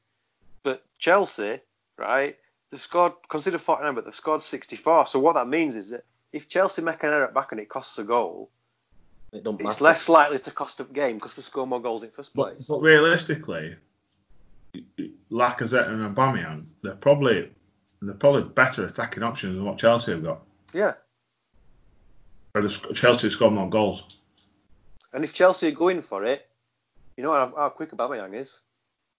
But 0.62 0.84
Chelsea, 0.98 1.60
right, 1.96 2.36
they've 2.70 2.80
scored 2.80 3.12
conceded 3.28 3.60
49, 3.60 3.94
but 3.94 4.04
they've 4.04 4.14
scored 4.14 4.42
64. 4.42 5.06
So 5.06 5.18
what 5.18 5.34
that 5.34 5.48
means 5.48 5.76
is 5.76 5.90
that 5.90 6.04
if 6.32 6.48
Chelsea 6.48 6.82
make 6.82 7.02
an 7.02 7.10
error 7.10 7.24
at 7.26 7.34
back 7.34 7.52
and 7.52 7.60
it 7.60 7.68
costs 7.68 7.98
a 7.98 8.04
goal, 8.04 8.50
It 9.32 9.42
don't 9.44 9.54
it's 9.56 9.64
matter. 9.64 9.84
less 9.84 10.08
likely 10.08 10.38
to 10.40 10.50
cost 10.50 10.80
a 10.80 10.84
game 10.84 11.16
because 11.16 11.36
they 11.36 11.42
score 11.42 11.66
more 11.66 11.80
goals 11.82 12.02
in 12.02 12.10
first 12.10 12.34
place. 12.34 12.66
but 12.68 12.80
realistically, 12.80 13.76
Lacazette 15.30 15.88
and 15.88 16.14
Aubameyang, 16.16 16.68
they're 16.82 16.94
probably 16.94 17.50
they're 18.02 18.14
probably 18.14 18.44
better 18.44 18.86
attacking 18.86 19.22
options 19.22 19.56
than 19.56 19.64
what 19.64 19.78
Chelsea 19.78 20.12
have 20.12 20.22
got. 20.22 20.42
Yeah. 20.72 20.94
But 22.52 22.62
the- 22.62 22.94
Chelsea 22.94 23.26
have 23.26 23.32
scored 23.32 23.52
more 23.52 23.68
goals. 23.68 24.16
And 25.12 25.24
if 25.24 25.32
Chelsea 25.34 25.68
are 25.68 25.72
going 25.72 26.02
for 26.02 26.24
it, 26.24 26.48
you 27.16 27.24
know 27.24 27.32
how, 27.32 27.52
how 27.56 27.68
quick 27.70 27.90
Aubameyang 27.90 28.34
is. 28.34 28.60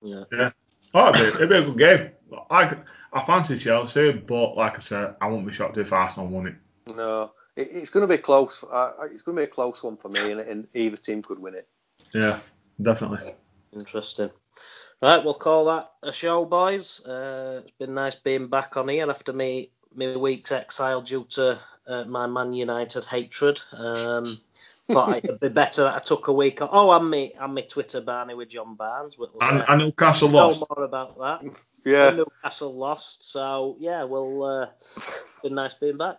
Yeah. 0.01 0.23
Yeah. 0.31 0.51
Oh, 0.93 1.09
it'd 1.09 1.21
be, 1.21 1.27
it'd 1.37 1.49
be 1.49 1.55
a 1.55 1.63
good 1.63 1.77
game. 1.77 2.11
I, 2.49 2.75
I 3.13 3.23
fancy 3.23 3.57
Chelsea, 3.57 4.11
but 4.11 4.55
like 4.55 4.77
I 4.77 4.79
said, 4.79 5.15
I 5.21 5.27
won't 5.27 5.45
be 5.45 5.51
shocked 5.51 5.77
if 5.77 5.93
Arsenal 5.93 6.27
won 6.27 6.47
it. 6.47 6.55
No, 6.95 7.31
it, 7.55 7.69
it's 7.71 7.89
going 7.89 8.07
to 8.07 8.13
be 8.13 8.21
close. 8.21 8.63
Uh, 8.63 8.93
it's 9.05 9.21
going 9.21 9.35
to 9.35 9.41
be 9.41 9.45
a 9.45 9.47
close 9.47 9.83
one 9.83 9.97
for 9.97 10.09
me, 10.09 10.31
and, 10.31 10.41
and 10.41 10.67
either 10.73 10.97
team 10.97 11.21
could 11.21 11.39
win 11.39 11.55
it. 11.55 11.67
Yeah, 12.13 12.39
definitely. 12.81 13.33
Interesting. 13.73 14.29
Right, 15.01 15.23
we'll 15.23 15.33
call 15.33 15.65
that 15.65 15.91
a 16.03 16.13
show, 16.13 16.45
boys. 16.45 17.03
Uh, 17.05 17.61
it's 17.63 17.77
been 17.79 17.93
nice 17.93 18.15
being 18.15 18.47
back 18.47 18.77
on 18.77 18.87
here 18.87 19.09
after 19.09 19.33
me 19.33 19.71
my 19.93 20.15
week's 20.15 20.51
exile 20.51 21.01
due 21.01 21.25
to 21.31 21.59
uh, 21.87 22.03
my 22.05 22.27
Man 22.27 22.53
United 22.53 23.05
hatred. 23.05 23.59
Um, 23.73 24.25
thought 24.93 25.17
it'd 25.17 25.39
be 25.39 25.49
better 25.49 25.83
that 25.83 25.95
I 25.95 25.99
took 25.99 26.27
a 26.27 26.33
week 26.33 26.61
off. 26.61 26.69
Oh, 26.71 26.91
I'm 26.91 27.09
me, 27.09 27.33
I'm 27.39 27.53
me 27.53 27.63
Twitter 27.63 28.01
Barney 28.01 28.33
with 28.33 28.49
John 28.49 28.75
Barnes. 28.75 29.17
We'll 29.17 29.31
And, 29.41 29.59
say 29.59 29.65
and 29.67 29.79
Newcastle 29.81 30.29
no 30.29 30.47
lost. 30.49 30.63
more 30.75 30.83
about 30.85 31.17
that. 31.19 31.55
Yeah. 31.83 32.11
Newcastle 32.11 32.75
lost, 32.77 33.31
so 33.31 33.75
yeah, 33.79 34.03
well, 34.03 34.43
uh, 34.43 34.67
been 35.41 35.55
nice 35.55 35.73
being 35.73 35.97
back. 35.97 36.17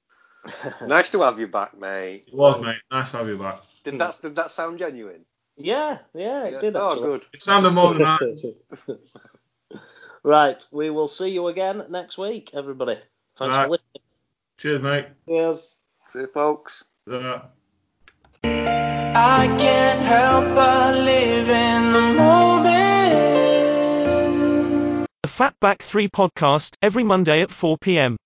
nice 0.86 1.10
to 1.10 1.22
have 1.22 1.40
you 1.40 1.48
back, 1.48 1.76
mate. 1.76 2.26
It 2.28 2.34
was, 2.34 2.60
mate. 2.60 2.76
Nice 2.92 3.10
to 3.10 3.16
have 3.16 3.26
you 3.28 3.36
back. 3.36 3.62
Did 3.82 3.98
that 3.98 4.16
did 4.22 4.36
that 4.36 4.52
sound 4.52 4.78
genuine? 4.78 5.24
Yeah, 5.56 5.98
yeah, 6.14 6.44
it 6.44 6.60
did 6.60 6.76
Oh, 6.76 6.86
actually. 6.90 7.02
good. 7.02 7.24
It 7.34 7.42
sounded 7.42 7.70
more 7.72 7.94
than 7.94 8.02
that. 8.02 8.56
right, 10.22 10.64
we 10.70 10.90
will 10.90 11.08
see 11.08 11.30
you 11.30 11.48
again 11.48 11.84
next 11.90 12.16
week, 12.16 12.50
everybody. 12.54 12.98
Thanks 13.36 13.56
Right. 13.56 13.64
for 13.64 13.70
listening. 13.70 14.02
Cheers, 14.58 14.82
mate. 14.82 15.06
Cheers. 15.26 15.76
See 16.10 16.20
you, 16.20 16.26
folks. 16.28 16.84
Uh, 17.10 17.40
I 19.14 19.46
can't 19.58 20.00
help 20.00 20.44
but 20.54 20.94
live 20.94 21.48
in 21.48 21.92
the 21.92 22.00
moment. 22.00 22.66
The 25.22 25.28
Fatback 25.28 25.78
3 25.80 26.08
podcast, 26.08 26.74
every 26.82 27.04
Monday 27.04 27.42
at 27.42 27.50
4 27.50 27.78
p.m. 27.78 28.16